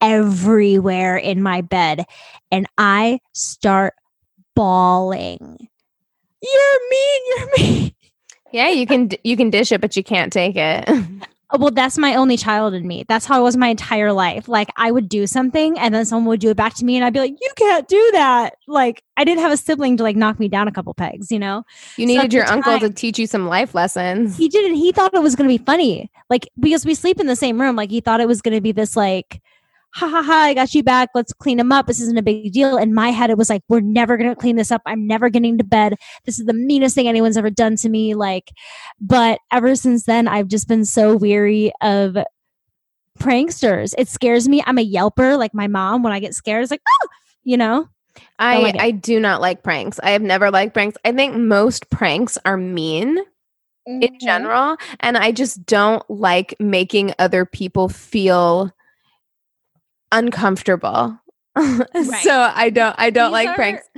everywhere 0.00 1.16
in 1.16 1.42
my 1.42 1.60
bed. 1.60 2.04
And 2.50 2.66
I 2.78 3.20
start 3.32 3.94
bawling 4.54 5.68
you're 6.42 6.90
mean. 6.90 7.22
You're 7.26 7.48
mean. 7.58 7.92
Yeah, 8.52 8.70
you 8.70 8.86
can 8.86 9.10
you 9.24 9.36
can 9.36 9.50
dish 9.50 9.72
it, 9.72 9.80
but 9.80 9.96
you 9.96 10.04
can't 10.04 10.32
take 10.32 10.56
it. 10.56 10.84
Oh, 10.88 11.58
well, 11.58 11.70
that's 11.70 11.98
my 11.98 12.14
only 12.14 12.36
child 12.36 12.74
in 12.74 12.86
me. 12.86 13.04
That's 13.08 13.26
how 13.26 13.40
it 13.40 13.42
was 13.42 13.56
my 13.56 13.68
entire 13.68 14.12
life. 14.12 14.48
Like 14.48 14.70
I 14.76 14.90
would 14.90 15.08
do 15.08 15.26
something 15.26 15.78
and 15.78 15.94
then 15.94 16.04
someone 16.04 16.28
would 16.28 16.40
do 16.40 16.50
it 16.50 16.56
back 16.56 16.74
to 16.74 16.84
me 16.84 16.96
and 16.96 17.04
I'd 17.04 17.12
be 17.12 17.18
like, 17.18 17.36
you 17.40 17.50
can't 17.56 17.86
do 17.88 18.10
that. 18.12 18.54
Like 18.66 19.02
I 19.16 19.24
didn't 19.24 19.42
have 19.42 19.52
a 19.52 19.56
sibling 19.56 19.96
to 19.98 20.02
like 20.02 20.16
knock 20.16 20.38
me 20.38 20.48
down 20.48 20.68
a 20.68 20.72
couple 20.72 20.94
pegs, 20.94 21.30
you 21.30 21.38
know? 21.38 21.64
You 21.96 22.06
needed 22.06 22.32
so 22.32 22.36
your 22.38 22.46
uncle 22.46 22.78
time, 22.78 22.80
to 22.80 22.90
teach 22.90 23.18
you 23.18 23.26
some 23.26 23.46
life 23.46 23.74
lessons. 23.74 24.36
He 24.36 24.48
did 24.48 24.64
and 24.64 24.76
he 24.76 24.92
thought 24.92 25.12
it 25.12 25.22
was 25.22 25.34
going 25.34 25.48
to 25.48 25.58
be 25.58 25.62
funny. 25.62 26.10
Like 26.30 26.48
because 26.58 26.86
we 26.86 26.94
sleep 26.94 27.20
in 27.20 27.26
the 27.26 27.36
same 27.36 27.60
room, 27.60 27.76
like 27.76 27.90
he 27.90 28.00
thought 28.00 28.20
it 28.20 28.28
was 28.28 28.40
going 28.40 28.54
to 28.54 28.60
be 28.60 28.72
this 28.72 28.96
like 28.96 29.42
ha 29.96 30.08
ha 30.08 30.22
ha, 30.22 30.42
I 30.42 30.52
got 30.52 30.74
you 30.74 30.82
back. 30.82 31.08
Let's 31.14 31.32
clean 31.32 31.56
them 31.56 31.72
up. 31.72 31.86
This 31.86 32.00
isn't 32.00 32.18
a 32.18 32.22
big 32.22 32.52
deal. 32.52 32.76
In 32.76 32.92
my 32.92 33.08
head, 33.08 33.30
it 33.30 33.38
was 33.38 33.48
like, 33.48 33.62
we're 33.70 33.80
never 33.80 34.18
going 34.18 34.28
to 34.28 34.36
clean 34.36 34.56
this 34.56 34.70
up. 34.70 34.82
I'm 34.84 35.06
never 35.06 35.30
getting 35.30 35.56
to 35.56 35.64
bed. 35.64 35.94
This 36.26 36.38
is 36.38 36.44
the 36.44 36.52
meanest 36.52 36.94
thing 36.94 37.08
anyone's 37.08 37.38
ever 37.38 37.48
done 37.48 37.76
to 37.76 37.88
me. 37.88 38.14
Like, 38.14 38.52
but 39.00 39.38
ever 39.50 39.74
since 39.74 40.04
then, 40.04 40.28
I've 40.28 40.48
just 40.48 40.68
been 40.68 40.84
so 40.84 41.16
weary 41.16 41.72
of 41.80 42.18
pranksters. 43.18 43.94
It 43.96 44.08
scares 44.08 44.46
me. 44.46 44.62
I'm 44.66 44.76
a 44.76 44.86
yelper, 44.86 45.38
like 45.38 45.54
my 45.54 45.66
mom. 45.66 46.02
When 46.02 46.12
I 46.12 46.20
get 46.20 46.34
scared, 46.34 46.62
it's 46.62 46.70
like, 46.70 46.82
oh, 46.86 47.08
you 47.42 47.56
know. 47.56 47.88
I 48.38 48.58
like 48.58 48.78
I 48.78 48.90
do 48.90 49.18
not 49.18 49.40
like 49.40 49.62
pranks. 49.62 49.98
I 50.02 50.10
have 50.10 50.22
never 50.22 50.50
liked 50.50 50.74
pranks. 50.74 50.98
I 51.06 51.12
think 51.12 51.36
most 51.36 51.88
pranks 51.88 52.36
are 52.44 52.58
mean 52.58 53.16
mm-hmm. 53.18 54.02
in 54.02 54.18
general, 54.20 54.76
and 55.00 55.16
I 55.16 55.32
just 55.32 55.64
don't 55.64 56.02
like 56.10 56.54
making 56.58 57.14
other 57.18 57.46
people 57.46 57.88
feel 57.88 58.72
uncomfortable. 60.12 61.18
Right. 61.58 62.22
so 62.22 62.52
I 62.54 62.68
don't 62.68 62.94
I 62.98 63.08
don't 63.08 63.30
These 63.30 63.32
like 63.32 63.48
are, 63.48 63.54
pranks. 63.54 63.88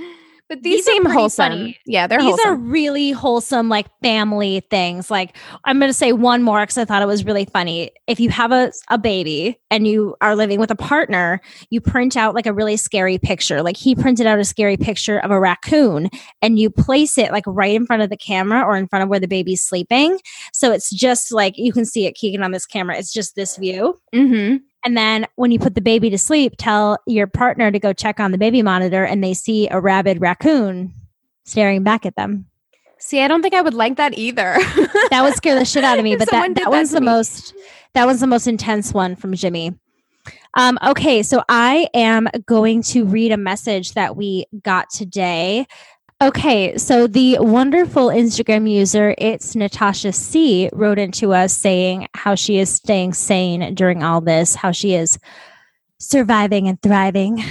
But 0.48 0.62
these, 0.62 0.76
these 0.76 0.86
seem 0.86 1.04
wholesome. 1.04 1.50
Funny. 1.52 1.78
Yeah, 1.84 2.06
they're 2.06 2.20
these 2.20 2.28
wholesome. 2.28 2.50
are 2.50 2.56
really 2.56 3.10
wholesome, 3.10 3.68
like 3.68 3.86
family 4.02 4.60
things. 4.70 5.10
Like 5.10 5.36
I'm 5.64 5.78
going 5.78 5.90
to 5.90 5.94
say 5.94 6.12
one 6.12 6.42
more 6.42 6.62
because 6.62 6.78
I 6.78 6.86
thought 6.86 7.02
it 7.02 7.06
was 7.06 7.26
really 7.26 7.44
funny. 7.44 7.90
If 8.06 8.18
you 8.18 8.30
have 8.30 8.50
a, 8.50 8.72
a 8.88 8.96
baby 8.96 9.60
and 9.70 9.86
you 9.86 10.16
are 10.22 10.34
living 10.34 10.58
with 10.58 10.70
a 10.70 10.76
partner, 10.76 11.42
you 11.68 11.82
print 11.82 12.16
out 12.16 12.34
like 12.34 12.46
a 12.46 12.52
really 12.52 12.78
scary 12.78 13.18
picture. 13.18 13.62
Like 13.62 13.76
he 13.76 13.94
printed 13.94 14.26
out 14.26 14.38
a 14.38 14.44
scary 14.44 14.78
picture 14.78 15.18
of 15.18 15.30
a 15.30 15.38
raccoon 15.38 16.08
and 16.40 16.58
you 16.58 16.70
place 16.70 17.18
it 17.18 17.30
like 17.30 17.44
right 17.46 17.74
in 17.74 17.84
front 17.84 18.00
of 18.00 18.08
the 18.08 18.16
camera 18.16 18.62
or 18.62 18.74
in 18.78 18.88
front 18.88 19.02
of 19.02 19.10
where 19.10 19.20
the 19.20 19.28
baby's 19.28 19.60
sleeping. 19.62 20.18
So 20.54 20.72
it's 20.72 20.88
just 20.90 21.30
like 21.30 21.58
you 21.58 21.74
can 21.74 21.84
see 21.84 22.06
it 22.06 22.12
kicking 22.12 22.42
on 22.42 22.52
this 22.52 22.64
camera. 22.64 22.96
It's 22.96 23.12
just 23.12 23.36
this 23.36 23.56
view. 23.56 24.00
Mm-hmm. 24.14 24.56
And 24.84 24.96
then 24.96 25.26
when 25.36 25.50
you 25.50 25.58
put 25.58 25.74
the 25.74 25.80
baby 25.80 26.08
to 26.10 26.18
sleep, 26.18 26.54
tell 26.56 26.98
your 27.06 27.26
partner 27.26 27.70
to 27.70 27.78
go 27.78 27.92
check 27.92 28.20
on 28.20 28.30
the 28.30 28.38
baby 28.38 28.62
monitor 28.62 29.04
and 29.04 29.22
they 29.22 29.34
see 29.34 29.68
a 29.68 29.80
rabid 29.80 30.20
raccoon 30.20 30.94
staring 31.44 31.82
back 31.82 32.06
at 32.06 32.16
them. 32.16 32.46
See, 32.98 33.22
I 33.22 33.28
don't 33.28 33.42
think 33.42 33.54
I 33.54 33.62
would 33.62 33.74
like 33.74 33.96
that 33.96 34.16
either. 34.16 34.56
that 35.10 35.20
would 35.22 35.34
scare 35.34 35.58
the 35.58 35.64
shit 35.64 35.84
out 35.84 35.98
of 35.98 36.04
me, 36.04 36.16
but 36.18 36.30
that, 36.30 36.54
that 36.54 36.70
was 36.70 36.90
the 36.90 37.00
me. 37.00 37.06
most 37.06 37.54
that 37.94 38.06
was 38.06 38.20
the 38.20 38.26
most 38.26 38.46
intense 38.46 38.92
one 38.92 39.16
from 39.16 39.34
Jimmy. 39.34 39.74
Um, 40.54 40.78
okay, 40.84 41.22
so 41.22 41.42
I 41.48 41.88
am 41.94 42.28
going 42.46 42.82
to 42.84 43.04
read 43.04 43.32
a 43.32 43.36
message 43.36 43.92
that 43.94 44.16
we 44.16 44.46
got 44.62 44.90
today 44.90 45.66
Okay, 46.20 46.76
so 46.76 47.06
the 47.06 47.38
wonderful 47.38 48.08
Instagram 48.08 48.68
user, 48.68 49.14
it's 49.18 49.54
Natasha 49.54 50.12
C, 50.12 50.68
wrote 50.72 50.98
into 50.98 51.32
us 51.32 51.56
saying 51.56 52.08
how 52.12 52.34
she 52.34 52.58
is 52.58 52.74
staying 52.74 53.12
sane 53.12 53.72
during 53.76 54.02
all 54.02 54.20
this, 54.20 54.56
how 54.56 54.72
she 54.72 54.94
is 54.94 55.16
surviving 56.00 56.66
and 56.66 56.82
thriving. 56.82 57.44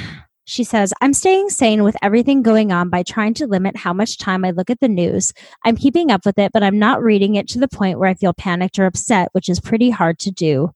She 0.44 0.66
says, 0.66 0.94
I'm 1.00 1.14
staying 1.14 1.50
sane 1.50 1.84
with 1.84 1.96
everything 2.02 2.42
going 2.42 2.74
on 2.74 2.90
by 2.90 3.04
trying 3.04 3.34
to 3.36 3.48
limit 3.48 3.78
how 3.78 3.94
much 3.94 4.18
time 4.18 4.44
I 4.44 4.52
look 4.52 4.70
at 4.70 4.82
the 4.82 4.90
news. 4.90 5.32
I'm 5.64 5.78
keeping 5.78 6.12
up 6.12 6.26
with 6.26 6.38
it, 6.38 6.52
but 6.52 6.62
I'm 6.62 6.78
not 6.78 7.02
reading 7.02 7.36
it 7.36 7.48
to 7.50 7.60
the 7.60 7.70
point 7.70 8.00
where 8.00 8.10
I 8.10 8.16
feel 8.16 8.34
panicked 8.34 8.80
or 8.80 8.86
upset, 8.86 9.30
which 9.32 9.48
is 9.48 9.62
pretty 9.62 9.92
hard 9.92 10.20
to 10.20 10.32
do. 10.32 10.72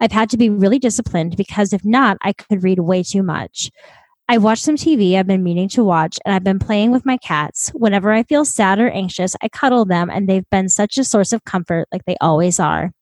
I've 0.00 0.12
had 0.12 0.30
to 0.30 0.38
be 0.38 0.48
really 0.48 0.78
disciplined 0.78 1.36
because 1.36 1.74
if 1.74 1.84
not, 1.84 2.16
I 2.22 2.32
could 2.32 2.62
read 2.62 2.78
way 2.78 3.02
too 3.02 3.22
much. 3.22 3.70
I 4.26 4.38
watched 4.38 4.62
some 4.62 4.76
TV 4.76 5.18
I've 5.18 5.26
been 5.26 5.42
meaning 5.42 5.68
to 5.70 5.84
watch, 5.84 6.18
and 6.24 6.34
I've 6.34 6.44
been 6.44 6.58
playing 6.58 6.92
with 6.92 7.04
my 7.04 7.18
cats. 7.18 7.68
Whenever 7.74 8.10
I 8.10 8.22
feel 8.22 8.46
sad 8.46 8.78
or 8.78 8.88
anxious, 8.88 9.36
I 9.42 9.48
cuddle 9.48 9.84
them, 9.84 10.08
and 10.08 10.26
they've 10.26 10.48
been 10.50 10.70
such 10.70 10.96
a 10.96 11.04
source 11.04 11.34
of 11.34 11.44
comfort, 11.44 11.88
like 11.92 12.06
they 12.06 12.16
always 12.22 12.58
are. 12.58 12.92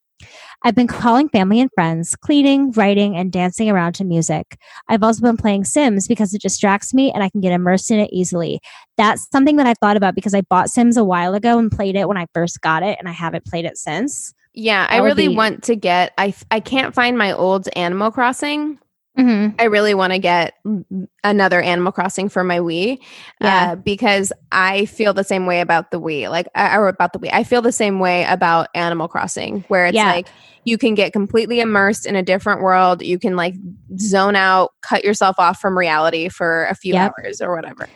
I've 0.64 0.74
been 0.74 0.88
calling 0.88 1.28
family 1.28 1.60
and 1.60 1.70
friends, 1.74 2.16
cleaning, 2.16 2.72
writing, 2.72 3.16
and 3.16 3.30
dancing 3.30 3.70
around 3.70 3.94
to 3.94 4.04
music. 4.04 4.56
I've 4.88 5.02
also 5.02 5.22
been 5.22 5.36
playing 5.36 5.64
Sims 5.64 6.08
because 6.08 6.34
it 6.34 6.42
distracts 6.42 6.92
me 6.92 7.12
and 7.12 7.22
I 7.22 7.28
can 7.28 7.40
get 7.40 7.52
immersed 7.52 7.90
in 7.90 7.98
it 7.98 8.10
easily. 8.12 8.60
That's 8.96 9.28
something 9.32 9.56
that 9.56 9.66
I 9.66 9.74
thought 9.74 9.96
about 9.96 10.14
because 10.14 10.34
I 10.34 10.42
bought 10.42 10.70
Sims 10.70 10.96
a 10.96 11.04
while 11.04 11.34
ago 11.34 11.58
and 11.58 11.70
played 11.70 11.96
it 11.96 12.06
when 12.06 12.16
I 12.16 12.26
first 12.34 12.60
got 12.60 12.82
it, 12.82 12.98
and 12.98 13.08
I 13.08 13.12
haven't 13.12 13.46
played 13.46 13.64
it 13.64 13.76
since. 13.76 14.34
Yeah, 14.54 14.86
that 14.86 14.92
I 14.92 14.98
really 14.98 15.28
be- 15.28 15.36
want 15.36 15.62
to 15.64 15.76
get. 15.76 16.12
I 16.18 16.34
I 16.50 16.60
can't 16.60 16.94
find 16.94 17.16
my 17.16 17.32
old 17.32 17.68
Animal 17.74 18.10
Crossing 18.10 18.78
Mm-hmm. 19.18 19.56
I 19.58 19.64
really 19.64 19.92
want 19.92 20.14
to 20.14 20.18
get 20.18 20.54
another 21.22 21.60
Animal 21.60 21.92
Crossing 21.92 22.30
for 22.30 22.42
my 22.42 22.60
Wii, 22.60 22.98
yeah. 23.42 23.72
Uh, 23.72 23.76
because 23.76 24.32
I 24.50 24.86
feel 24.86 25.12
the 25.12 25.24
same 25.24 25.44
way 25.44 25.60
about 25.60 25.90
the 25.90 26.00
Wii, 26.00 26.30
like 26.30 26.48
or 26.54 26.88
about 26.88 27.12
the 27.12 27.18
Wii. 27.18 27.30
I 27.30 27.44
feel 27.44 27.60
the 27.60 27.72
same 27.72 28.00
way 28.00 28.24
about 28.24 28.68
Animal 28.74 29.08
Crossing, 29.08 29.64
where 29.68 29.84
it's 29.84 29.96
yeah. 29.96 30.06
like 30.06 30.28
you 30.64 30.78
can 30.78 30.94
get 30.94 31.12
completely 31.12 31.60
immersed 31.60 32.06
in 32.06 32.16
a 32.16 32.22
different 32.22 32.62
world. 32.62 33.02
You 33.02 33.18
can 33.18 33.36
like 33.36 33.54
zone 33.98 34.34
out, 34.34 34.72
cut 34.80 35.04
yourself 35.04 35.36
off 35.38 35.60
from 35.60 35.76
reality 35.76 36.30
for 36.30 36.64
a 36.66 36.74
few 36.74 36.94
yep. 36.94 37.12
hours 37.18 37.42
or 37.42 37.54
whatever 37.54 37.88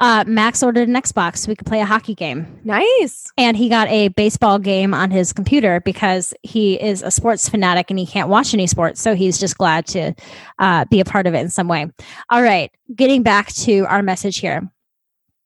uh, 0.00 0.24
Max 0.26 0.62
ordered 0.62 0.88
an 0.88 0.94
Xbox 0.94 1.38
so 1.38 1.48
we 1.48 1.56
could 1.56 1.66
play 1.66 1.80
a 1.80 1.84
hockey 1.84 2.14
game. 2.14 2.60
Nice. 2.64 3.30
And 3.36 3.56
he 3.56 3.68
got 3.68 3.88
a 3.88 4.08
baseball 4.08 4.58
game 4.58 4.92
on 4.92 5.10
his 5.10 5.32
computer 5.32 5.80
because 5.80 6.34
he 6.42 6.80
is 6.80 7.02
a 7.02 7.10
sports 7.10 7.48
fanatic 7.48 7.90
and 7.90 7.98
he 7.98 8.06
can't 8.06 8.28
watch 8.28 8.54
any 8.54 8.66
sports. 8.66 9.00
So 9.00 9.14
he's 9.14 9.38
just 9.38 9.56
glad 9.58 9.86
to 9.88 10.14
uh, 10.58 10.84
be 10.86 11.00
a 11.00 11.04
part 11.04 11.26
of 11.26 11.34
it 11.34 11.40
in 11.40 11.48
some 11.48 11.68
way. 11.68 11.86
All 12.30 12.42
right. 12.42 12.70
Getting 12.94 13.22
back 13.22 13.48
to 13.54 13.86
our 13.86 14.02
message 14.02 14.38
here. 14.38 14.68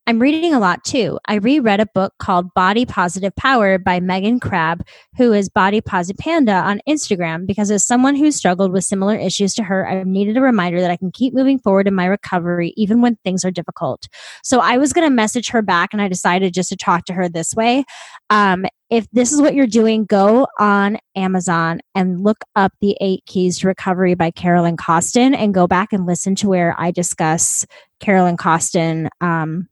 I'm 0.05 0.19
reading 0.19 0.53
a 0.53 0.59
lot 0.59 0.83
too. 0.83 1.17
I 1.29 1.35
reread 1.35 1.79
a 1.79 1.85
book 1.85 2.13
called 2.19 2.53
Body 2.53 2.85
Positive 2.85 3.33
Power 3.37 3.77
by 3.77 4.01
Megan 4.01 4.37
Crabbe, 4.37 4.81
who 5.15 5.31
is 5.31 5.47
Body 5.47 5.79
Positive 5.79 6.17
Panda 6.19 6.55
on 6.55 6.81
Instagram, 6.89 7.47
because 7.47 7.71
as 7.71 7.85
someone 7.85 8.17
who 8.17 8.29
struggled 8.29 8.73
with 8.73 8.83
similar 8.83 9.15
issues 9.15 9.53
to 9.53 9.63
her, 9.63 9.87
I've 9.87 10.05
needed 10.05 10.35
a 10.35 10.41
reminder 10.41 10.81
that 10.81 10.91
I 10.91 10.97
can 10.97 11.09
keep 11.09 11.33
moving 11.33 11.57
forward 11.57 11.87
in 11.87 11.95
my 11.95 12.05
recovery 12.05 12.73
even 12.75 13.01
when 13.01 13.15
things 13.23 13.45
are 13.45 13.51
difficult. 13.51 14.09
So 14.43 14.59
I 14.59 14.77
was 14.77 14.91
going 14.91 15.07
to 15.07 15.15
message 15.15 15.49
her 15.51 15.61
back 15.61 15.93
and 15.93 16.01
I 16.01 16.09
decided 16.09 16.53
just 16.53 16.69
to 16.69 16.75
talk 16.75 17.05
to 17.05 17.13
her 17.13 17.29
this 17.29 17.53
way. 17.55 17.85
Um, 18.29 18.65
if 18.89 19.07
this 19.11 19.31
is 19.31 19.41
what 19.41 19.55
you're 19.55 19.67
doing, 19.67 20.03
go 20.03 20.47
on 20.59 20.97
Amazon 21.15 21.79
and 21.95 22.21
look 22.21 22.43
up 22.57 22.73
the 22.81 22.97
eight 22.99 23.23
keys 23.25 23.59
to 23.59 23.67
recovery 23.67 24.15
by 24.15 24.31
Carolyn 24.31 24.75
Costin 24.75 25.33
and 25.33 25.53
go 25.53 25.65
back 25.65 25.93
and 25.93 26.05
listen 26.05 26.35
to 26.35 26.49
where 26.49 26.75
I 26.77 26.91
discuss 26.91 27.65
Carolyn 28.01 28.35
Costin. 28.35 29.09
Um, 29.21 29.69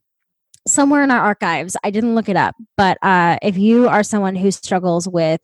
somewhere 0.67 1.03
in 1.03 1.11
our 1.11 1.21
archives. 1.21 1.75
I 1.83 1.91
didn't 1.91 2.15
look 2.15 2.29
it 2.29 2.35
up, 2.35 2.55
but 2.77 2.97
uh, 3.01 3.37
if 3.41 3.57
you 3.57 3.87
are 3.87 4.03
someone 4.03 4.35
who 4.35 4.51
struggles 4.51 5.07
with 5.07 5.41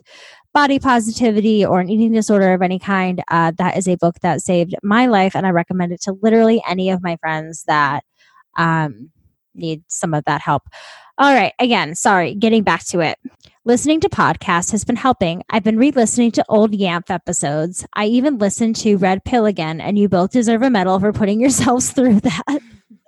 body 0.54 0.80
positivity 0.80 1.66
or 1.66 1.80
an 1.80 1.90
eating 1.90 2.14
disorder 2.14 2.54
of 2.54 2.62
any 2.62 2.80
kind, 2.80 3.24
uh, 3.30 3.52
that 3.58 3.78
is 3.78 3.88
a 3.88 3.96
book 3.98 4.16
that 4.22 4.42
saved 4.42 4.76
my 4.84 5.08
life, 5.08 5.36
and 5.36 5.46
I 5.46 5.52
recommend 5.52 5.92
it 5.92 6.02
to 6.02 6.18
literally 6.22 6.62
any 6.68 6.90
of 6.90 7.04
my 7.04 7.18
friends 7.18 7.64
that 7.68 8.04
um, 8.58 9.12
need 9.54 9.84
some 9.88 10.14
of 10.14 10.24
that 10.26 10.42
help. 10.42 10.64
All 11.20 11.34
right, 11.34 11.54
again, 11.60 11.96
sorry, 11.96 12.36
getting 12.36 12.64
back 12.64 12.86
to 12.88 13.00
it. 13.00 13.18
Listening 13.66 14.00
to 14.02 14.10
podcasts 14.10 14.72
has 14.72 14.86
been 14.86 14.96
helping. 14.96 15.44
I've 15.50 15.64
been 15.64 15.78
re 15.78 15.92
listening 15.92 16.32
to 16.34 16.46
old 16.48 16.72
YAMF 16.72 17.10
episodes. 17.10 17.86
I 17.94 18.06
even 18.06 18.38
listened 18.38 18.76
to 18.78 18.98
Red 18.98 19.26
Pill 19.26 19.46
again, 19.46 19.82
and 19.82 19.98
you 19.98 20.08
both 20.08 20.32
deserve 20.32 20.62
a 20.62 20.70
medal 20.70 21.00
for 21.00 21.12
putting 21.12 21.42
yourselves 21.42 21.92
through 21.94 22.22
that. 22.22 22.60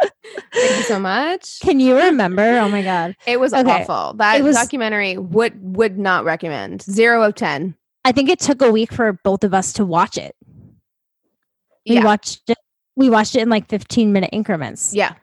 Thank 0.02 0.78
you 0.78 0.84
so 0.84 1.00
much. 1.00 1.60
Can 1.60 1.80
you 1.80 1.96
remember? 1.96 2.60
Oh 2.60 2.70
my 2.70 2.82
god, 2.82 3.16
it 3.28 3.40
was 3.40 3.54
okay. 3.54 3.84
awful. 3.84 4.14
That 4.18 4.42
was, 4.42 4.56
documentary 4.56 5.18
would 5.18 5.76
would 5.76 5.98
not 5.98 6.26
recommend. 6.26 6.82
Zero 6.82 7.24
of 7.24 7.36
ten. 7.36 7.76
I 8.06 8.12
think 8.12 8.30
it 8.30 8.40
took 8.40 8.62
a 8.62 8.72
week 8.72 8.94
for 8.94 9.14
both 9.24 9.44
of 9.44 9.54
us 9.54 9.74
to 9.74 9.86
watch 9.86 10.18
it. 10.18 10.36
We 11.88 11.96
yeah. 11.96 12.04
watched 12.04 12.50
it. 12.50 12.58
We 12.96 13.10
watched 13.10 13.36
it 13.36 13.42
in 13.42 13.50
like 13.50 13.68
fifteen 13.68 14.14
minute 14.14 14.30
increments. 14.34 14.94
Yeah. 14.94 15.16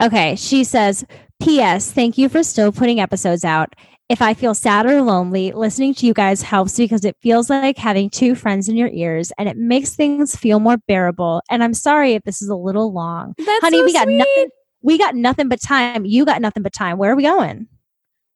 Okay. 0.00 0.36
She 0.36 0.64
says, 0.64 1.04
"P.S. 1.42 1.90
Thank 1.90 2.18
you 2.18 2.28
for 2.28 2.42
still 2.42 2.72
putting 2.72 3.00
episodes 3.00 3.44
out 3.44 3.74
if 4.08 4.22
I 4.22 4.34
feel 4.34 4.54
sad 4.54 4.86
or 4.86 5.02
lonely, 5.02 5.52
listening 5.52 5.94
to 5.94 6.06
you 6.06 6.14
guys 6.14 6.42
helps 6.42 6.76
because 6.76 7.04
it 7.04 7.16
feels 7.20 7.50
like 7.50 7.76
having 7.76 8.08
two 8.08 8.34
friends 8.34 8.68
in 8.68 8.76
your 8.76 8.88
ears 8.88 9.32
and 9.36 9.48
it 9.48 9.56
makes 9.56 9.96
things 9.96 10.36
feel 10.36 10.60
more 10.60 10.76
bearable. 10.86 11.42
And 11.50 11.64
I'm 11.64 11.74
sorry 11.74 12.12
if 12.14 12.22
this 12.22 12.40
is 12.40 12.48
a 12.48 12.54
little 12.54 12.92
long. 12.92 13.34
That's 13.38 13.64
Honey, 13.64 13.78
so 13.78 13.84
we 13.84 13.92
got 13.92 14.04
sweet. 14.04 14.18
nothing. 14.18 14.48
We 14.82 14.98
got 14.98 15.14
nothing 15.16 15.48
but 15.48 15.60
time. 15.60 16.04
You 16.04 16.24
got 16.24 16.40
nothing 16.40 16.62
but 16.62 16.72
time. 16.72 16.98
Where 16.98 17.10
are 17.10 17.16
we 17.16 17.24
going? 17.24 17.66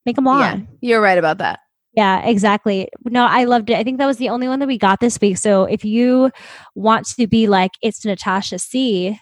Make 0.06 0.16
them 0.16 0.24
long. 0.24 0.40
Yeah, 0.40 0.58
you're 0.80 1.00
right 1.00 1.18
about 1.18 1.38
that. 1.38 1.60
Yeah, 1.92 2.24
exactly. 2.24 2.88
No, 3.04 3.26
I 3.26 3.44
loved 3.44 3.70
it. 3.70 3.76
I 3.76 3.84
think 3.84 3.98
that 3.98 4.06
was 4.06 4.16
the 4.16 4.28
only 4.28 4.48
one 4.48 4.58
that 4.60 4.66
we 4.66 4.78
got 4.78 5.00
this 5.00 5.20
week. 5.20 5.38
So 5.38 5.64
if 5.64 5.84
you 5.84 6.30
want 6.74 7.06
to 7.18 7.26
be 7.26 7.46
like, 7.46 7.72
it's 7.82 8.04
Natasha 8.04 8.58
C, 8.58 9.20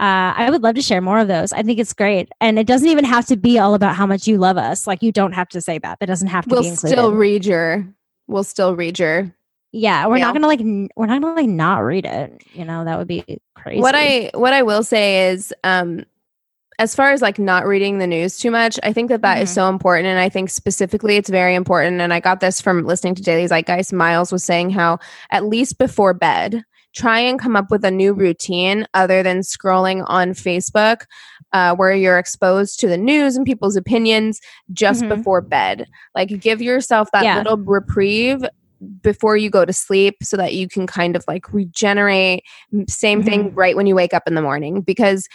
uh, 0.00 0.32
I 0.34 0.48
would 0.48 0.62
love 0.62 0.76
to 0.76 0.82
share 0.82 1.02
more 1.02 1.18
of 1.18 1.28
those. 1.28 1.52
I 1.52 1.62
think 1.62 1.78
it's 1.78 1.92
great, 1.92 2.30
and 2.40 2.58
it 2.58 2.66
doesn't 2.66 2.88
even 2.88 3.04
have 3.04 3.26
to 3.26 3.36
be 3.36 3.58
all 3.58 3.74
about 3.74 3.94
how 3.94 4.06
much 4.06 4.26
you 4.26 4.38
love 4.38 4.56
us. 4.56 4.86
Like 4.86 5.02
you 5.02 5.12
don't 5.12 5.32
have 5.32 5.50
to 5.50 5.60
say 5.60 5.78
that. 5.78 6.00
That 6.00 6.06
doesn't 6.06 6.28
have 6.28 6.44
to. 6.44 6.60
Be 6.60 6.68
included. 6.68 6.96
We'll 6.96 7.04
still 7.04 7.12
read 7.12 7.44
your. 7.44 7.86
We'll 8.26 8.44
still 8.44 8.74
read 8.74 8.98
your. 8.98 9.34
Yeah, 9.72 10.06
we're 10.06 10.18
not 10.18 10.32
gonna 10.32 10.46
like. 10.46 10.60
N- 10.60 10.88
we're 10.96 11.04
not 11.04 11.20
gonna 11.20 11.34
like 11.34 11.50
not 11.50 11.80
read 11.80 12.06
it. 12.06 12.42
You 12.54 12.64
know 12.64 12.82
that 12.86 12.96
would 12.96 13.08
be 13.08 13.40
crazy. 13.54 13.82
What 13.82 13.94
I 13.94 14.30
what 14.32 14.54
I 14.54 14.62
will 14.62 14.82
say 14.82 15.28
is, 15.28 15.52
um, 15.64 16.06
as 16.78 16.94
far 16.94 17.12
as 17.12 17.20
like 17.20 17.38
not 17.38 17.66
reading 17.66 17.98
the 17.98 18.06
news 18.06 18.38
too 18.38 18.50
much, 18.50 18.80
I 18.82 18.94
think 18.94 19.10
that 19.10 19.20
that 19.20 19.34
mm-hmm. 19.34 19.42
is 19.42 19.50
so 19.50 19.68
important. 19.68 20.06
And 20.06 20.18
I 20.18 20.30
think 20.30 20.48
specifically 20.48 21.16
it's 21.16 21.28
very 21.28 21.54
important. 21.54 22.00
And 22.00 22.14
I 22.14 22.20
got 22.20 22.40
this 22.40 22.58
from 22.58 22.86
listening 22.86 23.16
to 23.16 23.22
Daily 23.22 23.46
Zeitgeist. 23.46 23.92
Miles 23.92 24.32
was 24.32 24.42
saying 24.42 24.70
how 24.70 24.98
at 25.30 25.44
least 25.44 25.76
before 25.76 26.14
bed, 26.14 26.64
try 26.94 27.20
and 27.20 27.38
come 27.38 27.56
up 27.56 27.70
with 27.70 27.84
a 27.84 27.90
new 27.90 28.12
routine 28.12 28.86
other 28.94 29.22
than 29.22 29.40
scrolling 29.40 30.04
on 30.08 30.30
Facebook, 30.30 31.02
uh, 31.52 31.74
where 31.74 31.94
you're 31.94 32.18
exposed 32.18 32.80
to 32.80 32.88
the 32.88 32.98
news 32.98 33.36
and 33.36 33.46
people's 33.46 33.76
opinions 33.76 34.40
just 34.72 35.02
mm-hmm. 35.02 35.16
before 35.16 35.40
bed. 35.40 35.86
Like, 36.14 36.28
give 36.40 36.60
yourself 36.60 37.08
that 37.12 37.24
yeah. 37.24 37.38
little 37.38 37.58
reprieve 37.58 38.44
before 39.02 39.36
you 39.36 39.50
go 39.50 39.64
to 39.64 39.72
sleep 39.72 40.16
so 40.22 40.36
that 40.36 40.54
you 40.54 40.68
can 40.68 40.86
kind 40.86 41.16
of 41.16 41.24
like 41.28 41.52
regenerate. 41.52 42.42
Same 42.88 43.20
mm-hmm. 43.20 43.28
thing 43.28 43.54
right 43.54 43.76
when 43.76 43.86
you 43.86 43.94
wake 43.94 44.14
up 44.14 44.22
in 44.26 44.34
the 44.34 44.42
morning 44.42 44.80
because 44.80 45.28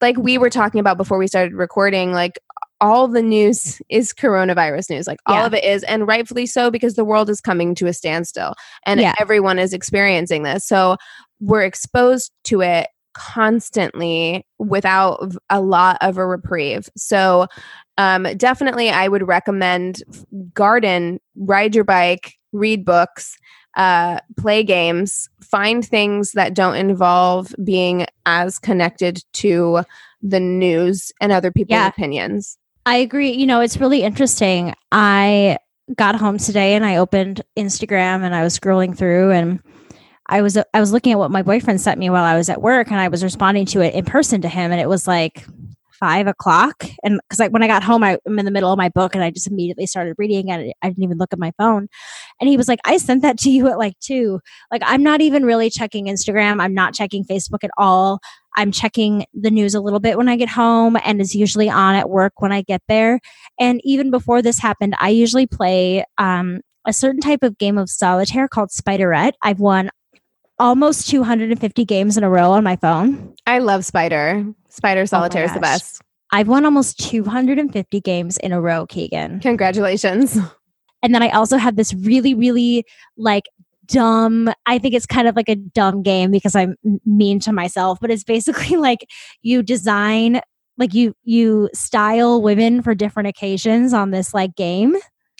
like 0.00 0.16
we 0.18 0.38
were 0.38 0.50
talking 0.50 0.80
about 0.80 0.96
before 0.96 1.18
we 1.18 1.26
started 1.26 1.54
recording, 1.54 2.12
like 2.12 2.38
all 2.82 3.06
the 3.06 3.22
news 3.22 3.80
is 3.88 4.12
coronavirus 4.12 4.90
news. 4.90 5.06
Like 5.06 5.20
all 5.26 5.36
yeah. 5.36 5.46
of 5.46 5.54
it 5.54 5.64
is, 5.64 5.84
and 5.84 6.06
rightfully 6.06 6.46
so, 6.46 6.70
because 6.70 6.94
the 6.94 7.04
world 7.04 7.30
is 7.30 7.40
coming 7.40 7.74
to 7.76 7.86
a 7.86 7.92
standstill 7.92 8.54
and 8.84 9.00
yeah. 9.00 9.14
everyone 9.20 9.58
is 9.58 9.72
experiencing 9.72 10.42
this. 10.42 10.66
So 10.66 10.96
we're 11.40 11.62
exposed 11.62 12.32
to 12.44 12.60
it 12.60 12.88
constantly 13.14 14.44
without 14.58 15.32
a 15.48 15.60
lot 15.60 15.96
of 16.00 16.18
a 16.18 16.26
reprieve. 16.26 16.88
So, 16.96 17.46
um, 17.98 18.24
definitely, 18.36 18.90
I 18.90 19.06
would 19.06 19.28
recommend 19.28 20.02
garden, 20.52 21.20
ride 21.36 21.74
your 21.74 21.84
bike, 21.84 22.34
read 22.52 22.84
books, 22.84 23.38
uh, 23.76 24.18
play 24.38 24.64
games, 24.64 25.28
find 25.40 25.86
things 25.86 26.32
that 26.32 26.54
don't 26.54 26.76
involve 26.76 27.54
being 27.62 28.06
as 28.26 28.58
connected 28.58 29.22
to 29.34 29.82
the 30.22 30.40
news 30.40 31.12
and 31.20 31.32
other 31.32 31.52
people's 31.52 31.76
yeah. 31.76 31.88
opinions. 31.88 32.58
I 32.84 32.96
agree. 32.96 33.32
You 33.32 33.46
know, 33.46 33.60
it's 33.60 33.76
really 33.76 34.02
interesting. 34.02 34.74
I 34.90 35.58
got 35.94 36.16
home 36.16 36.38
today 36.38 36.74
and 36.74 36.84
I 36.84 36.96
opened 36.96 37.42
Instagram 37.56 38.22
and 38.22 38.34
I 38.34 38.42
was 38.42 38.58
scrolling 38.58 38.96
through 38.96 39.30
and 39.30 39.60
I 40.26 40.42
was 40.42 40.56
I 40.56 40.80
was 40.80 40.92
looking 40.92 41.12
at 41.12 41.18
what 41.18 41.30
my 41.30 41.42
boyfriend 41.42 41.80
sent 41.80 41.98
me 41.98 42.08
while 42.10 42.24
I 42.24 42.36
was 42.36 42.48
at 42.48 42.62
work 42.62 42.90
and 42.90 42.98
I 42.98 43.08
was 43.08 43.22
responding 43.22 43.66
to 43.66 43.80
it 43.80 43.94
in 43.94 44.04
person 44.04 44.40
to 44.42 44.48
him 44.48 44.72
and 44.72 44.80
it 44.80 44.88
was 44.88 45.06
like 45.06 45.44
five 46.02 46.26
o'clock 46.26 46.84
and 47.04 47.20
because 47.22 47.38
like 47.38 47.52
when 47.52 47.62
I 47.62 47.68
got 47.68 47.84
home 47.84 48.02
I, 48.02 48.18
am 48.26 48.36
in 48.40 48.44
the 48.44 48.50
middle 48.50 48.72
of 48.72 48.76
my 48.76 48.88
book 48.88 49.14
and 49.14 49.22
I 49.22 49.30
just 49.30 49.46
immediately 49.46 49.86
started 49.86 50.16
reading 50.18 50.50
and 50.50 50.72
I 50.82 50.88
didn't 50.88 51.04
even 51.04 51.16
look 51.16 51.32
at 51.32 51.38
my 51.38 51.52
phone 51.56 51.86
and 52.40 52.50
he 52.50 52.56
was 52.56 52.66
like 52.66 52.80
I 52.84 52.96
sent 52.96 53.22
that 53.22 53.38
to 53.38 53.50
you 53.50 53.68
at 53.68 53.78
like 53.78 53.96
two 54.00 54.40
like 54.72 54.82
I'm 54.84 55.04
not 55.04 55.20
even 55.20 55.44
really 55.44 55.70
checking 55.70 56.06
Instagram 56.06 56.60
I'm 56.60 56.74
not 56.74 56.92
checking 56.92 57.24
Facebook 57.24 57.62
at 57.62 57.70
all 57.78 58.18
I'm 58.56 58.72
checking 58.72 59.26
the 59.32 59.50
news 59.50 59.76
a 59.76 59.80
little 59.80 60.00
bit 60.00 60.18
when 60.18 60.28
I 60.28 60.36
get 60.36 60.48
home 60.48 60.96
and 61.04 61.20
is 61.20 61.36
usually 61.36 61.70
on 61.70 61.94
at 61.94 62.10
work 62.10 62.34
when 62.40 62.52
I 62.52 62.62
get 62.62 62.82
there. 62.86 63.18
And 63.58 63.80
even 63.82 64.10
before 64.10 64.42
this 64.42 64.58
happened, 64.58 64.94
I 64.98 65.08
usually 65.08 65.46
play 65.46 66.04
um, 66.18 66.60
a 66.86 66.92
certain 66.92 67.22
type 67.22 67.42
of 67.42 67.56
game 67.56 67.78
of 67.78 67.88
solitaire 67.88 68.48
called 68.48 68.68
Spiderette. 68.68 69.32
I've 69.42 69.60
won 69.60 69.88
almost 70.58 71.08
250 71.08 71.84
games 71.84 72.16
in 72.16 72.24
a 72.24 72.30
row 72.30 72.52
on 72.52 72.62
my 72.62 72.76
phone. 72.76 73.34
I 73.46 73.58
love 73.58 73.84
Spider. 73.84 74.44
Spider 74.72 75.02
oh 75.02 75.06
Solitaire 75.06 75.42
oh 75.42 75.46
is 75.46 75.54
the 75.54 75.60
best. 75.60 76.02
I've 76.32 76.48
won 76.48 76.64
almost 76.64 76.98
250 76.98 78.00
games 78.00 78.38
in 78.38 78.52
a 78.52 78.60
row, 78.60 78.86
Keegan. 78.86 79.40
Congratulations. 79.40 80.38
And 81.02 81.14
then 81.14 81.22
I 81.22 81.28
also 81.30 81.58
have 81.58 81.76
this 81.76 81.92
really, 81.92 82.34
really 82.34 82.84
like 83.16 83.44
dumb 83.86 84.48
i 84.64 84.78
think 84.78 84.94
it's 84.94 85.06
kind 85.06 85.26
of 85.26 85.34
like 85.34 85.48
a 85.48 85.56
dumb 85.56 86.04
game 86.04 86.30
because 86.30 86.54
i'm 86.54 86.76
mean 87.04 87.40
to 87.40 87.52
myself 87.52 87.98
but 88.00 88.12
it's 88.12 88.22
basically 88.22 88.76
like 88.76 89.04
you 89.42 89.60
design 89.60 90.40
like 90.78 90.94
you 90.94 91.14
you 91.24 91.68
style 91.74 92.40
women 92.40 92.80
for 92.80 92.94
different 92.94 93.28
occasions 93.28 93.92
on 93.92 94.12
this 94.12 94.32
like 94.32 94.54
game 94.54 94.96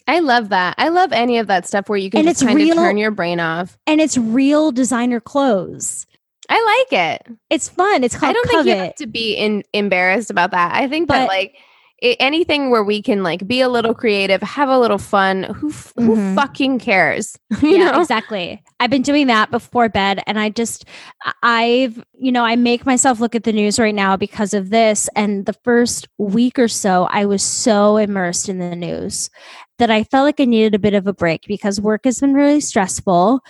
I 0.09 0.19
love 0.19 0.49
that. 0.49 0.75
I 0.79 0.89
love 0.89 1.13
any 1.13 1.39
of 1.39 1.47
that 1.47 1.65
stuff 1.65 1.89
where 1.89 1.97
you 1.97 2.11
can 2.11 2.19
and 2.21 2.29
just 2.29 2.45
kind 2.45 2.57
real, 2.57 2.73
of 2.73 2.77
turn 2.77 2.97
your 2.97 3.13
brain 3.13 3.39
off. 3.39 3.79
And 3.87 4.01
it's 4.01 4.19
real 4.19 4.73
designer 4.73 5.21
clothes. 5.21 6.07
I 6.53 6.85
like 6.91 7.01
it. 7.01 7.39
It's 7.49 7.71
fun. 7.71 8.05
It's 8.05 8.15
called 8.15 8.29
I 8.29 8.33
don't 8.35 8.51
Covet. 8.51 8.65
think 8.65 8.77
you 8.77 8.85
have 8.85 8.95
to 8.97 9.07
be 9.07 9.35
in, 9.35 9.63
embarrassed 9.73 10.31
about 10.31 10.51
that. 10.51 10.75
I 10.75 10.87
think 10.87 11.09
but, 11.09 11.15
that 11.15 11.29
like 11.29 11.57
it, 12.03 12.19
anything 12.21 12.69
where 12.69 12.85
we 12.85 13.01
can 13.01 13.23
like 13.23 13.47
be 13.47 13.63
a 13.63 13.71
little 13.71 13.95
creative, 13.95 14.43
have 14.43 14.69
a 14.69 14.79
little 14.79 14.99
fun. 14.99 15.45
Who 15.45 15.71
who 15.71 16.17
mm-hmm. 16.17 16.35
fucking 16.35 16.79
cares? 16.81 17.39
you 17.63 17.79
yeah, 17.79 17.93
know? 17.93 18.01
exactly. 18.03 18.63
I've 18.81 18.91
been 18.91 19.01
doing 19.01 19.29
that 19.29 19.51
before 19.51 19.89
bed, 19.89 20.21
and 20.27 20.39
I 20.39 20.51
just 20.51 20.85
I've 21.43 22.05
you 22.19 22.33
know 22.33 22.45
I 22.45 22.57
make 22.57 22.85
myself 22.85 23.19
look 23.19 23.35
at 23.35 23.45
the 23.45 23.53
news 23.53 23.79
right 23.79 23.95
now 23.95 24.19
because 24.19 24.53
of 24.53 24.69
this. 24.69 25.09
And 25.17 25.47
the 25.47 25.55
first 25.65 26.07
week 26.19 26.59
or 26.59 26.69
so, 26.69 27.05
I 27.05 27.25
was 27.25 27.43
so 27.43 27.97
immersed 27.97 28.51
in 28.51 28.59
the 28.59 28.77
news 28.77 29.31
that 29.79 29.91
I 29.91 30.05
felt 30.05 30.27
like 30.27 30.39
I 30.39 30.45
needed 30.45 30.75
a 30.75 30.79
bit 30.79 30.93
of 30.93 31.07
a 31.07 31.15
break 31.15 31.47
because 31.47 31.81
work 31.81 32.03
has 32.05 32.21
been 32.21 32.35
really 32.35 32.61
stressful, 32.61 33.41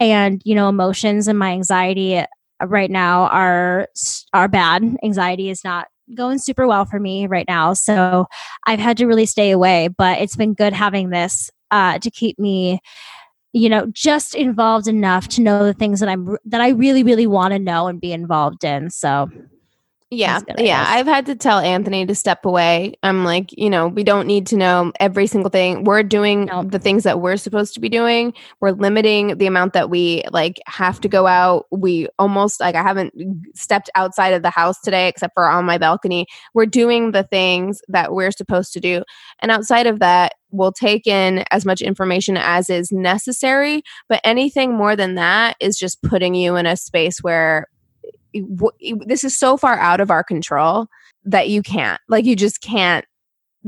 and 0.00 0.42
you 0.44 0.56
know 0.56 0.68
emotions 0.68 1.28
and 1.28 1.38
my 1.38 1.52
anxiety 1.52 2.24
right 2.66 2.90
now 2.90 3.26
are 3.28 3.88
are 4.32 4.48
bad. 4.48 4.96
Anxiety 5.02 5.50
is 5.50 5.64
not 5.64 5.88
going 6.14 6.38
super 6.38 6.66
well 6.66 6.84
for 6.84 6.98
me 6.98 7.26
right 7.26 7.46
now. 7.48 7.74
So 7.74 8.26
I've 8.66 8.78
had 8.78 8.96
to 8.98 9.06
really 9.06 9.26
stay 9.26 9.50
away, 9.50 9.88
but 9.88 10.20
it's 10.20 10.36
been 10.36 10.54
good 10.54 10.72
having 10.72 11.10
this 11.10 11.50
uh, 11.70 11.98
to 11.98 12.10
keep 12.10 12.38
me 12.38 12.80
you 13.54 13.68
know 13.68 13.86
just 13.92 14.34
involved 14.34 14.88
enough 14.88 15.26
to 15.28 15.40
know 15.40 15.64
the 15.64 15.72
things 15.72 16.00
that 16.00 16.08
i'm 16.08 16.36
that 16.44 16.60
i 16.60 16.68
really 16.68 17.02
really 17.02 17.26
want 17.26 17.52
to 17.52 17.58
know 17.58 17.86
and 17.86 17.98
be 17.98 18.12
involved 18.12 18.62
in 18.62 18.90
so 18.90 19.28
yeah. 20.10 20.40
Yeah. 20.56 20.84
I've 20.86 21.06
had 21.06 21.26
to 21.26 21.34
tell 21.34 21.58
Anthony 21.58 22.06
to 22.06 22.14
step 22.14 22.46
away. 22.46 22.94
I'm 23.02 23.24
like, 23.24 23.50
you 23.52 23.68
know, 23.68 23.88
we 23.88 24.04
don't 24.04 24.26
need 24.26 24.46
to 24.46 24.56
know 24.56 24.90
every 24.98 25.26
single 25.26 25.50
thing. 25.50 25.84
We're 25.84 26.02
doing 26.02 26.46
no. 26.46 26.64
the 26.64 26.78
things 26.78 27.04
that 27.04 27.20
we're 27.20 27.36
supposed 27.36 27.74
to 27.74 27.80
be 27.80 27.90
doing. 27.90 28.32
We're 28.60 28.70
limiting 28.70 29.36
the 29.36 29.46
amount 29.46 29.74
that 29.74 29.90
we 29.90 30.22
like 30.30 30.60
have 30.66 30.98
to 31.02 31.08
go 31.08 31.26
out. 31.26 31.66
We 31.70 32.08
almost 32.18 32.58
like 32.58 32.74
I 32.74 32.82
haven't 32.82 33.12
stepped 33.54 33.90
outside 33.94 34.32
of 34.32 34.42
the 34.42 34.50
house 34.50 34.80
today 34.80 35.08
except 35.08 35.34
for 35.34 35.46
on 35.46 35.66
my 35.66 35.76
balcony. 35.76 36.26
We're 36.54 36.66
doing 36.66 37.12
the 37.12 37.24
things 37.24 37.82
that 37.88 38.14
we're 38.14 38.30
supposed 38.30 38.72
to 38.72 38.80
do. 38.80 39.02
And 39.40 39.50
outside 39.50 39.86
of 39.86 39.98
that, 39.98 40.32
we'll 40.50 40.72
take 40.72 41.06
in 41.06 41.44
as 41.50 41.66
much 41.66 41.82
information 41.82 42.38
as 42.38 42.70
is 42.70 42.90
necessary. 42.90 43.82
But 44.08 44.22
anything 44.24 44.74
more 44.74 44.96
than 44.96 45.16
that 45.16 45.56
is 45.60 45.78
just 45.78 46.00
putting 46.02 46.34
you 46.34 46.56
in 46.56 46.64
a 46.64 46.78
space 46.78 47.18
where 47.22 47.66
this 49.06 49.24
is 49.24 49.36
so 49.36 49.56
far 49.56 49.78
out 49.78 50.00
of 50.00 50.10
our 50.10 50.22
control 50.22 50.86
that 51.24 51.48
you 51.48 51.62
can't 51.62 52.00
like 52.08 52.24
you 52.24 52.36
just 52.36 52.60
can't 52.60 53.04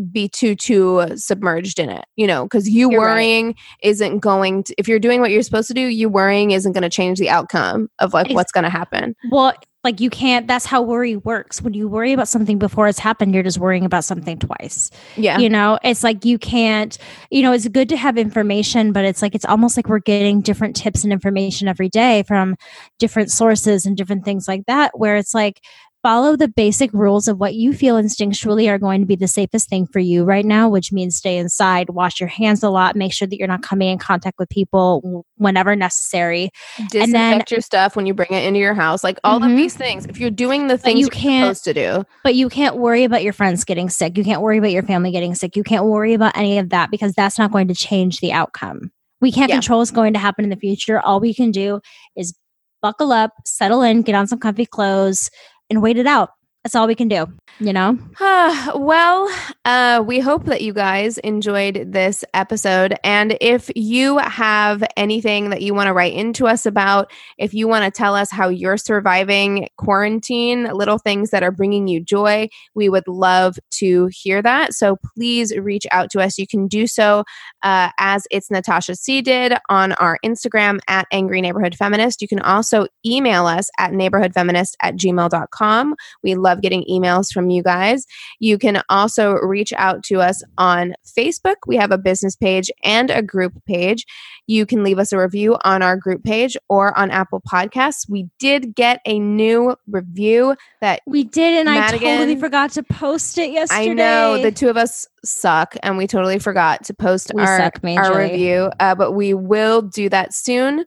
be 0.00 0.28
too 0.28 0.54
too 0.54 1.06
submerged 1.16 1.78
in 1.78 1.90
it 1.90 2.04
you 2.16 2.26
know 2.26 2.44
because 2.44 2.68
you 2.68 2.90
you're 2.90 3.00
worrying 3.00 3.46
right. 3.46 3.56
isn't 3.82 4.18
going 4.18 4.62
to 4.62 4.74
if 4.78 4.88
you're 4.88 4.98
doing 4.98 5.20
what 5.20 5.30
you're 5.30 5.42
supposed 5.42 5.68
to 5.68 5.74
do 5.74 5.80
you 5.80 6.08
worrying 6.08 6.50
isn't 6.50 6.72
going 6.72 6.82
to 6.82 6.88
change 6.90 7.18
the 7.18 7.30
outcome 7.30 7.88
of 7.98 8.12
like 8.12 8.30
what's 8.30 8.52
going 8.52 8.64
to 8.64 8.70
happen. 8.70 9.14
Well 9.30 9.54
like 9.82 9.98
you 9.98 10.10
can't 10.10 10.46
that's 10.46 10.66
how 10.66 10.82
worry 10.82 11.16
works. 11.16 11.62
When 11.62 11.72
you 11.72 11.88
worry 11.88 12.12
about 12.12 12.28
something 12.28 12.58
before 12.58 12.86
it's 12.88 12.98
happened 12.98 13.34
you're 13.34 13.42
just 13.42 13.58
worrying 13.58 13.84
about 13.84 14.04
something 14.04 14.38
twice. 14.38 14.90
Yeah. 15.16 15.38
You 15.38 15.48
know 15.48 15.78
it's 15.82 16.04
like 16.04 16.24
you 16.24 16.38
can't 16.38 16.96
you 17.30 17.42
know 17.42 17.52
it's 17.52 17.68
good 17.68 17.88
to 17.88 17.96
have 17.96 18.18
information 18.18 18.92
but 18.92 19.04
it's 19.04 19.22
like 19.22 19.34
it's 19.34 19.44
almost 19.44 19.76
like 19.76 19.88
we're 19.88 20.00
getting 20.00 20.40
different 20.40 20.76
tips 20.76 21.04
and 21.04 21.12
information 21.12 21.68
every 21.68 21.88
day 21.88 22.22
from 22.24 22.56
different 22.98 23.30
sources 23.30 23.86
and 23.86 23.96
different 23.96 24.24
things 24.24 24.46
like 24.46 24.64
that 24.66 24.98
where 24.98 25.16
it's 25.16 25.34
like 25.34 25.60
follow 26.02 26.36
the 26.36 26.48
basic 26.48 26.92
rules 26.92 27.28
of 27.28 27.38
what 27.38 27.54
you 27.54 27.72
feel 27.72 27.96
instinctually 27.96 28.68
are 28.68 28.78
going 28.78 29.00
to 29.00 29.06
be 29.06 29.16
the 29.16 29.28
safest 29.28 29.68
thing 29.68 29.86
for 29.86 29.98
you 29.98 30.24
right 30.24 30.44
now, 30.44 30.68
which 30.68 30.92
means 30.92 31.16
stay 31.16 31.36
inside, 31.36 31.90
wash 31.90 32.20
your 32.20 32.28
hands 32.28 32.62
a 32.62 32.70
lot, 32.70 32.96
make 32.96 33.12
sure 33.12 33.28
that 33.28 33.36
you're 33.36 33.48
not 33.48 33.62
coming 33.62 33.90
in 33.90 33.98
contact 33.98 34.38
with 34.38 34.48
people 34.48 35.24
whenever 35.36 35.76
necessary. 35.76 36.50
Disinfect 36.90 37.04
and 37.04 37.14
then, 37.14 37.42
your 37.50 37.60
stuff 37.60 37.96
when 37.96 38.06
you 38.06 38.14
bring 38.14 38.32
it 38.32 38.44
into 38.44 38.60
your 38.60 38.74
house, 38.74 39.04
like 39.04 39.18
all 39.24 39.40
mm-hmm. 39.40 39.50
of 39.50 39.56
these 39.56 39.74
things. 39.74 40.06
If 40.06 40.18
you're 40.18 40.30
doing 40.30 40.68
the 40.68 40.78
things 40.78 41.00
you 41.00 41.08
can't, 41.08 41.56
supposed 41.56 41.64
to 41.64 41.74
do, 41.74 42.04
but 42.24 42.34
you 42.34 42.48
can't 42.48 42.76
worry 42.76 43.04
about 43.04 43.22
your 43.22 43.32
friends 43.32 43.64
getting 43.64 43.90
sick. 43.90 44.16
You 44.16 44.24
can't 44.24 44.40
worry 44.40 44.58
about 44.58 44.72
your 44.72 44.82
family 44.82 45.10
getting 45.10 45.34
sick. 45.34 45.56
You 45.56 45.62
can't 45.62 45.84
worry 45.84 46.14
about 46.14 46.36
any 46.36 46.58
of 46.58 46.70
that 46.70 46.90
because 46.90 47.12
that's 47.14 47.38
not 47.38 47.52
going 47.52 47.68
to 47.68 47.74
change 47.74 48.20
the 48.20 48.32
outcome. 48.32 48.90
We 49.20 49.30
can't 49.30 49.50
yeah. 49.50 49.56
control 49.56 49.80
what's 49.80 49.90
going 49.90 50.14
to 50.14 50.18
happen 50.18 50.44
in 50.44 50.50
the 50.50 50.56
future. 50.56 50.98
All 50.98 51.20
we 51.20 51.34
can 51.34 51.50
do 51.50 51.80
is 52.16 52.34
buckle 52.80 53.12
up, 53.12 53.32
settle 53.44 53.82
in, 53.82 54.00
get 54.00 54.14
on 54.14 54.26
some 54.26 54.38
comfy 54.38 54.64
clothes, 54.64 55.30
and 55.70 55.82
wait 55.82 55.96
it 55.98 56.06
out. 56.06 56.30
That's 56.62 56.74
all 56.74 56.86
we 56.86 56.94
can 56.94 57.08
do, 57.08 57.26
you 57.58 57.72
know? 57.72 57.98
Well, 58.74 59.30
uh, 59.64 60.02
we 60.06 60.20
hope 60.20 60.44
that 60.46 60.60
you 60.62 60.72
guys 60.72 61.18
enjoyed 61.18 61.92
this 61.92 62.24
episode. 62.34 62.94
And 63.04 63.36
if 63.40 63.70
you 63.74 64.18
have 64.18 64.82
anything 64.96 65.50
that 65.50 65.62
you 65.62 65.72
want 65.72 65.86
to 65.86 65.92
write 65.92 66.14
into 66.14 66.46
us 66.46 66.66
about, 66.66 67.10
if 67.38 67.54
you 67.54 67.68
want 67.68 67.84
to 67.84 67.90
tell 67.90 68.14
us 68.14 68.30
how 68.30 68.48
you're 68.48 68.76
surviving 68.76 69.68
quarantine, 69.76 70.64
little 70.72 70.98
things 70.98 71.30
that 71.30 71.42
are 71.42 71.50
bringing 71.50 71.88
you 71.88 72.00
joy, 72.00 72.48
we 72.74 72.88
would 72.88 73.06
love 73.06 73.58
to 73.72 74.08
hear 74.12 74.42
that. 74.42 74.74
So 74.74 74.96
please 75.14 75.56
reach 75.56 75.86
out 75.90 76.10
to 76.10 76.20
us. 76.20 76.38
You 76.38 76.46
can 76.46 76.66
do 76.66 76.86
so 76.86 77.24
uh, 77.62 77.90
as 77.98 78.24
it's 78.30 78.50
Natasha 78.50 78.96
C 78.96 79.22
did 79.22 79.54
on 79.68 79.92
our 79.92 80.18
Instagram 80.24 80.80
at 80.88 81.06
Angry 81.12 81.40
Neighborhood 81.40 81.74
Feminist. 81.74 82.20
You 82.20 82.28
can 82.28 82.40
also 82.40 82.86
email 83.06 83.46
us 83.46 83.70
at 83.78 83.92
neighborhoodfeminist 83.92 84.74
at 84.82 84.96
gmail.com. 84.96 85.94
We 86.22 86.34
love 86.34 86.49
love 86.50 86.62
getting 86.62 86.84
emails 86.90 87.32
from 87.32 87.50
you 87.50 87.62
guys. 87.62 88.06
You 88.38 88.58
can 88.58 88.82
also 88.88 89.34
reach 89.34 89.72
out 89.76 90.02
to 90.04 90.20
us 90.20 90.42
on 90.58 90.94
Facebook. 91.06 91.56
We 91.66 91.76
have 91.76 91.92
a 91.92 91.98
business 91.98 92.36
page 92.36 92.70
and 92.82 93.10
a 93.10 93.22
group 93.22 93.52
page. 93.66 94.04
You 94.46 94.66
can 94.66 94.82
leave 94.82 94.98
us 94.98 95.12
a 95.12 95.18
review 95.18 95.56
on 95.64 95.82
our 95.82 95.96
group 95.96 96.24
page 96.24 96.56
or 96.68 96.96
on 96.98 97.10
Apple 97.10 97.40
Podcasts. 97.40 98.08
We 98.08 98.28
did 98.38 98.74
get 98.74 99.00
a 99.06 99.18
new 99.18 99.76
review 99.86 100.56
that 100.80 101.02
we 101.06 101.24
did, 101.24 101.54
and 101.54 101.66
Madigan, 101.66 102.08
I 102.08 102.16
totally 102.16 102.36
forgot 102.36 102.72
to 102.72 102.82
post 102.82 103.38
it 103.38 103.52
yesterday. 103.52 103.90
I 103.90 103.94
know 103.94 104.42
the 104.42 104.50
two 104.50 104.68
of 104.68 104.76
us 104.76 105.06
suck, 105.24 105.76
and 105.82 105.96
we 105.96 106.06
totally 106.06 106.38
forgot 106.38 106.84
to 106.84 106.94
post 106.94 107.30
we 107.34 107.42
our, 107.42 107.70
our 107.86 108.18
review, 108.18 108.70
uh, 108.80 108.94
but 108.94 109.12
we 109.12 109.34
will 109.34 109.82
do 109.82 110.08
that 110.08 110.34
soon. 110.34 110.84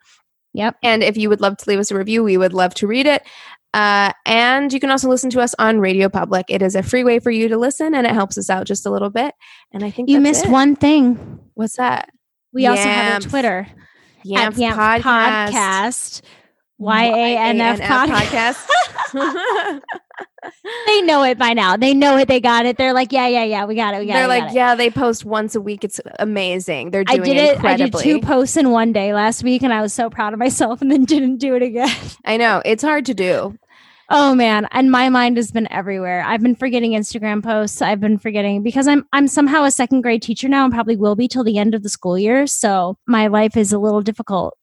Yep. 0.54 0.78
And 0.84 1.04
if 1.04 1.18
you 1.18 1.30
would 1.30 1.42
love 1.42 1.58
to 1.58 1.70
leave 1.70 1.80
us 1.80 1.90
a 1.90 1.98
review, 1.98 2.24
we 2.24 2.38
would 2.38 2.54
love 2.54 2.74
to 2.76 2.88
read 2.88 3.08
it. 3.08 3.24
Uh, 3.74 4.12
and 4.26 4.72
you 4.72 4.80
can 4.80 4.92
also 4.92 5.10
listen 5.10 5.30
to 5.32 5.42
us 5.42 5.56
on 5.58 5.80
Radio 5.80 6.10
Public. 6.10 6.46
It 6.50 6.62
is 6.62 6.76
a 6.76 6.84
free 6.84 7.04
way 7.04 7.20
for 7.20 7.32
you 7.32 7.48
to 7.48 7.58
listen, 7.58 7.96
and 7.96 8.06
it 8.06 8.14
helps 8.14 8.38
us 8.38 8.50
out 8.50 8.68
just 8.68 8.86
a 8.86 8.92
little 8.92 9.10
bit. 9.10 9.34
And 9.72 9.84
I 9.84 9.90
think 9.90 10.10
you 10.10 10.22
missed 10.22 10.46
it. 10.46 10.52
one 10.52 10.76
thing. 10.76 11.40
What's 11.56 11.78
that? 11.78 12.10
We 12.52 12.68
also 12.68 12.84
have 12.84 13.26
a 13.26 13.28
Twitter. 13.28 13.68
Yamf, 14.26 14.54
Yamf 14.54 15.02
podcast. 15.02 15.52
podcast. 15.52 16.22
YANF 16.80 17.80
podcast. 17.80 18.68
podcast. 19.12 19.82
they 20.88 21.02
know 21.02 21.24
it 21.24 21.38
by 21.38 21.54
now. 21.54 21.78
They 21.78 21.94
know 21.94 22.18
it. 22.18 22.28
They 22.28 22.40
got 22.40 22.66
it. 22.66 22.78
They're 22.78 22.94
like, 22.94 23.12
yeah, 23.12 23.28
yeah, 23.28 23.44
yeah. 23.44 23.66
We 23.66 23.76
got 23.76 23.94
it. 23.94 24.00
We 24.00 24.08
got 24.08 24.14
They're 24.14 24.26
it. 24.26 24.28
They're 24.28 24.42
like, 24.48 24.54
yeah. 24.54 24.76
They 24.76 24.90
post 24.90 25.26
once 25.26 25.56
a 25.56 25.62
week. 25.62 25.84
It's 25.84 26.00
amazing. 26.20 26.92
They're 26.92 27.04
doing 27.04 27.22
I 27.22 27.26
did 27.26 27.38
it. 27.38 27.64
I 27.64 27.78
did 27.78 27.94
two 27.94 28.20
posts 28.20 28.58
in 28.58 28.72
one 28.72 28.94
day 28.94 29.14
last 29.14 29.44
week, 29.44 29.64
and 29.64 29.74
I 29.74 29.82
was 29.82 29.94
so 29.94 30.10
proud 30.10 30.34
of 30.34 30.40
myself, 30.40 30.82
and 30.82 30.92
then 30.92 31.06
didn't 31.06 31.38
do 31.38 31.56
it 31.56 31.64
again. 31.64 31.96
I 32.26 32.38
know 32.38 32.62
it's 32.66 32.84
hard 32.84 33.06
to 33.06 33.14
do. 33.14 33.58
Oh 34.10 34.36
man, 34.36 34.68
and 34.72 34.92
my 34.92 35.10
mind 35.10 35.38
has 35.38 35.52
been 35.52 35.72
everywhere. 35.72 36.24
I've 36.26 36.42
been 36.42 36.56
forgetting 36.56 36.92
Instagram 36.92 37.44
posts. 37.44 37.82
I've 37.82 38.00
been 38.00 38.18
forgetting 38.18 38.62
because 38.62 38.88
I'm 38.88 39.06
I'm 39.14 39.28
somehow 39.28 39.64
a 39.64 39.72
second 39.72 40.02
grade 40.02 40.22
teacher 40.22 40.50
now 40.50 40.66
and 40.66 40.74
probably 40.74 40.96
will 40.96 41.16
be 41.16 41.28
till 41.28 41.44
the 41.44 41.58
end 41.58 41.74
of 41.74 41.84
the 41.84 41.90
school 41.90 42.18
year. 42.18 42.46
So 42.48 42.98
my 43.08 43.28
life 43.28 43.56
is 43.56 43.72
a 43.72 43.80
little 43.80 44.02
difficult 44.02 44.58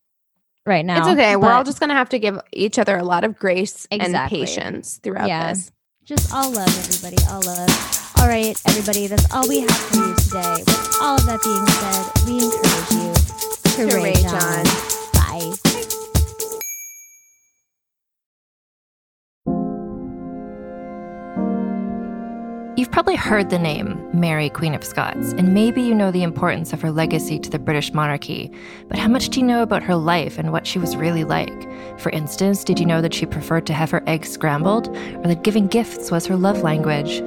right 0.67 0.85
now. 0.85 0.99
It's 0.99 1.09
okay. 1.09 1.37
We're 1.37 1.53
all 1.53 1.65
just 1.65 1.81
going 1.81 1.89
to 1.89 1.95
have 1.95 2.11
to 2.11 2.19
give 2.19 2.39
each 2.53 2.79
other 2.79 2.97
a 2.97 3.05
lot 3.05 3.25
of 3.25 3.39
grace 3.39 3.87
exactly. 3.91 4.41
and 4.41 4.47
patience 4.47 4.99
throughout 5.03 5.29
yeah. 5.29 5.53
this. 5.53 5.73
Just 6.05 6.33
all 6.33 6.51
love, 6.51 6.69
everybody. 6.69 7.17
All 7.31 7.43
love. 7.43 8.13
All 8.19 8.29
right, 8.29 8.61
everybody. 8.67 9.07
That's 9.07 9.33
all 9.33 9.49
we 9.49 9.61
have 9.61 9.71
for 9.71 9.97
you 9.97 10.15
today. 10.17 10.65
With 10.67 10.97
all 11.01 11.17
of 11.17 11.27
that 11.27 11.41
being 11.43 11.67
said, 11.67 12.27
we 12.27 12.45
encourage 12.45 12.91
you 12.93 13.87
to, 13.87 13.91
to 13.91 13.97
rage, 13.97 14.17
rage 14.17 14.27
on. 14.27 14.67
on. 14.67 14.90
Probably 23.01 23.17
heard 23.17 23.49
the 23.49 23.59
name 23.59 23.99
Mary, 24.13 24.51
Queen 24.51 24.75
of 24.75 24.85
Scots, 24.85 25.33
and 25.33 25.55
maybe 25.55 25.81
you 25.81 25.95
know 25.95 26.11
the 26.11 26.23
importance 26.23 26.75
of 26.75 26.83
her 26.83 26.91
legacy 26.91 27.39
to 27.39 27.49
the 27.49 27.59
British 27.59 27.95
monarchy. 27.95 28.53
But 28.89 28.99
how 28.99 29.09
much 29.09 29.31
do 29.31 29.41
you 29.41 29.47
know 29.47 29.63
about 29.63 29.83
her 29.83 29.97
life 29.97 30.37
and 30.37 30.53
what 30.53 30.67
she 30.67 30.79
was 30.79 30.99
really 30.99 31.25
like? 31.25 31.67
For 31.99 32.11
instance, 32.11 32.63
did 32.63 32.79
you 32.79 32.85
know 32.85 33.01
that 33.01 33.15
she 33.15 33.25
preferred 33.25 33.67
to 33.69 33.73
have 33.73 33.91
her 33.91 34.03
eggs 34.07 34.29
scrambled, 34.29 34.89
or 34.89 35.29
that 35.29 35.45
giving 35.45 35.67
gifts 35.67 36.11
was 36.11 36.27
her 36.27 36.37
love 36.37 36.61
language? 36.61 37.21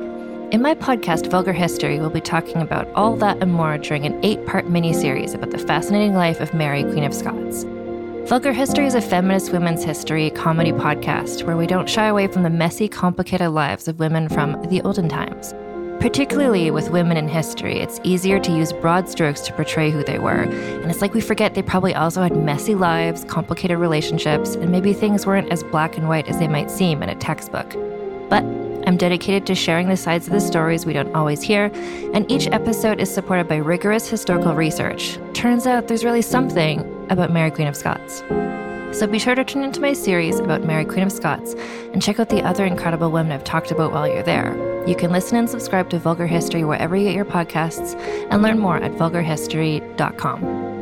In 0.54 0.62
my 0.62 0.76
podcast, 0.76 1.32
Vulgar 1.32 1.54
History, 1.54 1.98
we'll 1.98 2.12
be 2.12 2.22
talking 2.22 2.58
about 2.58 2.88
all 2.94 3.16
that 3.16 3.42
and 3.42 3.52
more 3.52 3.80
during 3.80 4.06
an 4.06 4.24
eight 4.24 4.46
part 4.46 4.70
mini 4.70 4.94
series 4.94 5.34
about 5.34 5.50
the 5.50 5.58
fascinating 5.58 6.14
life 6.14 6.40
of 6.40 6.54
Mary, 6.54 6.84
Queen 6.84 7.04
of 7.04 7.16
Scots. 7.16 7.64
Vulgar 8.30 8.54
History 8.54 8.86
is 8.86 8.94
a 8.94 9.02
feminist 9.02 9.52
women's 9.52 9.84
history 9.84 10.30
comedy 10.30 10.72
podcast 10.72 11.48
where 11.48 11.58
we 11.58 11.66
don't 11.66 11.90
shy 11.90 12.06
away 12.06 12.28
from 12.28 12.44
the 12.44 12.50
messy, 12.52 12.88
complicated 12.88 13.50
lives 13.50 13.88
of 13.88 13.98
women 13.98 14.30
from 14.30 14.62
the 14.70 14.80
olden 14.84 15.10
times. 15.10 15.56
Particularly 16.04 16.70
with 16.70 16.90
women 16.90 17.16
in 17.16 17.30
history, 17.30 17.80
it's 17.80 18.02
easier 18.04 18.38
to 18.38 18.52
use 18.52 18.74
broad 18.74 19.08
strokes 19.08 19.40
to 19.40 19.54
portray 19.54 19.90
who 19.90 20.04
they 20.04 20.20
were, 20.20 20.42
and 20.42 20.92
it's 20.92 21.00
like 21.00 21.14
we 21.14 21.22
forget 21.22 21.54
they 21.54 21.62
probably 21.62 21.96
also 21.96 22.22
had 22.22 22.36
messy 22.36 22.76
lives, 22.76 23.24
complicated 23.24 23.78
relationships, 23.78 24.56
and 24.56 24.70
maybe 24.70 24.92
things 24.92 25.26
weren't 25.26 25.50
as 25.50 25.64
black 25.64 25.96
and 25.96 26.10
white 26.10 26.28
as 26.28 26.38
they 26.40 26.48
might 26.50 26.70
seem 26.70 27.02
in 27.02 27.08
a 27.08 27.16
textbook. 27.16 27.72
But 28.30 28.44
I'm 28.86 28.98
dedicated 28.98 29.48
to 29.48 29.56
sharing 29.56 29.88
the 29.88 29.96
sides 29.96 30.28
of 30.28 30.34
the 30.34 30.42
stories 30.42 30.86
we 30.86 30.92
don't 30.92 31.16
always 31.16 31.42
hear, 31.42 31.72
and 32.14 32.30
each 32.30 32.48
episode 32.48 33.00
is 33.00 33.10
supported 33.10 33.48
by 33.48 33.56
rigorous 33.56 34.10
historical 34.10 34.56
research. 34.56 35.18
Turns 35.34 35.66
out 35.66 35.88
there's 35.88 36.04
really 36.04 36.22
something 36.22 36.82
about 37.12 37.32
Mary 37.32 37.50
Queen 37.50 37.70
of 37.70 37.78
Scots. 37.78 38.24
So 38.94 39.08
be 39.08 39.20
sure 39.20 39.36
to 39.36 39.44
tune 39.44 39.64
into 39.64 39.82
my 39.82 39.94
series 39.94 40.40
about 40.40 40.64
Mary 40.64 40.86
Queen 40.86 41.04
of 41.04 41.12
Scots 41.12 41.56
and 41.94 42.02
check 42.02 42.20
out 42.20 42.30
the 42.30 42.44
other 42.44 42.64
incredible 42.66 43.12
women 43.12 43.32
I've 43.32 43.44
talked 43.44 43.72
about 43.72 43.92
while 43.92 44.08
you're 44.08 44.24
there. 44.24 44.56
You 44.88 44.96
can 44.96 45.12
listen 45.12 45.38
and 45.38 45.50
subscribe 45.50 45.90
to 45.90 46.00
Vulgar 46.00 46.28
History 46.28 46.64
wherever 46.64 46.96
you 46.96 47.06
get 47.06 47.16
your 47.16 47.26
podcasts 47.26 47.96
and 48.30 48.42
learn 48.42 48.60
more 48.60 48.78
at 48.78 48.92
vulgarhistory.com. 48.92 50.73